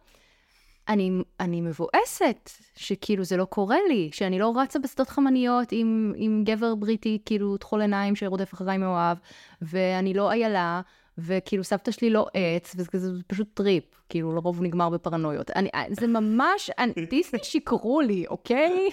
אני, 0.90 1.12
אני 1.40 1.62
מבואסת 1.62 2.50
שכאילו 2.76 3.24
זה 3.24 3.38
לא 3.38 3.46
קורה 3.46 3.78
לי, 3.88 4.10
שאני 4.14 4.40
לא 4.40 4.54
רצה 4.56 4.80
בשדות 4.80 5.10
חמניות 5.10 5.68
עם, 5.72 6.14
עם 6.16 6.44
גבר 6.46 6.76
בריטי 6.76 7.20
כאילו 7.26 7.58
כחול 7.58 7.82
עיניים 7.82 8.16
שרודף 8.16 8.54
אחריי 8.54 8.78
מאוהב, 8.78 9.18
ואני 9.62 10.14
לא 10.14 10.32
איילה, 10.32 10.82
וכאילו 11.22 11.64
סבתא 11.64 11.92
שלי 11.92 12.10
לא 12.10 12.28
עץ, 12.34 12.76
וזה 12.78 12.90
כזה 12.90 13.16
זה 13.16 13.22
פשוט 13.28 13.48
טריפ, 13.54 13.84
כאילו 14.10 14.36
לרוב 14.36 14.62
נגמר 14.62 14.90
בפרנויות. 14.90 15.52
אני, 15.52 15.70
זה 15.90 16.08
ממש, 16.08 16.70
אני, 16.78 16.94
דיסני 17.12 17.40
שיקרו 17.44 18.02
לי, 18.02 18.26
אוקיי? 18.28 18.90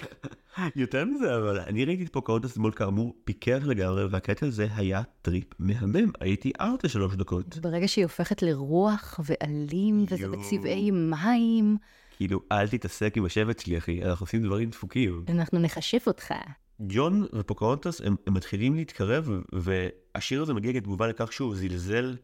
יותר 0.75 1.05
מזה, 1.05 1.35
אבל 1.37 1.59
אני 1.59 1.85
ראיתי 1.85 2.03
את 2.03 2.09
פוקהונטס 2.09 2.51
אתמול 2.51 2.71
כאמור 2.71 3.15
פיכח 3.23 3.59
לגמרי, 3.63 4.05
והקטע 4.05 4.45
הזה 4.45 4.67
היה 4.75 5.01
טריפ 5.21 5.47
מהמם, 5.59 6.11
הייתי 6.19 6.51
out 6.61 6.85
לשלוש 6.85 7.15
דקות. 7.15 7.57
ברגע 7.57 7.87
שהיא 7.87 8.05
הופכת 8.05 8.41
לרוח 8.41 9.19
ואלים, 9.25 10.05
וזה. 10.09 10.27
בצבעי 10.27 10.91
מים, 10.91 11.77
כאילו, 12.17 12.41
אל 12.51 12.67
תתעסק 12.67 13.17
עם 13.17 13.25
השבט 13.25 13.59
שלי, 13.59 13.77
אחי, 13.77 14.03
אנחנו 14.03 14.23
עושים 14.23 14.43
דברים 14.43 14.69
דפוקים. 14.69 15.25
אנחנו 15.29 15.59
נחשף 15.59 16.03
אותך. 16.07 16.33
ג'ון 16.81 17.25
ופוקהונטס 17.33 18.01
הם, 18.01 18.15
הם 18.27 18.33
מתחילים 18.33 18.75
להתקרב, 18.75 19.29
והשיר 19.53 20.41
הזה 20.41 20.53
מגיע 20.53 20.73
כתגובה 20.73 21.07
לכך 21.07 21.33
שהוא 21.33 21.55
זלזל, 21.55 22.15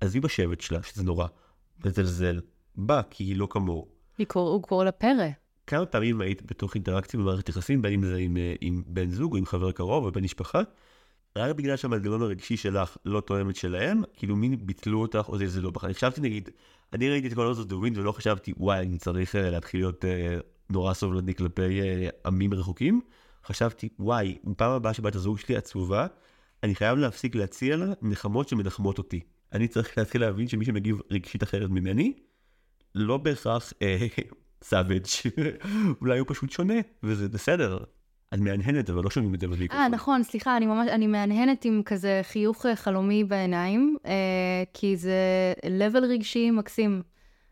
עזבי 0.00 0.20
בשבט 0.20 0.60
שלה, 0.60 0.82
שזה 0.82 1.02
נורא, 1.04 1.26
מזלזל, 1.84 2.40
בה, 2.76 3.00
כי 3.10 3.24
היא 3.24 3.36
לא 3.36 3.48
כמוהו. 3.50 3.88
קור- 4.26 4.48
הוא 4.48 4.62
קורא 4.62 4.84
לה 4.84 4.92
פרא. 4.92 5.28
כמה 5.66 5.86
פעמים 5.86 6.20
היית 6.20 6.42
בתוך 6.42 6.74
אינטראקציה 6.74 7.20
במערכת 7.20 7.48
יחסים, 7.48 7.82
בין 7.82 7.92
אם 7.92 8.04
זה 8.04 8.16
עם, 8.16 8.36
אה, 8.36 8.54
עם 8.60 8.82
בן 8.86 9.10
זוג 9.10 9.32
או 9.32 9.38
עם 9.38 9.46
חבר 9.46 9.72
קרוב 9.72 10.04
או 10.04 10.12
בן 10.12 10.24
משפחה, 10.24 10.60
רק 11.38 11.56
בגלל 11.56 11.76
שהמנגנון 11.76 12.22
הרגשי 12.22 12.56
שלך 12.56 12.96
לא 13.04 13.20
תואם 13.20 13.50
את 13.50 13.56
שלהם, 13.56 14.02
כאילו 14.16 14.36
מין 14.36 14.66
ביטלו 14.66 15.00
אותך 15.00 15.24
או 15.28 15.38
זלזלו 15.38 15.72
בך. 15.72 15.84
אני 15.84 15.94
חשבתי 15.94 16.20
נגיד, 16.20 16.48
אני 16.92 17.10
ראיתי 17.10 17.28
את 17.28 17.34
כל 17.34 17.46
הזאת 17.46 17.68
דווין 17.68 17.92
ולא 17.96 18.12
חשבתי, 18.12 18.52
וואי, 18.56 18.78
אני 18.86 18.98
צריך 18.98 19.36
אה, 19.36 19.50
להתחיל 19.50 19.80
להיות 19.80 20.04
אה, 20.04 20.36
נורא 20.70 20.94
סובלני 20.94 21.34
כלפי 21.34 21.80
אה, 21.80 22.08
עמים 22.26 22.54
רחוקים. 22.54 23.00
חשבתי, 23.46 23.88
וואי, 23.98 24.38
בפעם 24.44 24.70
הבאה 24.70 24.94
שבת 24.94 25.14
הזוג 25.14 25.38
שלי 25.38 25.56
עצובה, 25.56 26.06
אני 26.62 26.74
חייב 26.74 26.98
להפסיק 26.98 27.34
להציע 27.34 27.76
לה 27.76 27.86
נחמות 28.02 28.48
שמנחמות 28.48 28.98
אותי. 28.98 29.20
אני 29.52 29.68
צריך 29.68 29.98
להתחיל 29.98 30.20
להבין 30.20 30.48
שמי 30.48 30.64
שמגיב 30.64 31.00
רגשית 31.10 31.42
אחרת 31.42 31.70
ממני, 31.70 32.12
לא 32.94 33.16
בהכרח 33.16 33.72
אה, 33.82 34.06
savage, 34.62 35.04
אולי 36.00 36.18
הוא 36.18 36.26
פשוט 36.30 36.50
שונה, 36.50 36.74
וזה 37.02 37.28
בסדר. 37.28 37.78
את 38.34 38.38
מהנהנת, 38.38 38.90
אבל 38.90 39.04
לא 39.04 39.10
שומעים 39.10 39.34
את 39.34 39.40
זה 39.40 39.46
במיקרופון. 39.46 39.82
אה, 39.82 39.88
נכון, 39.88 40.22
סליחה, 40.22 40.56
אני 40.56 40.66
ממש, 40.66 40.88
אני 40.88 41.06
מהנהנת 41.06 41.64
עם 41.64 41.82
כזה 41.84 42.20
חיוך 42.22 42.66
אה, 42.66 42.76
חלומי 42.76 43.24
בעיניים, 43.24 43.96
אה, 44.06 44.12
כי 44.74 44.96
זה 44.96 45.52
level 45.62 46.04
רגשי 46.08 46.50
מקסים. 46.50 47.02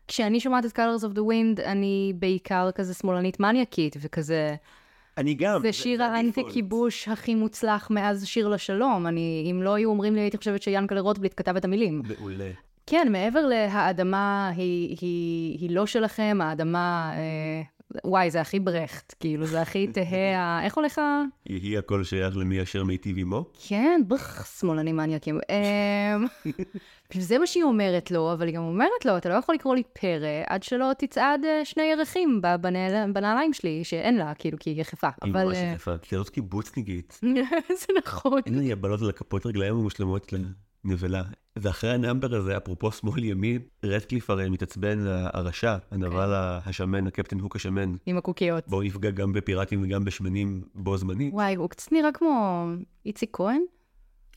כשאני 0.07 0.39
שומעת 0.39 0.65
את 0.65 0.79
Colors 0.79 1.03
of 1.03 1.15
the 1.15 1.19
Wind, 1.19 1.61
אני 1.65 2.13
בעיקר 2.19 2.69
כזה 2.75 2.93
שמאלנית 2.93 3.39
מניאקית, 3.39 3.95
וכזה, 4.01 4.55
אני 5.17 5.33
גם. 5.33 5.61
זה 5.61 5.73
שיר 5.73 6.03
האנטי-כיבוש 6.03 7.07
הכי 7.07 7.35
מוצלח 7.35 7.91
מאז 7.91 8.25
שיר 8.25 8.47
לשלום. 8.47 9.07
אני, 9.07 9.47
אם 9.51 9.63
לא 9.63 9.73
היו 9.73 9.89
אומרים 9.89 10.15
לי, 10.15 10.21
הייתי 10.21 10.37
חושבת 10.37 10.61
שיאנקלה 10.61 11.01
רוטבליט 11.01 11.33
כתב 11.37 11.55
את 11.55 11.65
המילים. 11.65 12.01
מעולה. 12.19 12.49
כן, 12.87 13.07
מעבר 13.11 13.45
להאדמה 13.45 14.51
היא, 14.55 14.97
היא, 15.01 15.57
היא 15.59 15.75
לא 15.75 15.85
שלכם, 15.85 16.39
האדמה, 16.41 17.11
אה, 17.15 17.61
וואי, 18.05 18.31
זה 18.31 18.41
הכי 18.41 18.59
ברכט, 18.59 19.13
כאילו, 19.19 19.45
זה 19.45 19.61
הכי 19.61 19.87
תהה, 19.87 20.63
איך 20.65 20.75
הולך 20.75 20.97
ה... 20.99 21.23
יהי 21.45 21.77
הכל 21.77 22.03
שייך 22.03 22.37
למי 22.37 22.61
אשר 22.61 22.83
מיטיב 22.83 23.17
עמו. 23.17 23.45
כן, 23.67 24.01
בח, 24.07 24.45
שמאלנים 24.59 24.95
מניאקים. 24.95 25.39
אמ, 25.49 26.25
זה 27.19 27.37
מה 27.37 27.47
שהיא 27.47 27.63
אומרת 27.63 28.11
לו, 28.11 28.33
אבל 28.33 28.47
היא 28.47 28.55
גם 28.55 28.63
אומרת 28.63 29.05
לו, 29.05 29.17
אתה 29.17 29.29
לא 29.29 29.33
יכול 29.33 29.55
לקרוא 29.55 29.75
לי 29.75 29.83
פרא 29.93 30.43
עד 30.47 30.63
שלא 30.63 30.91
תצעד 30.97 31.45
אה, 31.45 31.65
שני 31.65 31.83
ירחים 31.83 32.41
בנעליים 33.13 33.53
שלי, 33.53 33.83
שאין 33.83 34.17
לה, 34.17 34.33
כאילו, 34.33 34.57
כי 34.59 34.69
היא 34.69 34.81
יחפה. 34.81 35.09
היא. 35.23 35.33
ממש 35.33 35.57
אה, 35.57 35.73
יפה. 35.75 35.97
כי 35.97 36.15
זאת 36.15 36.29
קיבוצניקית. 36.29 37.19
זה 37.79 37.93
נכון. 37.97 38.41
אין 38.45 38.57
לה 38.57 38.63
יבלות 38.63 39.01
על 39.01 39.09
הכפות 39.09 39.45
רגליים 39.45 39.75
המושלמות 39.75 40.25
לנבלה. 40.85 41.23
ואחרי 41.55 41.89
ה 41.89 41.96
number 41.96 42.35
הזה, 42.35 42.57
אפרופו 42.57 42.91
שמאל 42.91 43.23
ימין, 43.23 43.59
רדקליף 43.85 44.29
הרי 44.29 44.49
מתעצבן 44.49 44.99
הרשע, 45.07 45.77
הנבל 45.91 46.29
השמן, 46.33 47.07
הקפטן 47.07 47.39
הוק 47.39 47.55
השמן. 47.55 47.95
עם 48.05 48.17
הקוקיות. 48.17 48.67
בואו 48.67 48.83
יפגע 48.83 49.11
גם 49.11 49.33
בפיראטים 49.33 49.83
וגם 49.83 50.05
בשמנים 50.05 50.63
בו 50.75 50.97
זמנית. 50.97 51.33
וואי, 51.33 51.55
הוא 51.55 51.69
קצת 51.69 51.91
נראה 51.91 52.11
כמו 52.11 52.65
איציק 53.05 53.29
כהן? 53.33 53.61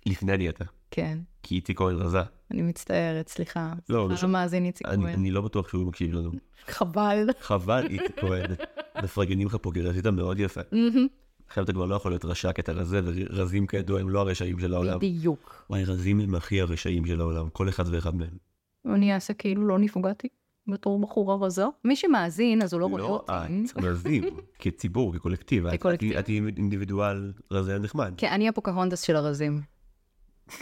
לפני 0.07 0.32
הדיאטה. 0.32 0.64
כן. 0.90 1.18
כי 1.42 1.55
איציק 1.55 1.78
כהן 1.78 1.97
רזה. 1.97 2.22
אני 2.51 2.62
מצטערת, 2.62 3.28
סליחה. 3.28 3.72
לא, 3.88 4.07
סליחה 4.09 4.26
לא- 4.26 4.28
למאזין 4.32 4.64
איציק 4.64 4.86
כהן. 4.86 5.07
אני 5.07 5.30
לא 5.30 5.40
בטוח 5.40 5.68
שהוא 5.68 5.86
מקשיב 5.86 6.12
לנו. 6.12 6.30
חבל. 6.66 7.26
חבל 7.40 7.86
איציק 7.90 8.20
כהן. 8.20 8.51
מפרגנים 9.05 9.47
לך 9.47 9.57
פה 9.62 9.70
רזית 9.76 10.07
מאוד 10.07 10.40
יפה. 10.40 10.61
עכשיו 11.49 11.64
אתה 11.64 11.72
כבר 11.72 11.86
לא 11.86 11.95
יכול 11.95 12.11
להיות 12.12 12.24
רשע 12.24 12.53
כי 12.53 12.61
אתה 12.61 12.72
רזה, 12.72 13.01
ורזים 13.05 13.66
כידוע 13.66 14.01
הם 14.01 14.11
לא 14.11 14.20
הרשעים 14.20 14.59
של 14.59 14.74
העולם. 14.74 14.99
בדיוק. 14.99 15.64
וואי, 15.70 15.84
רזים 15.84 16.20
הם 16.20 16.34
הכי 16.34 16.61
הרשעים 16.61 17.07
של 17.07 17.20
העולם, 17.20 17.49
כל 17.49 17.68
אחד 17.68 17.84
ואחד 17.90 18.14
מהם. 18.16 18.36
אני 18.95 19.14
אעשה 19.14 19.34
כאילו 19.34 19.66
לא 19.66 19.78
נפגעתי 19.78 20.28
בתור 20.66 21.01
בחורה 21.01 21.47
רזה. 21.47 21.64
מי 21.84 21.97
שמאזין, 21.97 22.62
אז 22.62 22.72
הוא 22.72 22.80
לא 22.80 22.86
רואה 22.86 23.03
לא 23.03 23.07
אותי. 23.09 23.32
את, 23.32 23.84
רזים, 23.84 24.24
כציבור, 24.59 25.14
כקולקטיב. 25.14 25.66
את- 25.66 25.80
כקולקטיב. 25.80 26.16
את 26.16 26.24
תהיי 26.24 26.40
אינדיבידואל 26.57 27.32
רזה 27.51 27.78
נחמד. 27.78 28.14
כן, 28.16 28.28
אני 28.32 28.49
הפוקהונטס 28.48 29.00
של 29.01 29.16
הרזים. 29.16 29.61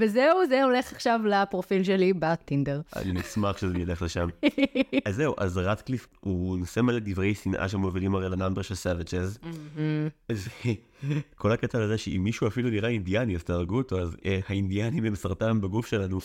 וזהו, 0.00 0.46
זה 0.48 0.64
הולך 0.64 0.92
עכשיו 0.92 1.20
לפרופיל 1.24 1.84
שלי 1.84 2.12
בטינדר. 2.12 2.80
אני 2.96 3.20
אשמח 3.20 3.58
שזה 3.58 3.78
ילך 3.78 4.02
לשם. 4.02 4.28
אז 5.06 5.16
זהו, 5.16 5.34
אז 5.38 5.58
רטקליף 5.58 6.06
הוא 6.20 6.58
נושא 6.58 6.80
מלא 6.80 6.98
דברי 6.98 7.34
שנאה 7.34 7.68
שמובילים 7.68 8.14
הרי 8.14 8.28
ל 8.28 8.33
number 8.33 8.62
של 8.62 8.74
Savages. 8.74 9.38
אז 10.28 10.48
כל 11.40 11.52
הקטע 11.52 11.82
הזה 11.82 11.98
שאם 11.98 12.20
מישהו 12.24 12.48
אפילו 12.48 12.70
נראה 12.70 12.88
אינדיאני 12.88 13.36
אז 13.36 13.44
תהרגו 13.44 13.76
אותו, 13.76 14.00
אז 14.00 14.16
אה, 14.24 14.40
האינדיאנים 14.48 15.04
הם 15.04 15.14
סרטן 15.14 15.60
בגוף 15.60 15.86
שלנו. 15.86 16.18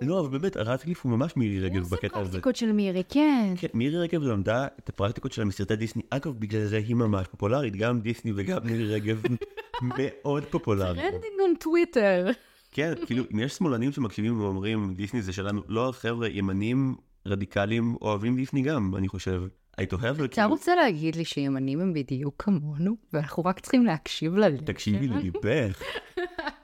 לא, 0.00 0.20
אבל 0.20 0.38
באמת, 0.38 0.56
רטקליף 0.56 1.04
הוא 1.04 1.12
ממש 1.12 1.36
מירי 1.36 1.60
רגב 1.60 1.88
בקטע 1.88 2.18
הזה. 2.18 2.30
פרקטיקות 2.30 2.56
של 2.56 2.72
מירי, 2.72 3.02
כן. 3.08 3.54
כן, 3.56 3.68
מירי 3.74 3.98
רגב 3.98 4.22
למדה 4.22 4.66
את 4.78 4.88
הפרקטיקות 4.88 5.32
שלה 5.32 5.44
מסרטי 5.44 5.76
דיסני. 5.76 6.02
אגב, 6.10 6.32
בגלל 6.38 6.64
זה 6.66 6.76
היא 6.76 6.94
ממש 6.94 7.26
פופולרית, 7.26 7.76
גם 7.76 8.00
דיסני 8.00 8.32
וגם 8.36 8.58
מירי 8.64 8.94
רגב 8.94 9.22
מאוד 9.82 10.44
פופולרית. 10.44 11.00
trending 11.00 11.40
on 11.40 11.54
טוויטר. 11.60 12.30
כן, 12.72 12.92
כאילו, 13.06 13.24
אם 13.34 13.38
יש 13.38 13.52
שמאלנים 13.52 13.92
שמקשיבים 13.92 14.40
ואומרים, 14.40 14.94
דיסני 14.94 15.22
זה 15.22 15.32
שלנו, 15.32 15.62
לא, 15.68 15.92
חבר'ה, 15.96 16.28
ימנים 16.28 16.94
רדיקליים 17.26 17.96
אוהבים 18.02 18.36
דיסני 18.36 18.62
גם, 18.62 18.94
אני 18.96 19.08
חושב. 19.08 19.42
היית 19.78 19.92
אוהב, 19.92 20.22
אתה 20.22 20.34
כאילו, 20.34 20.48
רוצה 20.48 20.74
להגיד 20.74 21.16
לי 21.16 21.24
שימנים 21.24 21.80
הם 21.80 21.92
בדיוק 21.92 22.34
כמונו, 22.38 22.96
ואנחנו 23.12 23.44
רק 23.44 23.60
צריכים 23.60 23.86
להקשיב 23.86 24.36
ללב 24.36 24.60
תקשיבי 24.60 25.06
שלנו? 25.06 25.18
לליבך. 25.18 25.82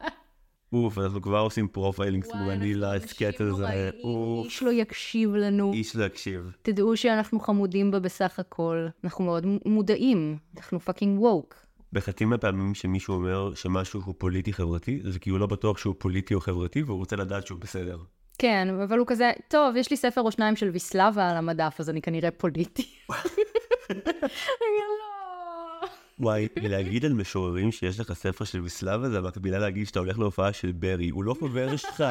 אוף, 0.72 0.98
אנחנו 0.98 1.22
כבר 1.22 1.38
עושים 1.38 1.68
profiling 1.68 2.24
סמואלי 2.24 2.74
לסקט 2.74 3.40
הזה. 3.40 3.90
אוף, 4.04 4.44
איש 4.44 4.62
לא 4.62 4.70
יקשיב 4.70 5.34
לנו. 5.34 5.72
איש 5.72 5.96
לא 5.96 6.04
יקשיב. 6.04 6.52
תדעו 6.62 6.96
שאנחנו 6.96 7.40
חמודים 7.40 7.90
בה 7.90 8.00
בסך 8.00 8.38
הכל. 8.38 8.86
אנחנו 9.04 9.24
מאוד 9.24 9.46
מודעים. 9.66 10.36
אנחנו 10.56 10.80
fucking 10.80 11.20
woke. 11.22 11.54
בחצי 11.92 12.24
מהפעמים 12.24 12.74
שמישהו 12.74 13.14
אומר 13.14 13.54
שמשהו 13.54 14.00
הוא 14.04 14.14
פוליטי 14.18 14.52
חברתי, 14.52 15.00
זה 15.04 15.18
כי 15.18 15.30
הוא 15.30 15.38
לא 15.38 15.46
בטוח 15.46 15.78
שהוא 15.78 15.94
פוליטי 15.98 16.34
או 16.34 16.40
חברתי, 16.40 16.82
והוא 16.82 16.98
רוצה 16.98 17.16
לדעת 17.16 17.46
שהוא 17.46 17.58
בסדר. 17.58 17.98
כן, 18.38 18.68
אבל 18.82 18.98
הוא 18.98 19.06
כזה, 19.06 19.30
טוב, 19.48 19.76
יש 19.76 19.90
לי 19.90 19.96
ספר 19.96 20.20
או 20.20 20.30
שניים 20.30 20.56
של 20.56 20.68
ויסלבה 20.68 21.30
על 21.30 21.36
המדף, 21.36 21.76
אז 21.78 21.90
אני 21.90 22.02
כנראה 22.02 22.30
פוליטי. 22.30 22.88
לא. 24.60 25.19
וואי, 26.20 26.48
להגיד 26.62 27.04
על 27.04 27.12
משוררים 27.12 27.72
שיש 27.72 28.00
לך 28.00 28.12
ספר 28.12 28.44
של 28.44 28.60
ויסלבה 28.60 29.10
זה 29.10 29.20
מקבילה 29.20 29.58
להגיד 29.58 29.86
שאתה 29.86 29.98
הולך 29.98 30.18
להופעה 30.18 30.52
של 30.52 30.72
ברי, 30.72 31.08
הוא 31.08 31.24
לא 31.24 31.34
חבר 31.40 31.76
שלך. 31.76 32.04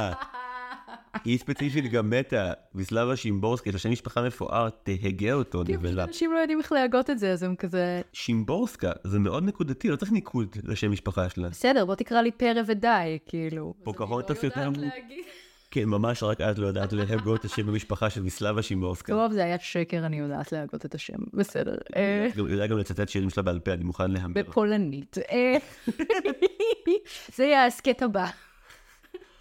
היא 1.26 1.38
ספציפית 1.38 1.92
גם 1.92 2.10
מתה, 2.10 2.54
ויסלבה 2.76 3.16
שימבורסקי, 3.16 3.70
יש 3.70 3.76
לה 3.76 3.80
שם 3.80 3.92
משפחה 3.92 4.22
מפואר, 4.22 4.70
תהגה 4.70 5.34
אותו, 5.34 5.64
נבלה. 5.68 6.04
אנשים 6.04 6.34
לא 6.34 6.38
יודעים 6.38 6.60
איך 6.60 6.72
להגות 6.72 7.10
את 7.10 7.20
זה, 7.20 7.32
אז 7.32 7.44
הם 7.44 7.56
כזה... 7.56 8.02
שימבורסקה, 8.14 8.92
זה 9.04 9.20
מאוד 9.20 9.44
נקודתי, 9.44 9.90
לא 9.90 9.96
צריך 9.96 10.12
ניקוד 10.12 10.56
לשם 10.64 10.92
משפחה 10.92 11.30
שלה. 11.30 11.50
בסדר, 11.50 11.86
בוא 11.86 11.96
תקרא 11.96 12.22
לי 12.22 12.32
פרא 12.32 12.62
ודי, 12.68 13.18
כאילו. 13.26 13.74
פוקהונטס 13.84 14.44
יותר... 14.44 14.70
כן, 15.72 15.84
ממש 15.84 16.24
רק 16.24 16.42
את 16.42 16.60
לא 16.60 16.68
יודעת 16.68 16.94
להגות 16.94 17.40
את 17.40 17.46
השם 17.46 17.68
במשפחה 17.68 18.10
של 18.10 18.22
ויסלבה 18.22 18.62
שימבורסקה. 18.62 19.14
טוב, 19.14 19.32
זה 19.32 19.44
היה 19.44 19.60
שקר, 19.60 20.06
אני 20.06 20.20
יודעת 20.20 20.52
להגות 20.52 20.86
את 20.86 20.96
השם. 20.96 21.18
בסדר. 21.34 21.76
אה, 21.96 22.28
גם- 22.38 22.48
יודע 22.48 22.68
גם 22.68 22.78
לצטט 22.78 23.10
שירים 23.10 23.30
שלה 23.30 23.44
בעל 23.44 23.60
פה, 23.60 23.74
אני 23.74 23.84
מוכן 23.84 24.12
להמר. 24.12 24.42
בפולנית. 24.44 25.18
אה, 25.32 25.58
זה 27.36 27.44
יהיה 27.44 27.64
ההסכת 27.64 28.02
הבא. 28.02 28.28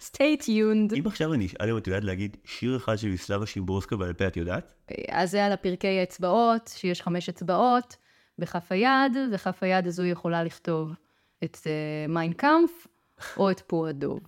stay 0.01 0.41
tuned. 0.41 0.95
אם 0.99 1.03
עכשיו 1.05 1.33
אני 1.33 1.45
אשאל 1.45 1.69
אם 1.71 1.77
את 1.77 1.87
יודעת 1.87 2.03
להגיד 2.03 2.37
שיר 2.45 2.77
אחד 2.77 2.95
של 2.95 3.07
ויסלבה 3.07 3.45
שימבורסקה 3.45 3.95
בעל 3.95 4.13
פה, 4.13 4.27
את 4.27 4.37
יודעת? 4.37 4.73
אז 5.09 5.31
זה 5.31 5.45
על 5.45 5.51
הפרקי 5.51 5.99
אצבעות, 5.99 6.71
שיש 6.75 7.01
חמש 7.01 7.29
אצבעות 7.29 7.95
בכף 8.39 8.71
היד, 8.71 9.17
וכף 9.33 9.63
היד 9.63 9.87
הזו 9.87 10.05
יכולה 10.05 10.43
לכתוב 10.43 10.91
את 11.43 11.57
מיינקאמפ 12.09 12.71
או 13.37 13.51
את 13.51 13.61
פו 13.67 13.87
הדוב. 13.87 14.19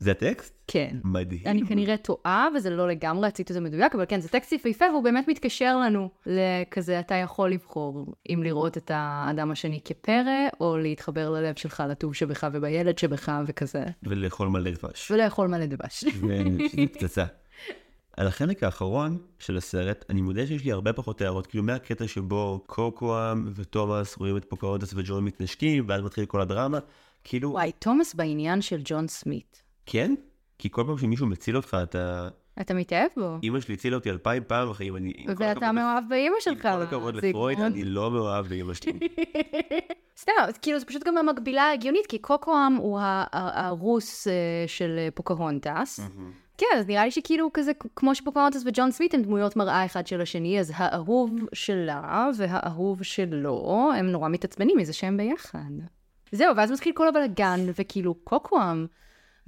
זה 0.00 0.10
הטקסט? 0.10 0.54
כן. 0.66 0.96
מדהים. 1.04 1.40
אני 1.46 1.66
כנראה 1.66 1.96
טועה, 1.96 2.48
וזה 2.56 2.70
לא 2.70 2.88
לגמרי 2.88 3.28
הציטוט 3.28 3.56
המדויק, 3.56 3.94
אבל 3.94 4.04
כן, 4.08 4.20
זה 4.20 4.28
טקסט 4.28 4.52
יפהפה, 4.52 4.84
והוא 4.92 5.04
באמת 5.04 5.28
מתקשר 5.28 5.76
לנו 5.76 6.08
לכזה, 6.26 7.00
אתה 7.00 7.14
יכול 7.14 7.50
לבחור 7.50 8.06
אם 8.30 8.42
לראות 8.42 8.76
את 8.76 8.90
האדם 8.94 9.50
השני 9.50 9.80
כפרא, 9.84 10.48
או 10.60 10.78
להתחבר 10.78 11.30
ללב 11.30 11.56
שלך, 11.56 11.82
לטוב 11.88 12.14
שבך 12.14 12.46
ובילד 12.52 12.98
שבך, 12.98 13.32
וכזה, 13.46 13.84
ולאכול 14.02 14.48
מלא 14.48 14.70
דבש. 14.70 15.10
ולאכול 15.10 15.48
מלא 15.48 15.66
דבש. 15.66 16.04
ושזה 16.20 16.82
פצצה. 16.92 17.24
על 18.16 18.26
החלק 18.26 18.62
האחרון 18.62 19.18
של 19.38 19.56
הסרט, 19.56 20.04
אני 20.10 20.20
מודה 20.20 20.46
שיש 20.46 20.64
לי 20.64 20.72
הרבה 20.72 20.92
פחות 20.92 21.20
הערות, 21.20 21.46
כאילו 21.46 21.64
מהקטע 21.64 22.08
שבו 22.08 22.64
קוקואם 22.66 23.48
ותומאס 23.54 24.16
רואים 24.16 24.36
את 24.36 24.44
פוקהונטס 24.44 24.94
וג'ון 24.96 25.24
מתנשקים, 25.24 25.84
ואז 25.88 26.02
מתחיל 26.02 26.26
כל 26.26 26.40
הדרמה, 26.40 26.78
כאילו, 27.24 27.50
וואי, 27.50 27.72
תומאס 27.78 28.14
בעניין 28.14 28.62
של 28.62 28.80
ג'ון 28.84 29.08
סמית. 29.08 29.67
כן? 29.90 30.14
כי 30.58 30.70
כל 30.70 30.84
פעם 30.86 30.98
שמישהו 30.98 31.26
מציל 31.26 31.56
אותך, 31.56 31.76
אתה... 31.82 32.28
אתה 32.60 32.74
מתאהב 32.74 33.08
בו? 33.16 33.38
אמא 33.42 33.60
שלי 33.60 33.74
הצילה 33.74 33.96
אותי 33.96 34.10
אלפיים 34.10 34.42
פעם 34.46 34.70
בחיים, 34.70 34.96
אני... 34.96 35.12
עם 35.16 35.34
ואתה 35.38 35.72
מאוהב 35.72 36.04
באימא 36.08 36.34
עם 36.34 36.40
שלך. 36.40 36.62
כל 36.62 36.82
הכבוד 36.82 37.14
לפרויד, 37.14 37.60
אני 37.60 37.84
לא 37.84 38.10
מאוהב 38.10 38.46
באמא 38.46 38.74
שלי. 38.74 38.92
סתם, 40.20 40.32
כאילו, 40.62 40.78
זה 40.78 40.86
פשוט 40.86 41.04
גם 41.04 41.18
המקבילה 41.18 41.62
ההגיונית, 41.62 42.06
כי 42.06 42.18
קוקואם 42.18 42.76
הוא 42.78 42.98
הרוס 43.32 44.28
אה, 44.28 44.32
של 44.66 44.98
פוקהונטס. 45.14 46.00
כן, 46.58 46.66
אז 46.78 46.86
נראה 46.86 47.04
לי 47.04 47.10
שכאילו 47.10 47.50
כזה, 47.54 47.72
כמו 47.96 48.14
שפוקהונטס 48.14 48.62
וג'ון 48.66 48.90
סמית 48.90 49.14
הם 49.14 49.22
דמויות 49.22 49.56
מראה 49.56 49.84
אחד 49.84 50.06
של 50.06 50.20
השני, 50.20 50.60
אז 50.60 50.72
האהוב 50.74 51.30
שלה 51.52 52.30
והאהוב 52.36 53.02
שלו, 53.02 53.90
הם 53.96 54.06
נורא 54.06 54.28
מתעצבנים 54.28 54.76
מזה 54.76 54.92
שהם 54.92 55.16
ביחד. 55.16 55.70
זהו, 56.32 56.56
ואז 56.56 56.72
מתחיל 56.72 56.92
כל 56.92 57.08
הבלאגן, 57.08 57.60
וכאילו 57.74 58.14
קוקואם 58.14 58.86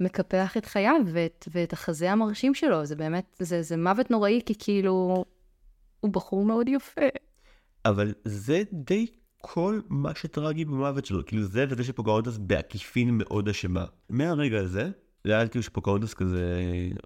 מקפח 0.01 0.57
את 0.57 0.65
חייו 0.65 0.95
ואת, 1.13 1.47
ואת 1.51 1.73
החזה 1.73 2.11
המרשים 2.11 2.53
שלו, 2.53 2.85
זה 2.85 2.95
באמת, 2.95 3.35
זה, 3.39 3.61
זה 3.61 3.77
מוות 3.77 4.11
נוראי, 4.11 4.41
כי 4.45 4.53
כאילו, 4.59 5.25
הוא 5.99 6.11
בחור 6.11 6.45
מאוד 6.45 6.67
יפה. 6.69 7.01
אבל 7.85 8.13
זה 8.25 8.63
די 8.73 9.07
כל 9.41 9.81
מה 9.89 10.15
שטרגי 10.15 10.65
במוות 10.65 11.05
שלו, 11.05 11.25
כאילו 11.25 11.43
זה 11.43 11.65
וזה 11.69 11.83
שפוקהונטס 11.83 12.37
בעקיפין 12.37 13.09
מאוד 13.13 13.49
אשמה. 13.49 13.85
מהרגע 14.09 14.59
הזה, 14.59 14.89
זה 15.23 15.33
היה 15.33 15.47
כאילו 15.47 15.63
שפוקהונטס 15.63 16.13
כזה 16.13 16.55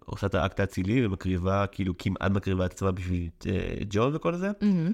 עושה 0.05 0.27
את 0.27 0.35
האקט 0.35 0.59
האצילי 0.59 1.05
ומקריבה, 1.05 1.67
כאילו 1.67 1.97
כמעט 1.97 2.31
מקריבה 2.31 2.65
את 2.65 2.71
עצמה 2.71 2.91
בשביל 2.91 3.29
אה, 3.47 3.75
ג'ון 3.89 4.15
וכל 4.15 4.35
זה. 4.35 4.51
מהמם. 4.61 4.91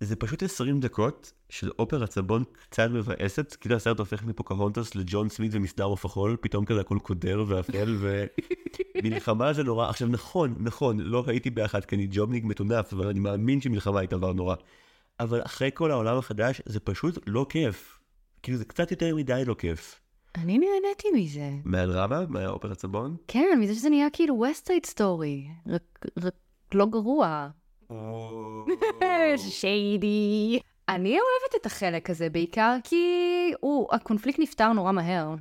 זה 0.00 0.16
פשוט 0.16 0.42
20 0.42 0.80
דקות 0.80 1.32
של 1.50 1.70
אופרת 1.78 2.10
סבון 2.10 2.44
קצת 2.68 2.90
מבאסת, 2.90 3.56
כאילו 3.60 3.76
הסרט 3.76 3.98
הופך 3.98 4.24
מפוקהונטס 4.24 4.94
לג'ון 4.94 5.28
סמית 5.28 5.50
ומסדר 5.54 5.84
עוף 5.84 6.04
החול, 6.04 6.36
פתאום 6.40 6.64
כזה 6.64 6.80
הכל 6.80 6.98
קודר 7.02 7.44
ואפל, 7.46 7.96
ומלחמה 8.96 9.52
זה 9.56 9.62
נורא. 9.62 9.88
עכשיו 9.88 10.08
נכון, 10.08 10.54
נכון, 10.58 10.98
לא 11.00 11.24
הייתי 11.26 11.50
באחת 11.50 11.84
כי 11.84 11.96
אני 11.96 12.08
ג'ובניק 12.10 12.44
מטונף, 12.44 12.92
אבל 12.92 13.06
אני 13.06 13.20
מאמין 13.20 13.60
שמלחמה 13.60 14.00
היא 14.00 14.08
דבר 14.08 14.32
נורא. 14.32 14.54
אבל 15.20 15.42
אחרי 15.42 15.70
כל 15.74 15.90
העולם 15.90 16.18
החדש, 16.18 16.62
זה 16.66 16.80
פשוט 16.80 17.18
לא 17.26 17.46
כיף. 17.48 17.98
כאילו 18.42 18.58
זה 18.58 18.64
קצת 18.64 18.90
יותר 18.90 19.16
מדי 19.16 19.42
לא 19.46 19.54
כיף. 19.54 20.00
אני 20.36 20.58
נהניתי 20.58 21.08
מזה. 21.14 21.50
מהדרמה? 21.64 22.24
מהאופרת 22.28 22.78
סבון? 22.80 23.16
כן, 23.28 23.58
מזה 23.60 23.74
שזה 23.74 23.88
נהיה 23.88 24.10
כאילו 24.12 24.34
West 24.34 24.66
Side 24.66 24.86
Story. 24.86 25.46
רק, 25.66 26.06
רק 26.22 26.34
לא 26.74 26.86
גרוע. 26.86 27.48
שיידי. 29.36 30.58
אני 30.94 31.10
אוהבת 31.10 31.60
את 31.60 31.66
החלק 31.66 32.10
הזה, 32.10 32.30
בעיקר 32.30 32.76
כי 32.84 33.04
הוא, 33.60 33.88
הקונפליקט 33.94 34.38
נפתר 34.38 34.72
נורא 34.72 34.92
מהר. 34.92 35.34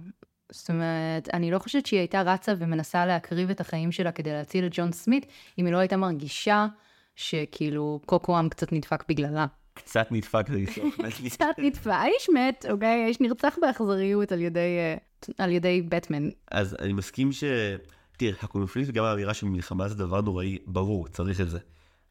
זאת 0.52 0.70
אומרת, 0.70 1.30
אני 1.34 1.52
לא 1.52 1.60
חושבת 1.60 1.86
שהיא 1.86 2.00
הייתה 2.00 2.22
רצה 2.22 2.54
ומנסה 2.58 3.06
להקריב 3.06 3.50
את 3.50 3.62
החיים 3.62 3.92
שלה 3.92 4.12
כדי 4.12 4.32
להציל 4.32 4.66
את 4.66 4.72
ג'ון 4.74 4.92
סמית, 4.92 5.26
אם 5.60 5.66
היא 5.66 5.74
לא 5.74 5.78
הייתה 5.78 5.98
מרגישה 5.98 6.68
שכאילו 7.16 8.00
קוקואם 8.06 8.50
קצת 8.50 8.74
נדפק 8.74 9.04
בגללה. 9.10 9.46
קצת 9.74 10.08
נדפק 10.12 10.46
זה 10.50 10.58
לצורך. 10.58 10.96
קצת 11.26 11.46
נדפק, 11.58 11.88
האיש 11.88 12.30
מת, 12.34 12.66
אוקיי? 12.70 13.04
האיש 13.04 13.22
נרצח 13.22 13.56
באכזריות 13.62 14.32
על 14.32 14.42
ידי, 14.42 14.60
אה, 14.60 14.96
על 15.38 15.52
ידי 15.52 15.82
בטמן. 15.82 16.30
אז 16.52 16.76
אני 16.80 16.94
מסכים 16.94 17.32
ש... 17.32 17.44
תראה, 18.18 18.34
הקונפליקט 18.42 18.90
וגם 18.90 19.04
האמירה 19.06 19.34
של 19.34 19.48
מלחמה 19.48 19.88
זה 19.88 19.96
דבר 19.96 20.22
נוראי, 20.22 20.58
ברור, 20.66 21.08
צריך 21.08 21.42
את 21.42 21.50
זה. 21.50 21.60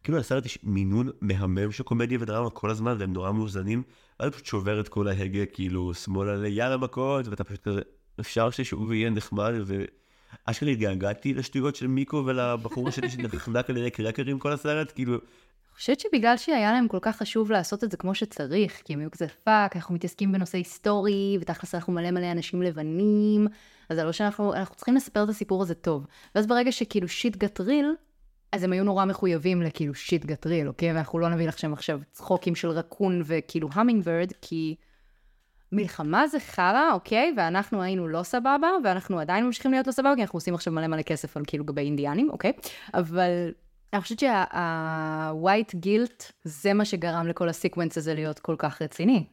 כאילו 0.04 0.18
לסרט 0.18 0.46
יש 0.46 0.58
מינון 0.62 1.10
מהמם 1.20 1.72
של 1.72 1.82
קומדיה 1.82 2.18
ודרמה 2.20 2.50
כל 2.50 2.70
הזמן, 2.70 2.96
והם 2.98 3.12
נורא 3.12 3.32
מאוזנים, 3.32 3.82
ואז 4.20 4.32
פשוט 4.32 4.46
שובר 4.46 4.80
את 4.80 4.88
כל 4.88 5.08
ההגה, 5.08 5.46
כאילו, 5.46 5.94
שמאלה 5.94 6.36
ליאללה 6.36 6.76
מכות, 6.76 7.28
ואתה 7.28 7.44
פשוט 7.44 7.60
כזה, 7.62 7.80
אפשר 8.20 8.50
ששוב 8.50 8.92
יהיה 8.92 9.10
נחמד, 9.10 9.52
ואשכרה 10.46 10.70
התגעגעתי 10.70 11.34
לשטויות 11.34 11.76
של 11.76 11.86
מיקו 11.86 12.22
ולבחור 12.26 12.88
השני 12.88 13.10
שנחנק 13.10 13.70
על 13.70 13.76
ידי 13.76 13.90
קרקרים 13.90 14.38
כל 14.38 14.52
הסרט, 14.52 14.92
כאילו, 14.94 15.18
אני 15.78 15.80
חושבת 15.80 16.00
שבגלל 16.00 16.36
שהיה 16.36 16.72
להם 16.72 16.88
כל 16.88 16.98
כך 17.02 17.16
חשוב 17.16 17.50
לעשות 17.50 17.84
את 17.84 17.90
זה 17.90 17.96
כמו 17.96 18.14
שצריך, 18.14 18.82
כי 18.84 18.92
הם 18.92 19.00
היו 19.00 19.10
כזה 19.10 19.26
fuck, 19.44 19.76
אנחנו 19.76 19.94
מתעסקים 19.94 20.32
בנושא 20.32 20.58
היסטורי, 20.58 21.38
ותכלס 21.40 21.74
אנחנו 21.74 21.92
מלא 21.92 22.10
מלא 22.10 22.32
אנשים 22.32 22.62
לבנים, 22.62 23.46
אז 23.88 23.96
זה 23.96 24.04
לא 24.04 24.12
שאנחנו 24.12 24.54
אנחנו 24.54 24.74
צריכים 24.74 24.94
לספר 24.94 25.24
את 25.24 25.28
הסיפור 25.28 25.62
הזה 25.62 25.74
טוב. 25.74 26.06
ואז 26.34 26.46
ברגע 26.46 26.72
שכאילו 26.72 27.08
shit 27.08 27.36
got 27.36 27.55
real, 27.55 27.86
אז 28.52 28.62
הם 28.62 28.72
היו 28.72 28.84
נורא 28.84 29.04
מחויבים 29.04 29.62
לכאילו 29.62 29.94
shit 29.94 30.24
got 30.24 30.41
real, 30.41 30.68
אוקיי? 30.68 30.92
ואנחנו 30.92 31.18
לא 31.18 31.28
נביא 31.28 31.48
לכם 31.48 31.72
עכשיו 31.72 32.00
צחוקים 32.12 32.54
של 32.54 32.68
רקון 32.68 33.22
וכאילו 33.24 33.68
hummingbird, 33.72 34.32
כי 34.42 34.74
מלחמה 35.72 36.28
זה 36.28 36.40
חרא, 36.40 36.92
אוקיי? 36.92 37.34
ואנחנו 37.36 37.82
היינו 37.82 38.08
לא 38.08 38.22
סבבה, 38.22 38.68
ואנחנו 38.84 39.20
עדיין 39.20 39.46
ממשיכים 39.46 39.70
להיות 39.70 39.86
לא 39.86 39.92
סבבה, 39.92 40.14
כי 40.16 40.22
אנחנו 40.22 40.36
עושים 40.36 40.54
עכשיו 40.54 40.72
מלא 40.72 40.86
מלא 40.86 41.02
כסף 41.02 41.36
על 41.36 41.42
כאילו 41.46 41.64
גבי 41.64 41.80
אינדיאנים, 41.80 42.30
אוקיי? 42.30 42.52
אבל 42.94 43.52
אני 43.92 44.02
חושבת 44.02 44.18
שה-white 44.18 45.74
guilt 45.74 46.32
זה 46.44 46.74
מה 46.74 46.84
שגרם 46.84 47.26
לכל 47.26 47.48
ה 47.48 47.54
sequence 47.54 47.98
הזה 47.98 48.14
להיות 48.14 48.38
כל 48.38 48.54
כך 48.58 48.82
רציני. 48.82 49.24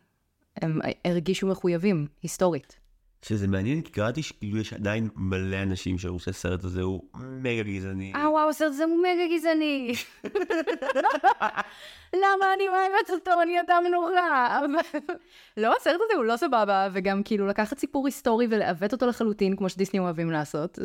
הם 0.62 0.80
הרגישו 1.06 1.48
מחויבים, 1.48 2.08
היסטורית. 2.24 2.85
שזה 3.28 3.48
מעניין, 3.48 3.82
כי 3.82 3.92
קראתי 3.92 4.24
שכאילו 4.24 4.58
יש 4.58 4.74
עדיין 4.74 5.10
מלא 5.16 5.62
אנשים 5.64 5.98
שאומרים 5.98 6.20
שהסרט 6.20 6.64
הזה 6.64 6.82
הוא 6.82 7.04
מגה 7.14 7.64
גזעני. 7.64 8.14
אה 8.16 8.30
וואו, 8.32 8.50
הסרט 8.50 8.70
הזה 8.70 8.84
הוא 8.84 8.98
מגה 9.00 9.36
גזעני. 9.36 9.94
למה 12.24 12.54
אני 12.56 12.68
אוהבת 12.68 13.10
אותו? 13.10 13.32
אני 13.42 13.62
אדם 13.62 13.84
נורא. 13.92 14.60
לא, 15.58 15.74
הסרט 15.78 16.00
הזה 16.06 16.18
הוא 16.18 16.24
לא 16.24 16.38
סבבה, 16.38 16.88
וגם 16.94 17.24
כאילו 17.24 17.48
לקחת 17.48 17.80
סיפור 17.80 18.06
היסטורי 18.06 18.48
ולעוות 18.50 18.94
אותו 18.94 19.08
לחלוטין, 19.08 19.56
כמו 19.56 19.70
שדיסני 19.70 20.00
אוהבים 20.00 20.32
לעשות. 20.32 20.80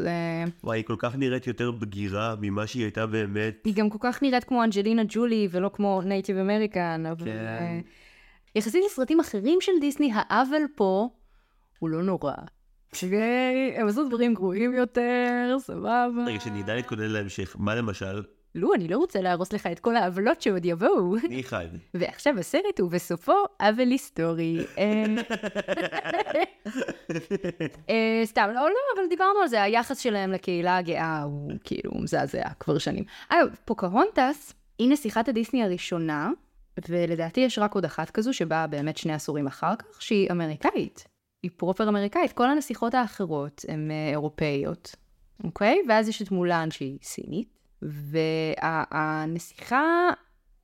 וואי, 0.64 0.78
היא 0.78 0.84
כל 0.84 0.96
כך 0.98 1.16
נראית 1.16 1.46
יותר 1.46 1.70
בגירה 1.70 2.34
ממה 2.40 2.66
שהיא 2.66 2.82
הייתה 2.82 3.06
באמת. 3.06 3.54
היא 3.64 3.74
גם 3.74 3.90
כל 3.90 3.98
כך 4.00 4.22
נראית 4.22 4.44
כמו 4.44 4.64
אנג'לינה 4.64 5.02
ג'ולי, 5.08 5.48
ולא 5.50 5.70
כמו 5.74 6.00
Native 6.04 6.36
American. 6.36 7.04
כן. 7.24 7.28
אה, 7.28 7.80
יחסית 8.54 8.84
לסרטים 8.86 9.20
אחרים 9.20 9.58
של 9.60 9.72
דיסני, 9.80 10.10
העוול 10.14 10.66
פה 10.74 11.08
הוא 11.80 11.90
לא 11.90 12.02
נורא. 12.02 12.32
אוקיי? 12.92 13.74
הם 13.76 13.88
עשו 13.88 14.08
דברים 14.08 14.34
גרועים 14.34 14.74
יותר, 14.74 15.56
סבבה. 15.58 16.24
רגע, 16.26 16.40
שנדע 16.40 16.74
להתכונן 16.74 17.10
להמשך. 17.10 17.56
מה 17.58 17.74
למשל? 17.74 18.22
לא, 18.54 18.74
אני 18.74 18.88
לא 18.88 18.96
רוצה 18.96 19.20
להרוס 19.20 19.52
לך 19.52 19.66
את 19.66 19.80
כל 19.80 19.96
העוולות 19.96 20.42
שעוד 20.42 20.64
יבואו. 20.64 21.16
אני 21.26 21.40
אחד. 21.40 21.66
ועכשיו 21.94 22.38
הסרט 22.38 22.80
הוא 22.80 22.90
בסופו 22.90 23.32
עוול 23.60 23.90
היסטורי. 23.90 24.58
אה, 24.78 25.04
אה, 27.90 28.22
סתם, 28.24 28.50
לא, 28.54 28.60
לא, 28.60 29.00
אבל 29.00 29.08
דיברנו 29.08 29.38
על 29.42 29.48
זה, 29.48 29.62
היחס 29.62 29.98
שלהם 29.98 30.32
לקהילה 30.32 30.76
הגאה 30.76 31.22
הוא 31.22 31.52
כאילו 31.64 31.90
מזעזע 31.94 32.48
כבר 32.60 32.78
שנים. 32.78 33.04
אגב, 33.28 33.48
פוקהונטס 33.64 34.54
היא 34.78 34.90
נסיכת 34.90 35.28
הדיסני 35.28 35.64
הראשונה, 35.64 36.30
ולדעתי 36.88 37.40
יש 37.40 37.58
רק 37.58 37.74
עוד 37.74 37.84
אחת 37.84 38.10
כזו 38.10 38.32
שבאה 38.32 38.66
באמת 38.66 38.96
שני 38.96 39.12
עשורים 39.12 39.46
אחר 39.46 39.76
כך, 39.76 40.02
שהיא 40.02 40.30
אמריקאית. 40.30 41.09
היא 41.42 41.50
proper 41.56 41.88
אמריקאית, 41.88 42.32
כל 42.32 42.50
הנסיכות 42.50 42.94
האחרות 42.94 43.64
הן 43.68 43.90
אה, 43.90 44.10
אירופאיות, 44.10 44.96
אוקיי? 45.44 45.82
ואז 45.88 46.08
יש 46.08 46.22
את 46.22 46.30
מולן 46.30 46.70
שהיא 46.70 46.98
סינית, 47.02 47.48
והנסיכה 48.62 50.08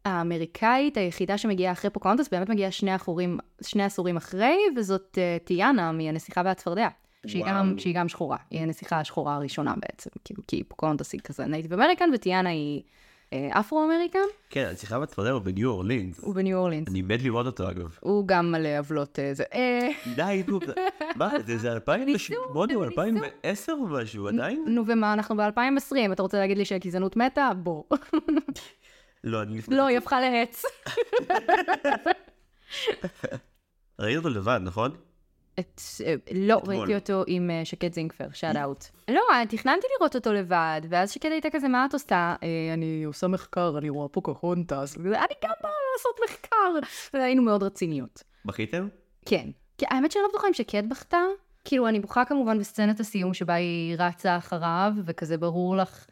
האמריקאית 0.05 0.97
היחידה 0.97 1.39
שמגיעה 1.39 1.73
אחרי 1.73 1.91
פוקהונטס 1.91 2.29
באמת 2.29 2.49
מגיעה 2.49 2.71
שני, 2.71 2.97
אחורים, 2.97 3.39
שני 3.63 3.83
עשורים 3.83 4.17
אחרי, 4.17 4.59
וזאת 4.77 5.19
uh, 5.19 5.45
טיאנה 5.45 5.93
מהנסיכה 5.93 6.43
והצפרדע. 6.45 6.89
שהיא. 7.27 7.45
גם, 7.47 7.79
שהיא 7.79 7.95
גם 7.95 8.09
שחורה, 8.09 8.37
היא 8.51 8.61
הנסיכה 8.61 9.01
השחורה 9.01 9.35
הראשונה 9.35 9.75
בעצם, 9.77 10.11
כאילו, 10.25 10.43
כי 10.49 10.65
פוקהונטס 10.65 11.13
היא 11.13 11.21
כזה 11.25 11.47
Native 11.47 11.73
American, 11.73 12.11
וטיאנה 12.15 12.49
היא 12.49 12.83
אפרו-אמריקן, 13.35 14.19
כן, 14.51 14.67
אני 14.67 14.77
שיחה 14.77 15.01
בצפרדע 15.01 15.31
הוא 15.31 15.43
בניו 15.43 15.71
אורלינס. 15.71 16.21
הוא 16.21 16.35
בניו 16.35 16.59
אורלינס. 16.59 16.89
אני 16.89 17.03
מת 17.03 17.23
לראות 17.23 17.47
אותו 17.47 17.71
אגב. 17.71 17.97
הוא 18.01 18.29
גם 18.29 18.53
מלא 18.53 18.79
עוולות 18.79 19.19
אה, 19.19 19.35
זה. 19.35 19.45
אה, 19.55 19.89
די, 20.17 20.43
נו, 20.49 20.61
מה, 21.17 21.31
זה- 21.47 21.59
זה 21.59 21.73
2008 21.73 22.75
או 22.75 22.85
2010 22.85 23.73
או 23.73 23.87
משהו, 23.87 24.29
עדיין? 24.29 24.65
נו 24.69 24.83
ומה, 24.87 25.13
אנחנו 25.13 25.37
ב-2020, 25.37 26.13
אתה 26.13 26.23
רוצה 26.23 26.39
להגיד 26.39 26.59
לי 26.59 26.65
שהגזענות 26.65 27.17
מתה? 27.17 27.51
בוא. 27.57 27.83
לא, 29.25 29.43
אני 29.43 29.59
לפני... 29.59 29.77
לא, 29.77 29.87
היא 29.87 29.99
הפכה 29.99 30.21
לעץ. 30.21 30.63
ראית 34.01 34.17
אותו 34.17 34.29
לבד, 34.29 34.61
נכון? 34.63 34.91
את, 35.61 35.81
אה, 36.07 36.15
לא, 36.35 36.59
אתמול. 36.59 36.77
ראיתי 36.77 36.95
אותו 36.95 37.25
עם 37.27 37.51
אה, 37.51 37.65
שקד 37.65 37.93
זינגפר, 37.93 38.27
שאט 38.33 38.57
אאוט. 38.57 38.85
לא, 39.11 39.21
אה, 39.33 39.47
תכננתי 39.49 39.87
לראות 39.99 40.15
אותו 40.15 40.33
לבד, 40.33 40.81
ואז 40.89 41.11
שקד 41.11 41.29
הייתה 41.33 41.51
כזה, 41.51 41.69
מה 41.69 41.87
את 41.89 41.95
עושה? 41.95 42.35
"אה, 42.43 42.75
אני 42.75 43.05
עושה 43.05 43.27
מחקר, 43.27 43.75
אני 43.79 43.89
רואה 43.91 44.09
פוקהונטס. 44.09 44.97
וכזה, 44.99 45.19
אני 45.19 45.35
גם 45.45 45.51
באה 45.63 45.73
לעשות 45.95 46.21
מחקר. 46.25 46.89
והיינו 47.15 47.43
מאוד 47.43 47.63
רציניות. 47.63 48.23
בכיתם? 48.45 48.89
כן. 49.27 49.49
כי 49.79 49.87
האמת 49.89 50.13
שאני 50.13 50.23
לא 50.23 50.29
בטוחה 50.29 50.49
אם 50.49 50.55
שקד 50.55 50.89
בכתה. 50.89 51.19
כאילו, 51.65 51.89
אני 51.89 52.01
בוכה 52.01 52.25
כמובן 52.25 52.59
בסצנת 52.59 53.01
הסיום 53.01 53.35
שבה 53.35 53.55
היא 53.55 53.97
רצה 53.99 54.37
אחריו, 54.37 54.93
וכזה 55.05 55.37
ברור 55.39 55.77
לך 55.77 56.07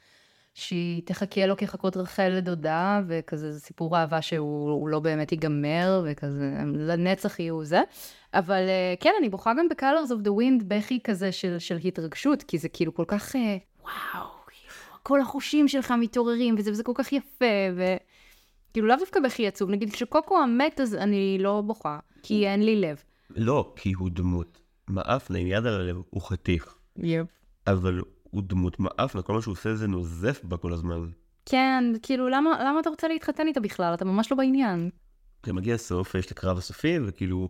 שהיא 0.55 1.03
תחכה 1.05 1.47
לו 1.47 1.57
כחכות 1.57 1.97
רחל 1.97 2.29
לדודה, 2.29 3.01
וכזה 3.09 3.53
זה 3.53 3.61
סיפור 3.61 3.99
אהבה 3.99 4.23
שהוא 4.23 4.71
הוא 4.71 4.89
לא 4.89 5.01
באמת 5.01 5.33
ייגמר, 5.33 6.05
וכזה 6.07 6.53
לנצח 6.75 7.41
יהיו 7.41 7.65
זה. 7.65 7.81
אבל 8.35 8.69
אה, 8.69 8.95
כן, 9.01 9.11
אני 9.19 9.29
בוכה 9.29 9.53
גם 9.59 9.69
ב-Colors 9.69 10.11
of 10.11 10.27
the 10.27 10.31
Wind 10.31 10.65
בכי 10.69 11.01
כזה 11.05 11.33
של, 11.33 11.59
של 11.59 11.77
התרגשות, 11.85 12.43
כי 12.43 12.59
זה 12.59 12.69
כאילו 12.69 12.95
כל 12.95 13.05
כך, 13.09 13.37
אה, 13.37 13.57
וואו, 13.83 14.29
כאילו, 14.47 14.73
כל 15.03 15.21
החושים 15.21 15.69
שלך 15.69 15.95
מתעוררים, 15.99 16.55
וזה, 16.59 16.71
וזה 16.71 16.83
כל 16.83 16.93
כך 16.95 17.13
יפה, 17.13 17.45
ו... 17.77 17.83
כאילו 18.73 18.87
לאו 18.87 18.97
דווקא 18.97 19.21
בכי 19.21 19.47
עצוב, 19.47 19.71
נגיד 19.71 19.93
כשקוקו 19.93 20.39
המת 20.39 20.81
אז 20.81 20.95
אני 20.95 21.39
לא 21.41 21.63
בוכה, 21.67 21.99
כי 22.23 22.49
אין 22.49 22.63
לי 22.63 22.81
לב. 22.81 23.03
לא, 23.31 23.73
כי 23.77 23.93
הוא 23.93 24.11
דמות 24.13 24.61
מאפנה 24.89 25.39
עם 25.39 25.47
יד 25.47 25.67
על 25.67 25.81
הלב, 25.81 25.97
הוא 26.11 26.23
חתיך. 26.23 26.75
יפ. 26.97 27.27
אבל 27.67 28.01
הוא 28.23 28.43
דמות 28.43 28.81
מאפנה, 28.81 29.23
כל 29.23 29.33
מה 29.33 29.43
שהוא 29.43 29.53
עושה 29.53 29.75
זה 29.75 29.87
נוזף 29.87 30.41
בה 30.45 30.57
כל 30.57 30.73
הזמן. 30.73 31.09
כן, 31.47 31.85
כאילו 32.03 32.29
למה, 32.29 32.65
למה 32.65 32.81
אתה 32.81 32.91
רוצה 32.91 33.09
להתחתן 33.09 33.47
איתה 33.47 33.61
בכלל? 33.61 33.95
אתה 33.95 34.05
ממש 34.05 34.31
לא 34.31 34.37
בעניין. 34.37 34.91
כשמגיע 35.43 35.75
הסוף, 35.75 36.15
יש 36.15 36.27
את 36.27 36.31
הקרב 36.31 36.59
הסופי, 36.59 36.99
וכאילו, 37.07 37.49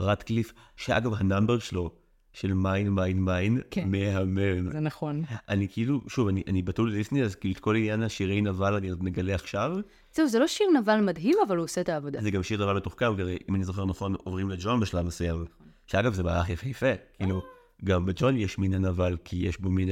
רטקליף, 0.00 0.52
שאגב, 0.76 1.14
ה 1.14 1.20
number 1.20 1.58
שלו, 1.58 1.90
של 2.32 2.54
Mine, 2.54 2.88
Mine, 2.88 3.24
Mine, 3.24 3.60
כן. 3.70 3.88
מהמם. 3.90 4.70
זה 4.70 4.80
נכון. 4.80 5.22
אני 5.48 5.68
כאילו, 5.68 6.00
שוב, 6.08 6.28
אני, 6.28 6.42
אני 6.46 6.62
בתול 6.62 6.90
לדיסני, 6.92 7.22
אז 7.22 7.34
כאילו 7.34 7.54
את 7.54 7.60
כל 7.60 7.76
עניין 7.76 8.02
השירי 8.02 8.40
נבל 8.40 8.74
אני 8.74 8.88
עוד 8.88 9.04
מגלה 9.04 9.34
עכשיו. 9.34 9.76
זהו, 10.14 10.28
זה 10.28 10.38
לא 10.38 10.46
שיר 10.46 10.66
נבל 10.80 11.00
מדהים, 11.00 11.36
אבל 11.46 11.56
הוא 11.56 11.64
עושה 11.64 11.80
את 11.80 11.88
העבודה. 11.88 12.20
זה 12.22 12.30
גם 12.30 12.42
שיר 12.42 12.64
נבל 12.64 12.76
מתוחכם, 12.76 13.14
ואם 13.16 13.54
אני 13.54 13.64
זוכר 13.64 13.84
נכון, 13.84 14.14
עוברים 14.24 14.50
לג'ון 14.50 14.80
בשלב 14.80 15.06
מסוים. 15.06 15.44
שאגב, 15.86 16.14
זה 16.14 16.22
מהלך 16.22 16.50
יפהפה. 16.50 16.92
כאילו, 17.16 17.42
גם 17.84 18.06
בג'ון 18.06 18.36
יש 18.36 18.58
מין 18.58 18.74
הנבל, 18.74 19.16
כי 19.24 19.36
יש 19.36 19.60
בו 19.60 19.70
מין 19.70 19.88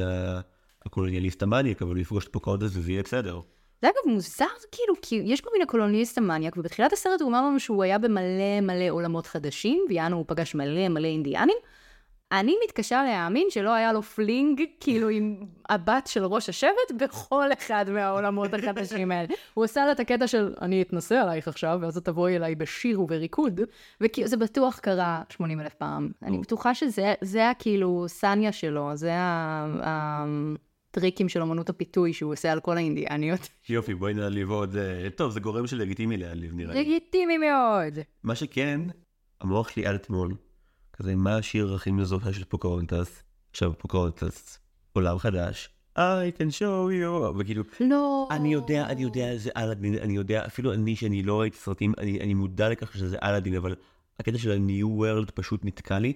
הקולוניאליסט 0.87 1.43
המניאק, 1.43 1.83
אבל 1.83 1.91
הוא 1.91 2.01
יפגוש 2.01 2.27
את 2.27 2.33
פוקהונטס 2.33 2.71
וזה 2.77 2.93
יהיה 2.93 3.03
בסדר. 3.03 3.41
זה 3.87 3.91
אגב 3.91 4.13
מוזר, 4.13 4.45
כאילו, 4.73 4.95
כי 5.03 5.23
יש 5.25 5.41
כל 5.41 5.51
מיני 5.53 5.67
קולוניאליסט 5.67 6.19
המניאק, 6.19 6.57
ובתחילת 6.57 6.93
הסרט 6.93 7.21
הוא 7.21 7.31
אמר 7.31 7.43
לנו 7.43 7.61
שהוא 7.61 7.83
היה 7.83 7.99
במלא 7.99 8.61
מלא 8.63 8.91
עולמות 8.91 9.27
חדשים, 9.27 9.85
ויענו 9.89 10.17
הוא 10.17 10.25
פגש 10.29 10.55
מלא 10.55 10.89
מלא 10.89 11.07
אינדיאנים. 11.07 11.57
אני 12.33 12.55
מתקשה 12.65 13.03
להאמין 13.05 13.47
שלא 13.51 13.71
היה 13.71 13.93
לו 13.93 14.03
fling, 14.03 14.63
כאילו, 14.81 15.09
עם 15.09 15.37
הבת 15.69 16.07
של 16.07 16.25
ראש 16.25 16.49
השבט 16.49 16.93
בכל 16.97 17.53
אחד 17.53 17.91
מהעולמות 17.91 18.55
החדשים 18.55 19.13
האלה. 19.13 19.29
הוא 19.55 19.65
עשה 19.65 19.87
לה 19.87 19.93
את 19.93 20.01
הקטע 20.01 20.27
של, 20.27 20.55
אני 20.61 20.83
אתנסה 20.83 21.23
עלייך 21.23 21.49
עכשיו, 21.49 21.79
ואז 21.83 21.97
את 21.97 22.05
תבואי 22.05 22.37
אליי 22.37 22.55
בשיר 22.55 23.01
ובריקוד, 23.01 23.61
וכאילו, 24.01 24.29
זה 24.29 24.37
בטוח 24.37 24.79
קרה 24.79 25.23
80 25.29 25.61
אלף 25.61 25.75
פעם. 25.75 26.11
אני 26.23 26.39
בטוחה 26.39 26.75
שזה 26.75 27.15
זה 27.21 27.51
הכאילו 27.51 28.05
שטיק 28.09 28.53
שלו, 28.53 28.91
זה 28.95 29.13
ה- 29.15 30.25
הטריקים 30.97 31.29
של 31.29 31.43
אמנות 31.43 31.69
הפיתוי 31.69 32.13
שהוא 32.13 32.33
עושה 32.33 32.53
על 32.53 32.61
כל 32.61 32.77
האינדיאניות. 32.77 33.49
יופי, 33.69 33.95
בואי 33.95 34.15
נעליב 34.15 34.51
עוד... 34.51 34.77
אה, 34.77 35.11
טוב, 35.11 35.33
זה 35.33 35.41
גורם 35.41 35.67
שלגיטימי 35.67 36.17
להעליב 36.17 36.55
נראה 36.55 36.75
לי. 36.75 36.81
לגיטימי 36.81 37.39
מאוד. 37.39 37.99
מה 38.23 38.35
שכן, 38.35 38.81
המוח 39.41 39.69
שלי 39.69 39.87
עד 39.87 39.95
אתמול, 39.95 40.35
כזה, 40.93 41.17
מה 41.17 41.37
השיר 41.37 41.75
הכי 41.75 41.91
מזוהה 41.91 42.33
של 42.33 42.45
פוקהונטס? 42.45 43.23
עכשיו, 43.51 43.73
פוקהונטס, 43.79 44.59
עולם 44.93 45.19
חדש, 45.19 45.69
I 45.99 46.01
can 46.39 46.51
show 46.59 46.91
you, 47.03 47.39
וכאילו, 47.39 47.63
לא. 47.81 48.29
אני 48.31 48.53
יודע, 48.53 48.87
אני 48.87 49.03
יודע, 49.03 49.37
זה 49.37 49.51
אלאדין, 49.57 49.95
אני 49.95 50.17
יודע, 50.17 50.47
אפילו 50.47 50.73
אני, 50.73 50.97
שאני 50.97 51.23
לא 51.23 51.41
ראיתי 51.41 51.57
סרטים, 51.57 51.93
אני, 51.99 52.21
אני 52.21 52.35
מודע 52.35 52.69
לכך 52.69 52.97
שזה 52.97 53.17
אלאדין, 53.23 53.55
אבל 53.55 53.75
הקטע 54.21 54.39
של 54.39 54.51
ה-New 54.51 55.03
World 55.03 55.31
פשוט 55.35 55.65
נתקע 55.65 55.99
לי, 55.99 56.13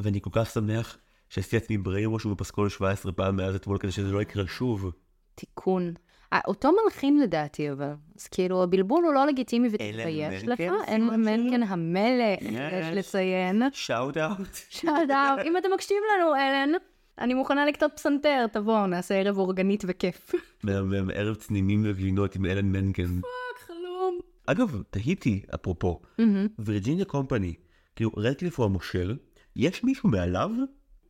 ואני 0.00 0.20
כל 0.20 0.30
כך 0.32 0.50
שמח 0.50 0.98
שעשיתי 1.34 1.56
עצמי 1.56 1.78
בריימונד 1.78 2.26
ובפסקול 2.26 2.68
17 2.68 3.12
פעם 3.12 3.36
מאז 3.36 3.54
אתמול, 3.54 3.78
כדי 3.78 3.92
שזה 3.92 4.12
לא 4.12 4.22
יקרה 4.22 4.46
שוב. 4.46 4.90
תיקון. 5.34 5.92
אה, 6.32 6.40
אותו 6.46 6.72
מלחין 6.84 7.20
לדעתי, 7.20 7.70
אבל. 7.70 7.92
אז 8.16 8.26
כאילו, 8.26 8.62
הבלבול 8.62 9.04
הוא 9.04 9.14
לא 9.14 9.26
לגיטימי 9.26 9.68
ותתבייש 9.68 10.44
אלן 10.44 10.60
מנקן, 10.60 10.74
אין 10.86 11.06
מנקן 11.06 11.62
המלך, 11.62 12.42
יש. 12.42 12.86
לציין. 12.92 13.62
Shout 13.72 14.16
out. 14.16 14.54
Shout 14.68 14.90
out. 14.90 15.46
אם 15.46 15.56
אתה 15.56 15.68
מקשיב 15.74 15.96
לנו, 16.14 16.34
אלן, 16.34 16.72
אני 17.18 17.34
מוכנה 17.34 17.66
לקנות 17.66 17.92
פסנתר, 17.96 18.46
תבוא, 18.52 18.86
נעשה 18.86 19.14
ערב 19.14 19.38
אורגנית 19.38 19.84
וכיף. 19.86 20.34
ערב 21.14 21.34
יינות 21.34 21.82
וגבינות 21.84 22.36
עם 22.36 22.46
אלן 22.46 22.66
מנקן. 22.66 23.20
Fuck, 23.20 23.66
חלום. 23.66 24.18
אגב, 24.46 24.82
תהיתי, 24.90 25.42
אפרופו, 25.54 26.00
וירג'יניה 26.58 27.04
קומפני, 27.04 27.54
כאילו, 27.96 28.10
רדקליף 28.16 28.58
הוא 28.58 28.66
המושל, 28.66 29.16
יש 29.56 29.84
מישהו 29.84 30.08
מעליו? 30.08 30.50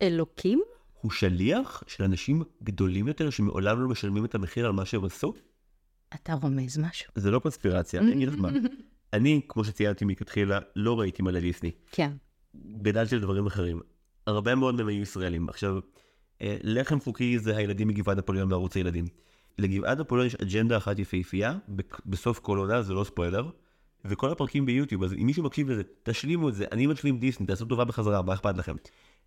אלוקים? 0.01 0.61
הוא 1.01 1.11
שליח 1.11 1.83
של 1.87 2.03
אנשים 2.03 2.43
גדולים 2.63 3.07
יותר 3.07 3.29
שמעולם 3.29 3.81
לא 3.81 3.87
משלמים 3.87 4.25
את 4.25 4.35
המחיר 4.35 4.65
על 4.65 4.71
מה 4.71 4.85
שהם 4.85 5.05
עשו? 5.05 5.33
אתה 6.15 6.33
רומז 6.33 6.77
משהו. 6.77 7.11
זה 7.15 7.31
לא 7.31 7.39
קונספירציה, 7.39 8.01
אני 8.01 8.13
אגיד 8.13 8.27
לך 8.27 8.35
מה. 8.37 8.49
אני, 9.13 9.41
כמו 9.47 9.63
שציינתי 9.63 10.05
מכתחילה, 10.05 10.59
לא 10.75 10.99
ראיתי 10.99 11.21
מלא 11.21 11.39
דיסני. 11.39 11.71
כן. 11.91 12.11
גדלתי 12.81 13.15
על 13.15 13.21
דברים 13.21 13.45
אחרים. 13.45 13.79
הרבה 14.27 14.55
מאוד 14.55 14.75
מהם 14.75 14.87
היו 14.87 15.01
ישראלים. 15.01 15.49
עכשיו, 15.49 15.79
אה, 16.41 16.57
לחם 16.63 16.99
חוקי 16.99 17.39
זה 17.39 17.57
הילדים 17.57 17.87
מגבעת 17.87 18.17
נפוליאון 18.17 18.49
בערוץ 18.49 18.75
הילדים. 18.75 19.05
לגבעת 19.59 19.97
נפוליאון 19.99 20.27
יש 20.27 20.35
אג'נדה 20.35 20.77
אחת 20.77 20.99
יפהפייה, 20.99 21.57
בסוף 22.05 22.39
כל 22.39 22.57
עונה 22.57 22.81
זה 22.81 22.93
לא 22.93 23.03
ספוילר, 23.03 23.49
וכל 24.05 24.31
הפרקים 24.31 24.65
ביוטיוב, 24.65 25.03
אז 25.03 25.13
אם 25.13 25.25
מישהו 25.25 25.43
מקשיב 25.43 25.69
לזה, 25.69 25.81
תשלימו 26.03 26.49
את 26.49 26.55
זה, 26.55 26.65
אני 26.71 26.87
משלים 26.87 27.19
דיסני, 27.19 27.47
תעשו 27.47 27.65
טובה 27.65 27.85
בחזרה, 27.85 28.21
מה 28.21 28.33
אכפת 28.33 28.57
לכם? 28.57 28.75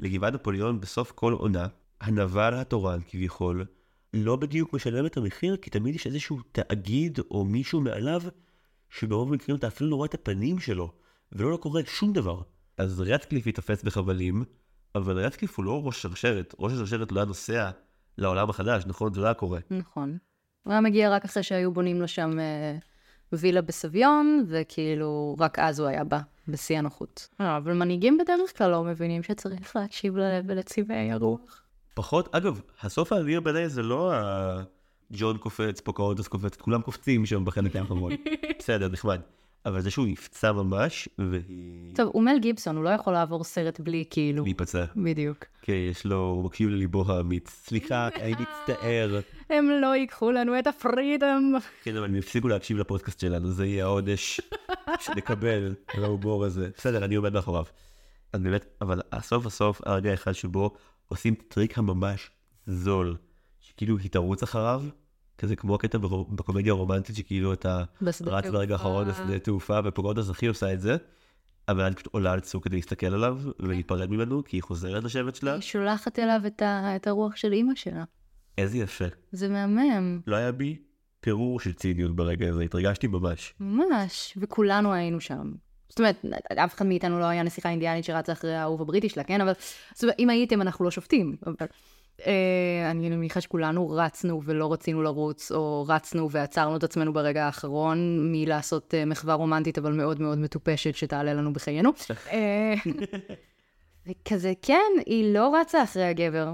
לגבעת 0.01 0.35
נפוליאון 0.35 0.81
בסוף 0.81 1.13
כל 1.13 1.33
עונה, 1.33 1.67
הנבל 2.01 2.55
התורן 2.55 2.99
כביכול, 3.09 3.65
לא 4.15 4.37
בדיוק 4.37 4.73
משלם 4.73 5.07
את 5.07 5.17
המחיר, 5.17 5.57
כי 5.57 5.71
תמיד 5.71 5.95
יש 5.95 6.07
איזשהו 6.07 6.39
תאגיד 6.53 7.19
או 7.31 7.45
מישהו 7.45 7.81
מעליו, 7.81 8.23
שברוב 8.91 9.33
המקרים 9.33 9.57
אתה 9.57 9.67
אפילו 9.67 9.91
לא 9.91 9.97
רואה 9.97 10.07
את 10.07 10.15
הפנים 10.15 10.59
שלו, 10.59 10.93
ולא 11.33 11.51
לא 11.51 11.57
קורה 11.57 11.83
שום 11.87 12.13
דבר. 12.13 12.43
אז 12.79 13.01
רדקליף 13.01 13.47
ייתפס 13.47 13.83
בחבלים, 13.83 14.45
אבל 14.95 15.25
רדקליף 15.25 15.59
הוא 15.59 15.65
לא 15.65 15.87
ראש 15.87 16.03
שרשרת, 16.03 16.55
ראש 16.59 16.73
השרשרת 16.73 17.13
לא 17.13 17.21
היה 17.21 17.27
נוסע 17.27 17.71
לעולם 18.19 18.51
החדש, 18.51 18.83
נכון? 18.87 19.15
זה 19.15 19.21
לא 19.21 19.27
היה 19.27 19.35
קורה. 19.35 19.61
נכון. 19.71 20.19
הוא 20.63 20.73
היה 20.73 20.81
מגיע 20.81 21.11
רק 21.11 21.25
אחרי 21.25 21.43
שהיו 21.43 21.73
בונים 21.73 22.01
לו 22.01 22.09
שם 22.09 22.39
אה, 22.39 22.77
וילה 23.33 23.63
בסביון, 23.63 24.45
וכאילו, 24.49 25.37
רק 25.39 25.59
אז 25.59 25.81
הוא 25.81 25.89
היה 25.89 26.05
בא, 26.05 26.19
בשיא 26.49 26.79
הנוחות. 26.79 27.29
לא, 27.41 27.57
אבל 27.57 27.73
מנהיגים 27.73 28.19
בדרך 28.19 28.59
כלל 28.59 28.71
לא 28.71 28.85
מבינים 28.85 29.23
שצריך 29.23 29.77
להקשיב 29.77 30.17
ללב 30.17 30.45
ולצבעי 30.49 31.13
הרוח. 31.13 31.63
פחות, 31.95 32.35
אגב, 32.35 32.61
הסוף 32.83 33.13
האוויר 33.13 33.41
בעיניי 33.41 33.69
זה 33.69 33.83
לא 33.83 34.13
ה... 34.15 34.63
ג'ון 35.13 35.39
קופץ, 35.39 35.81
פוקהונטס 35.81 36.29
קופץ, 36.29 36.57
כולם 36.57 36.83
קופצים 36.83 37.27
שם 37.27 37.45
בחלק 37.45 37.77
האחרון. 37.77 38.13
בסדר, 38.59 38.89
נחמד. 38.89 39.21
אבל 39.69 39.81
זה 39.81 39.91
שהוא 39.91 40.07
נפצע 40.07 40.53
ממש, 40.53 41.09
והיא... 41.19 41.95
טוב, 41.95 42.11
הוא 42.13 42.23
מל 42.23 42.39
גיבסון, 42.39 42.77
הוא 42.77 42.85
לא 42.85 42.91
יכול 42.91 43.13
לעבור 43.13 43.45
סרט 43.45 43.81
בלי 43.81 44.05
כאילו... 44.11 44.45
להיפצע. 44.45 44.85
בדיוק. 44.97 45.45
כן, 45.63 45.73
יש 45.73 46.07
לו, 46.07 46.17
הוא 46.17 46.45
מקשיב 46.45 46.69
לליבו 46.69 47.05
האמיץ. 47.13 47.51
סליחה, 47.51 48.09
אני 48.09 48.33
מצטער. 48.33 49.21
הם 49.51 49.71
לא 49.83 49.95
ייקחו 49.95 50.33
לנו 50.33 50.59
את 50.59 50.67
הפרידום. 50.67 51.55
כן, 51.83 51.97
אבל 51.97 52.05
הם 52.05 52.17
יפסיקו 52.17 52.49
להקשיב 52.49 52.79
לפודקאסט 52.79 53.21
שלנו, 53.21 53.51
זה 53.51 53.67
יהיה 53.67 53.85
העונש 53.85 54.41
שנקבל 55.01 55.75
על 55.95 56.05
ההומור 56.05 56.45
הזה. 56.45 56.71
בסדר, 56.77 57.05
אני 57.05 57.15
עומד 57.15 57.33
מאחוריו. 57.33 57.65
אז 58.33 58.41
באמת, 58.41 58.67
אבל 58.81 59.01
הסוף 59.13 59.47
הסוף, 59.47 59.81
הרגע 59.87 60.11
האחד 60.11 60.33
שבו 60.33 60.71
עושים 61.09 61.35
את 61.35 61.43
הטריק 61.49 61.79
הממש 61.79 62.31
זול, 62.67 63.17
שכאילו 63.61 63.99
היא 63.99 64.11
תרוץ 64.11 64.43
אחריו, 64.43 64.83
כזה 65.39 65.57
כמו 65.57 65.75
הקטע 65.75 65.99
בקומדיה 66.31 66.73
הרומנטית, 66.73 67.17
שכאילו 67.17 67.53
אתה 67.53 67.85
רץ 68.03 68.23
ברגע. 68.51 68.75
האחרון 68.75 69.09
לשדה 69.09 69.39
תעופה, 69.39 69.81
ופוגונטס 69.85 70.31
הכי 70.31 70.47
עושה 70.47 70.73
את 70.73 70.81
זה, 70.81 70.97
אבל 71.69 71.87
את 71.87 71.95
פשוט 71.97 72.09
עולה 72.13 72.33
על 72.33 72.41
צוק 72.41 72.65
כדי 72.65 72.77
להסתכל 72.77 73.07
עליו 73.07 73.39
ולהיפרד 73.61 74.11
ממנו, 74.11 74.45
כי 74.45 74.57
היא 74.57 74.63
חוזרת 74.63 75.05
לשבט 75.05 75.35
שלה. 75.35 75.55
היא 75.55 75.61
שולחת 75.61 76.19
אליו 76.19 76.41
את, 76.47 76.63
ה... 76.63 76.97
את 76.97 77.07
הרוח 77.07 77.37
של 77.37 77.53
אימא 77.53 77.75
שלה. 77.75 78.05
איזה 78.59 78.79
יפה. 78.79 79.05
זה 79.33 79.49
מהמם. 79.49 80.21
לא 80.27 80.37
היה 80.37 80.53
בי 80.53 80.77
פירור 81.21 81.61
של 81.61 81.73
ציניות 81.73 82.17
ברגע 82.17 82.49
הזה, 82.49 82.63
התרגשתי 82.63 83.07
ממש. 83.07 83.55
ממש, 83.61 84.39
וכולנו 84.41 84.93
היינו 84.93 85.21
שם. 85.21 85.53
זאת 85.89 85.99
אומרת, 85.99 86.25
אף 86.57 86.75
אחד 86.75 86.87
מאיתנו 86.87 87.19
לא 87.19 87.25
היה 87.25 87.43
נסיכה 87.43 87.71
אינדיאנית 87.71 88.05
שרצה 88.05 88.33
אחרי 88.33 88.55
האהוב 88.55 88.83
הבריטי 88.83 89.09
שלה, 89.09 89.25
כן? 89.25 89.41
אבל 89.41 89.53
זאת 89.95 90.03
אומרת, 90.03 90.17
אם 90.19 90.31
הייתם, 90.31 90.63
אנחנו 90.63 90.85
לא 90.85 90.91
שופטים. 90.91 91.37
אבל 91.47 91.55
אני 92.91 93.11
מניחה 93.11 93.41
שכולנו 93.41 93.91
רצנו 93.91 94.43
ולא 94.45 94.73
רצינו 94.73 95.03
לרוץ, 95.03 95.53
או 95.53 95.85
רצנו 95.89 96.31
ועצרנו 96.31 96.77
את 96.77 96.85
עצמנו 96.85 97.13
ברגע 97.13 97.47
האחרון 97.47 98.19
מלעשות 98.33 98.95
אה, 98.95 99.05
מחווה 99.05 99.35
רומנטית, 99.35 99.79
אבל 99.79 99.93
מאוד 99.93 100.21
מאוד 100.21 100.39
מטופשת 100.39 100.95
שתעלה 100.95 101.35
לנו 101.35 101.53
בחיינו. 101.53 101.91
אה, 102.33 102.75
וכזה, 104.07 104.53
כן, 104.63 104.93
היא 105.07 105.35
לא 105.35 105.57
רצה 105.61 105.83
אחרי 105.83 106.05
הגבר, 106.05 106.53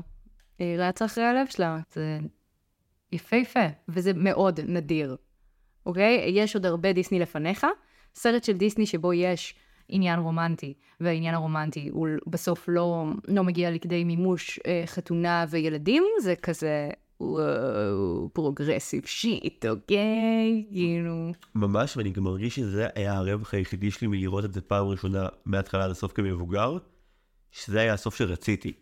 היא 0.58 0.76
רצה 0.78 1.04
אחרי 1.04 1.24
הלב 1.24 1.46
שלה. 1.46 1.78
זה 1.92 2.18
יפהפה, 3.12 3.66
וזה 3.88 4.12
מאוד 4.14 4.60
נדיר. 4.60 5.16
אוקיי? 5.86 6.30
יש 6.34 6.54
עוד 6.54 6.66
הרבה 6.66 6.92
דיסני 6.92 7.18
לפניך. 7.18 7.66
סרט 8.14 8.44
של 8.44 8.52
דיסני 8.52 8.86
שבו 8.86 9.12
יש 9.12 9.54
עניין 9.88 10.18
רומנטי, 10.20 10.74
והעניין 11.00 11.34
הרומנטי 11.34 11.88
הוא 11.92 12.08
בסוף 12.26 12.68
לא, 12.68 13.04
לא 13.28 13.44
מגיע 13.44 13.70
לכדי 13.70 14.04
מימוש 14.04 14.60
אה, 14.66 14.82
חתונה 14.86 15.44
וילדים, 15.50 16.04
זה 16.20 16.34
כזה, 16.36 16.90
וואו, 17.20 18.28
progressive 18.32 19.02
shit, 19.06 19.66
אוקיי? 19.66 20.64
כאילו... 20.72 21.32
ממש, 21.54 21.96
ואני 21.96 22.10
גם 22.10 22.24
מרגיש 22.24 22.54
שזה 22.54 22.86
היה 22.94 23.14
הרווח 23.14 23.54
היחידי 23.54 23.90
שלי 23.90 24.06
מלראות 24.06 24.44
את 24.44 24.52
זה 24.52 24.60
פעם 24.60 24.86
ראשונה 24.86 25.28
מההתחלה 25.44 25.84
עד 25.84 25.90
הסוף 25.90 26.12
כמבוגר, 26.12 26.78
שזה 27.50 27.80
היה 27.80 27.92
הסוף 27.92 28.16
שרציתי. 28.16 28.72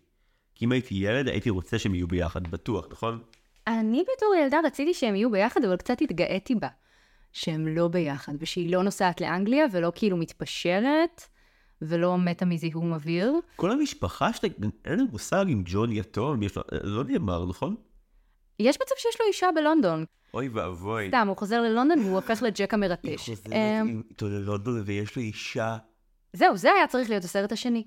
כי 0.55 0.65
אם 0.65 0.73
הייתי 0.73 0.95
ילד, 0.95 1.29
הייתי 1.29 1.51
רוצה 1.51 1.79
שהם 1.79 1.95
יהיו 1.95 2.09
ביחד, 2.09 2.49
בטוח, 2.49 2.87
נכון? 2.91 3.19
אני 3.67 4.05
בתור 4.17 4.35
ילדה 4.35 4.59
רציתי 4.65 4.95
שהם 4.95 5.15
יהיו 5.15 5.31
ביחד, 5.31 5.65
אבל 5.65 5.77
קצת 5.77 6.03
התגאיתי 6.03 6.55
בה. 6.55 6.69
שהם 7.33 7.67
לא 7.69 7.89
ביחד, 7.89 8.33
ושהיא 8.39 8.73
לא 8.73 8.83
נוסעת 8.83 9.21
לאנגליה, 9.21 9.65
ולא 9.73 9.93
כאילו 9.95 10.17
מתפשרת, 10.17 11.23
ולא 11.83 12.19
מתה 12.19 12.45
מזיהום 12.45 12.93
אוויר. 12.93 13.33
כל 13.57 13.71
המשפחה 13.71 14.33
שלה, 14.33 14.51
אין 14.85 14.99
לי 14.99 15.05
מושג 15.13 15.45
אם 15.49 15.63
ג'ון 15.67 15.93
יתום, 15.93 16.43
יש 16.43 16.57
לו, 16.57 16.63
לא 16.83 17.05
נאמר, 17.05 17.47
נכון? 17.47 17.75
יש 18.59 18.77
מצב 18.77 18.95
שיש 18.99 19.21
לו 19.21 19.27
אישה 19.27 19.47
בלונדון. 19.55 20.05
אוי 20.35 20.49
ואבוי. 20.49 21.09
סתם, 21.09 21.29
הוא 21.29 21.37
חוזר 21.37 21.61
ללונדון 21.63 21.99
והוא 21.99 22.15
הופך 22.17 22.43
לג'ק 22.43 22.59
היא 22.75 22.79
המרטש. 22.79 23.31
חוזרת 23.31 23.53
אמ, 23.53 24.03
איתו 24.11 24.29
ללונדון 24.29 24.83
ויש 24.87 25.17
לו 25.17 25.23
אישה. 25.23 25.77
זהו, 26.33 26.57
זה 26.57 26.73
היה 26.73 26.87
צריך 26.87 27.11
להיות 27.11 27.25
הסרט 27.25 27.53
השני. 27.53 27.85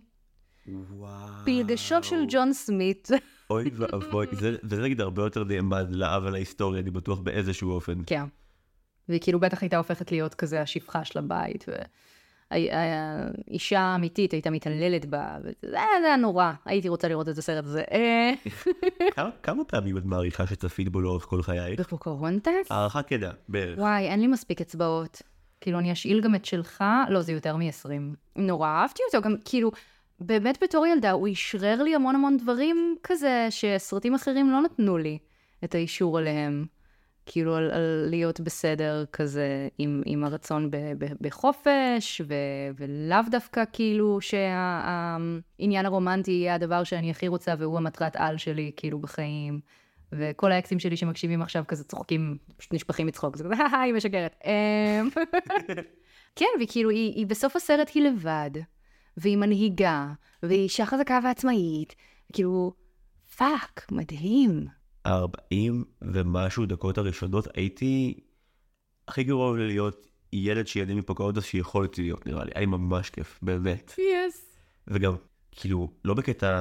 וואו. 0.67 1.27
פלגשו 1.45 2.03
של 2.03 2.25
ג'ון 2.29 2.53
סמית. 2.53 3.07
אוי 3.49 3.69
ואבוי, 3.73 4.25
זה- 4.31 4.81
נגיד 4.81 5.01
הרבה 5.01 5.23
יותר 5.23 5.43
נאמן 5.43 5.85
לאב 5.91 6.25
על 6.25 6.35
ההיסטוריה, 6.35 6.81
אני 6.81 6.91
בטוח 6.91 7.19
באיזשהו 7.19 7.71
אופן. 7.71 7.93
כן. 8.05 8.23
והיא 9.09 9.21
כאילו 9.21 9.39
בטח 9.39 9.61
הייתה 9.61 9.77
הופכת 9.77 10.11
להיות 10.11 10.35
כזה 10.35 10.61
השפחה 10.61 11.05
של 11.05 11.19
הבית. 11.19 11.65
ו... 11.67 11.71
האישה 12.51 13.95
אמיתית 13.95 14.31
הייתה 14.31 14.49
מתעללת 14.49 15.05
בה, 15.05 15.37
וזה 15.43 15.77
היה 16.05 16.15
נורא, 16.15 16.51
הייתי 16.65 16.89
רוצה 16.89 17.07
לראות 17.07 17.29
את 17.29 17.37
הסרט 17.37 17.65
הזה. 17.65 17.83
אה, 17.91 18.31
כמה 19.43 19.63
פעמים 19.63 19.97
את 19.97 20.05
מעריכה 20.05 20.47
שצפית 20.47 20.89
בו 20.89 21.01
לאורך 21.01 21.23
כל 21.23 21.41
חייך? 21.43 21.79
בפוקהונטס? 21.79 22.71
הערכה 22.71 23.03
כדע, 23.03 23.31
בערך. 23.49 23.79
וואי, 23.79 24.07
אין 24.07 24.19
לי 24.19 24.27
מספיק 24.27 24.61
אצבעות. 24.61 25.21
כאילו, 25.61 25.79
אני 25.79 25.91
אשאיל 25.91 26.21
גם 26.21 26.35
את 26.35 26.45
שלך, 26.45 26.83
לא, 27.09 27.21
זה 27.21 27.31
יותר 27.31 27.55
מ-20. 27.55 27.89
נורא 28.35 28.67
אהבתי 28.67 29.03
אותו, 29.07 29.29
גם 29.29 29.35
כאילו, 29.45 29.71
באמת 30.19 30.57
בתור 30.63 30.85
ילדה, 30.85 31.11
הוא 31.11 31.27
אישרר 31.27 31.83
לי 31.83 31.95
המון 31.95 32.15
המון 32.15 32.37
דברים 32.37 32.95
כזה, 33.03 33.47
שסרטים 33.49 34.15
אחרים 34.15 34.51
לא 34.51 34.61
נתנו 34.61 34.97
לי 34.97 35.17
את 35.63 35.75
האישור 35.75 36.17
עליהם. 36.17 36.65
כאילו, 37.25 37.55
על, 37.55 37.71
על 37.71 38.07
להיות 38.09 38.39
בסדר 38.39 39.05
כזה, 39.11 39.67
עם, 39.77 40.01
עם 40.05 40.23
הרצון 40.23 40.71
ב, 40.71 40.77
ב, 40.97 41.05
בחופש, 41.21 42.21
ו, 42.27 42.33
ולאו 42.77 43.19
דווקא 43.31 43.63
כאילו 43.73 44.21
שהעניין 44.21 45.85
הרומנטי 45.85 46.31
יהיה 46.31 46.55
הדבר 46.55 46.83
שאני 46.83 47.11
הכי 47.11 47.27
רוצה, 47.27 47.53
והוא 47.59 47.77
המטרת 47.77 48.15
על 48.15 48.37
שלי, 48.37 48.71
כאילו, 48.75 48.99
בחיים. 48.99 49.59
וכל 50.11 50.51
האקסים 50.51 50.79
שלי 50.79 50.97
שמקשיבים 50.97 51.41
עכשיו 51.41 51.63
כזה 51.67 51.83
צוחקים, 51.83 52.37
פשוט 52.57 52.73
נשפכים 52.73 53.07
מצחוק, 53.07 53.35
זה 53.35 53.43
כזה, 53.43 53.53
היא 53.83 53.93
משקרת. 53.93 54.35
אמ, 54.45 55.09
כן, 56.35 56.45
וכאילו, 56.61 56.89
היא, 56.89 57.13
היא 57.15 57.27
בסוף 57.27 57.55
הסרט 57.55 57.91
היא 57.93 58.03
לבד, 58.03 58.51
והיא 59.17 59.37
מנהיגה, 59.37 60.07
והיא 60.43 60.63
אישה 60.63 60.85
חזקה 60.85 61.19
ועצמאית, 61.23 61.95
כאילו, 62.33 62.73
fuck, 63.37 63.85
מדהים. 63.91 64.65
40 65.05 65.83
ומשהו 66.01 66.65
דקות 66.65 66.97
הראשונות 66.97 67.47
הייתי 67.53 68.19
הכי 69.07 69.23
גרוע 69.23 69.57
להיות 69.57 70.07
ילד 70.33 70.67
שילדים 70.67 70.97
מפוקהונטס 70.97 71.45
שיכולתי 71.45 72.01
להיות 72.01 72.25
נראה 72.27 72.43
לי, 72.43 72.51
היה 72.55 72.59
לי 72.59 72.65
ממש 72.65 73.09
כיף, 73.09 73.39
באמת. 73.41 73.91
Yes. 73.91 73.97
Yes. 73.97 74.59
וגם, 74.87 75.15
כאילו, 75.51 75.91
לא 76.05 76.13
בקטע 76.13 76.57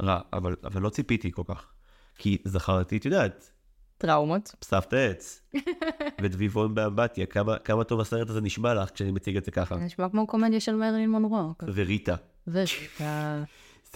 רע, 0.00 0.20
אבל, 0.32 0.56
אבל 0.64 0.82
לא 0.82 0.88
ציפיתי 0.88 1.32
כל 1.32 1.42
כך. 1.48 1.72
כי 2.18 2.38
זכרתי, 2.44 2.96
את 2.96 3.04
יודעת, 3.04 3.52
טראומות. 3.98 4.54
סבתא 4.64 4.96
עץ. 4.96 5.42
ודביבון 6.22 6.74
באמבטיה, 6.74 7.26
כמה, 7.26 7.58
כמה 7.58 7.84
טוב 7.84 8.00
הסרט 8.00 8.30
הזה 8.30 8.40
נשמע 8.40 8.74
לך 8.74 8.90
כשאני 8.90 9.10
מציג 9.10 9.36
את 9.36 9.44
זה 9.44 9.50
ככה. 9.50 9.76
נשמע 9.76 10.08
כמו 10.08 10.26
קומדיה 10.26 10.60
של 10.60 10.74
מרלין 10.74 11.10
מונרו. 11.10 11.54
וריטה. 11.62 12.16
וריטה. 12.46 13.42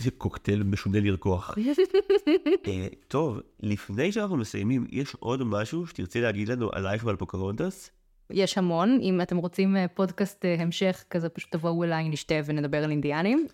זה 0.00 0.10
קוקטייל 0.10 0.62
משונה 0.62 1.00
לרקוח. 1.00 1.54
אה, 2.68 2.86
טוב, 3.08 3.40
לפני 3.60 4.12
שאנחנו 4.12 4.36
מסיימים, 4.36 4.86
יש 4.90 5.14
עוד 5.14 5.42
משהו 5.42 5.86
שתרצי 5.86 6.20
להגיד 6.20 6.48
לנו 6.48 6.70
עלייך 6.72 7.04
ועל 7.04 7.16
פוקרונטס? 7.16 7.90
יש 8.30 8.58
המון, 8.58 8.98
אם 9.02 9.20
אתם 9.20 9.36
רוצים 9.36 9.76
אה, 9.76 9.88
פודקאסט 9.88 10.44
אה, 10.44 10.56
המשך 10.58 11.04
כזה, 11.10 11.28
פשוט 11.28 11.52
תבואו 11.52 11.84
אליי, 11.84 12.08
נשתה 12.08 12.34
ונדבר 12.44 12.84
על 12.84 12.90
אינדיאנים. 12.90 13.46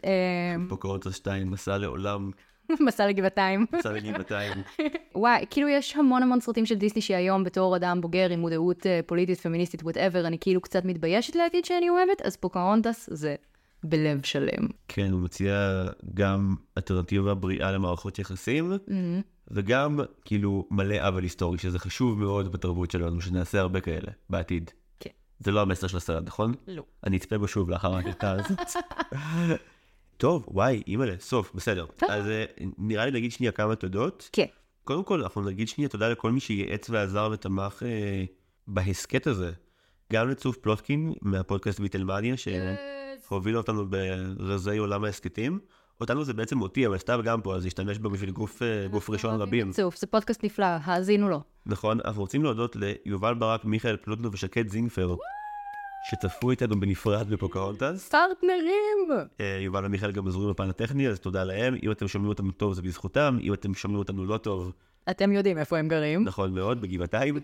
פוקהונטס 0.68 1.14
2, 1.14 1.50
מסע 1.50 1.78
לעולם. 1.78 2.30
מסע 2.86 3.06
לגבעתיים. 3.06 3.66
מסע 3.72 3.92
לגבעתיים. 3.92 4.52
וואי, 5.14 5.44
כאילו 5.50 5.68
יש 5.68 5.96
המון 5.96 6.22
המון 6.22 6.40
סרטים 6.40 6.66
של 6.66 6.74
דיסני 6.74 7.02
שהיום 7.02 7.44
בתור 7.44 7.76
אדם 7.76 8.00
בוגר 8.00 8.30
עם 8.30 8.40
מודעות 8.40 8.86
פוליטית, 9.06 9.40
פמיניסטית, 9.40 9.82
whatever, 9.82 10.26
אני 10.26 10.38
כאילו 10.40 10.60
קצת 10.60 10.84
מתביישת 10.84 11.36
להגיד 11.36 11.64
שאני 11.64 11.90
אוהבת, 11.90 12.22
אז 12.22 12.36
פוקהונטס 12.36 13.08
זה 13.12 13.34
בלב 13.84 14.20
שלם. 14.24 14.68
כן, 14.88 15.12
הוא 15.12 15.20
מציע 15.20 15.84
גם 16.14 16.54
אלטרנטיבה 16.76 17.34
בריאה 17.34 17.72
למערכות 17.72 18.18
יחסים, 18.18 18.72
mm-hmm. 18.72 19.22
וגם 19.50 20.00
כאילו 20.24 20.68
מלא 20.70 21.06
עוול 21.06 21.22
היסטורי, 21.22 21.58
שזה 21.58 21.78
חשוב 21.78 22.18
מאוד 22.18 22.52
בתרבות 22.52 22.90
שלנו, 22.90 23.20
שנעשה 23.20 23.60
הרבה 23.60 23.80
כאלה 23.80 24.12
בעתיד. 24.30 24.70
כן. 25.00 25.10
זה 25.38 25.50
לא 25.50 25.60
המסר 25.60 25.86
של 25.86 25.96
הסרט, 25.96 26.26
נכון? 26.26 26.54
לא. 26.66 26.82
אני 27.04 27.16
אצפה 27.16 27.38
בו 27.38 27.48
שוב 27.48 27.70
לאחר 27.70 27.94
ההקלטה 27.94 28.32
הזאת. 28.32 28.58
טוב, 30.16 30.44
וואי, 30.48 30.82
אימא'לה, 30.86 31.14
סוף, 31.20 31.52
בסדר. 31.54 31.86
אז 32.08 32.26
אה, 32.26 32.44
נראה 32.78 33.04
לי 33.04 33.10
נגיד 33.10 33.32
שנייה 33.32 33.52
כמה 33.52 33.76
תודות. 33.76 34.28
כן. 34.32 34.46
קודם 34.84 35.04
כל, 35.04 35.22
אנחנו 35.22 35.42
נגיד 35.42 35.68
שנייה 35.68 35.88
תודה 35.88 36.08
לכל 36.08 36.32
מי 36.32 36.40
שייעץ 36.40 36.90
ועזר 36.90 37.28
ותמך 37.32 37.82
אה, 37.82 38.24
בהסכת 38.66 39.26
הזה. 39.26 39.52
גם 40.12 40.28
לצוף 40.28 40.56
פלוטקין 40.56 41.12
מהפודקאסט 41.22 41.80
ביטלמניה, 41.80 42.36
ש... 42.36 42.48
הובילה 43.28 43.58
אותנו 43.58 43.86
ברזי 43.90 44.76
עולם 44.76 45.04
ההסכתים. 45.04 45.58
אותנו 46.00 46.24
זה 46.24 46.32
בעצם 46.32 46.60
אותי, 46.60 46.86
אבל 46.86 46.98
סתיו 46.98 47.20
גם 47.24 47.40
פה, 47.40 47.56
אז 47.56 47.66
השתמש 47.66 47.98
בו 47.98 48.10
בשביל 48.10 48.30
גוף, 48.30 48.62
אה, 48.62 48.88
גוף 48.90 49.10
ראשון 49.10 49.40
רבים. 49.40 49.72
צוף, 49.72 49.96
זה 49.96 50.06
פודקאסט 50.06 50.44
נפלא, 50.44 50.66
האזינו 50.66 51.28
לו. 51.28 51.40
נכון, 51.66 51.98
אנחנו 52.04 52.20
רוצים 52.20 52.44
להודות 52.44 52.76
ליובל 52.76 53.34
ברק, 53.34 53.64
מיכאל 53.64 53.96
פלוטנו 53.96 54.32
ושקד 54.32 54.68
זינגפר, 54.68 55.16
שצפו 56.10 56.50
איתנו 56.50 56.80
בנפרד 56.80 57.28
בפוקהונטס. 57.30 58.08
פרטנרים! 58.08 59.28
אה, 59.40 59.58
יובל 59.60 59.86
ומיכאל 59.86 60.12
גם 60.12 60.28
עזרו 60.28 60.48
בפן 60.48 60.68
הטכני, 60.68 61.08
אז 61.08 61.20
תודה 61.20 61.44
להם. 61.44 61.74
אם 61.82 61.90
אתם 61.90 62.08
שומעים 62.08 62.28
אותנו 62.28 62.52
טוב 62.52 62.74
זה 62.74 62.82
בזכותם, 62.82 63.38
אם 63.42 63.52
אתם 63.52 63.74
שומעים 63.74 63.98
אותנו 63.98 64.24
לא 64.24 64.36
טוב, 64.36 64.72
אתם 65.10 65.32
יודעים 65.32 65.58
איפה 65.58 65.78
הם 65.78 65.88
גרים. 65.88 66.24
נכון 66.24 66.54
מאוד, 66.54 66.80
בגבעתיים. 66.80 67.38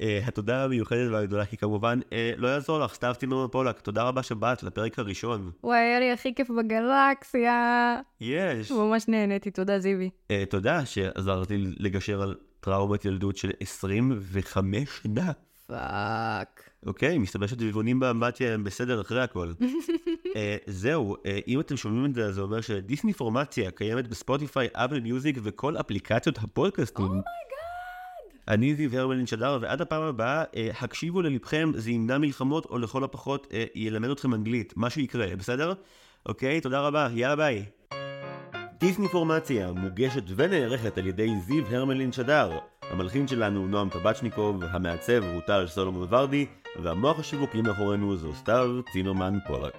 אה, 0.00 0.20
התודה 0.26 0.64
המיוחדת 0.64 1.10
והגדולה, 1.12 1.46
כי 1.46 1.56
כמובן, 1.56 2.00
אה, 2.12 2.32
לא 2.36 2.48
יעזור 2.48 2.78
לך, 2.78 2.94
סתיו 2.94 3.14
צימרמן 3.18 3.48
פולק, 3.52 3.80
תודה 3.80 4.02
רבה 4.02 4.22
שבאת 4.22 4.62
לפרק 4.62 4.98
הראשון. 4.98 5.50
וואי, 5.64 5.78
היה 5.78 6.00
לי 6.00 6.12
הכי 6.12 6.34
כיף 6.34 6.50
בגלקסיה. 6.50 8.00
יש. 8.20 8.70
ממש 8.72 9.08
נהניתי, 9.08 9.50
תודה 9.50 9.78
זיוי. 9.78 10.10
אה, 10.30 10.44
תודה 10.50 10.86
שעזרתי 10.86 11.56
לגשר 11.78 12.22
על 12.22 12.36
טראומת 12.60 13.04
ילדות 13.04 13.36
של 13.36 13.50
25 13.60 15.00
שנה. 15.02 15.32
Fuck. 15.66 16.69
אוקיי, 16.86 17.18
מסתבר 17.18 17.46
שדביבונים 17.46 18.00
באמבטיה 18.00 18.54
הם 18.54 18.64
בסדר 18.64 19.00
אחרי 19.00 19.22
הכל. 19.22 19.52
uh, 19.60 20.34
זהו, 20.66 21.16
uh, 21.16 21.20
אם 21.48 21.60
אתם 21.60 21.76
שומעים 21.76 22.06
את 22.06 22.14
זה, 22.14 22.32
זה 22.32 22.40
אומר 22.40 22.60
שדיסני 22.60 23.12
פורמציה 23.12 23.70
קיימת 23.70 24.08
בספוטיפיי, 24.08 24.68
אפל 24.72 25.00
מיוזיק 25.00 25.38
וכל 25.42 25.76
אפליקציות 25.76 26.38
הפודקאסטים. 26.38 27.04
Oh 27.04 27.09
my 27.09 27.14
God! 27.14 27.24
Oh 27.24 28.48
אני 28.48 28.74
זיו 28.74 28.96
הרמלין 28.96 29.26
שדר, 29.26 29.58
ועד 29.60 29.80
הפעם 29.80 30.02
הבאה, 30.02 30.44
uh, 30.44 30.56
הקשיבו 30.80 31.22
ללבכם, 31.22 31.72
זה 31.74 31.90
ימנע 31.90 32.18
מלחמות, 32.18 32.66
או 32.66 32.78
לכל 32.78 33.04
הפחות 33.04 33.46
uh, 33.46 33.54
ילמד 33.74 34.10
אתכם 34.10 34.34
אנגלית, 34.34 34.74
משהו 34.76 35.00
יקרה, 35.00 35.36
בסדר? 35.36 35.72
אוקיי, 36.26 36.60
תודה 36.60 36.80
רבה, 36.80 37.08
יאללה 37.14 37.36
ביי. 37.36 37.64
דיסני 38.78 39.08
פורמציה 39.08 39.72
מוגשת 39.72 40.22
ונערכת 40.36 40.98
על 40.98 41.06
ידי 41.06 41.30
זיו 41.46 41.66
הרמלין 41.66 42.12
שדר. 42.12 42.58
המלחין 42.90 43.28
שלנו 43.28 43.60
הוא 43.60 43.68
נועם 43.68 43.88
טבצ'ניקוב, 43.88 44.64
המעצב 44.64 45.22
הוא 45.32 45.40
טל 45.46 45.66
סולומון 45.66 46.06
ורדי, 46.10 46.46
והמוח 46.82 47.18
השיווקי 47.18 47.62
מאחורינו 47.62 48.16
זו 48.16 48.34
סתיו 48.34 48.80
צינומן 48.92 49.38
פולק. 49.46 49.74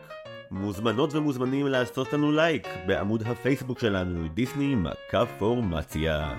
מוזמנות 0.51 1.13
ומוזמנים 1.13 1.67
לעשות 1.67 2.13
לנו 2.13 2.31
לייק 2.31 2.67
בעמוד 2.87 3.23
הפייסבוק 3.25 3.79
שלנו, 3.79 4.27
דיסני 4.27 4.75
מכה 4.75 5.25
פורמציה. 5.39 6.35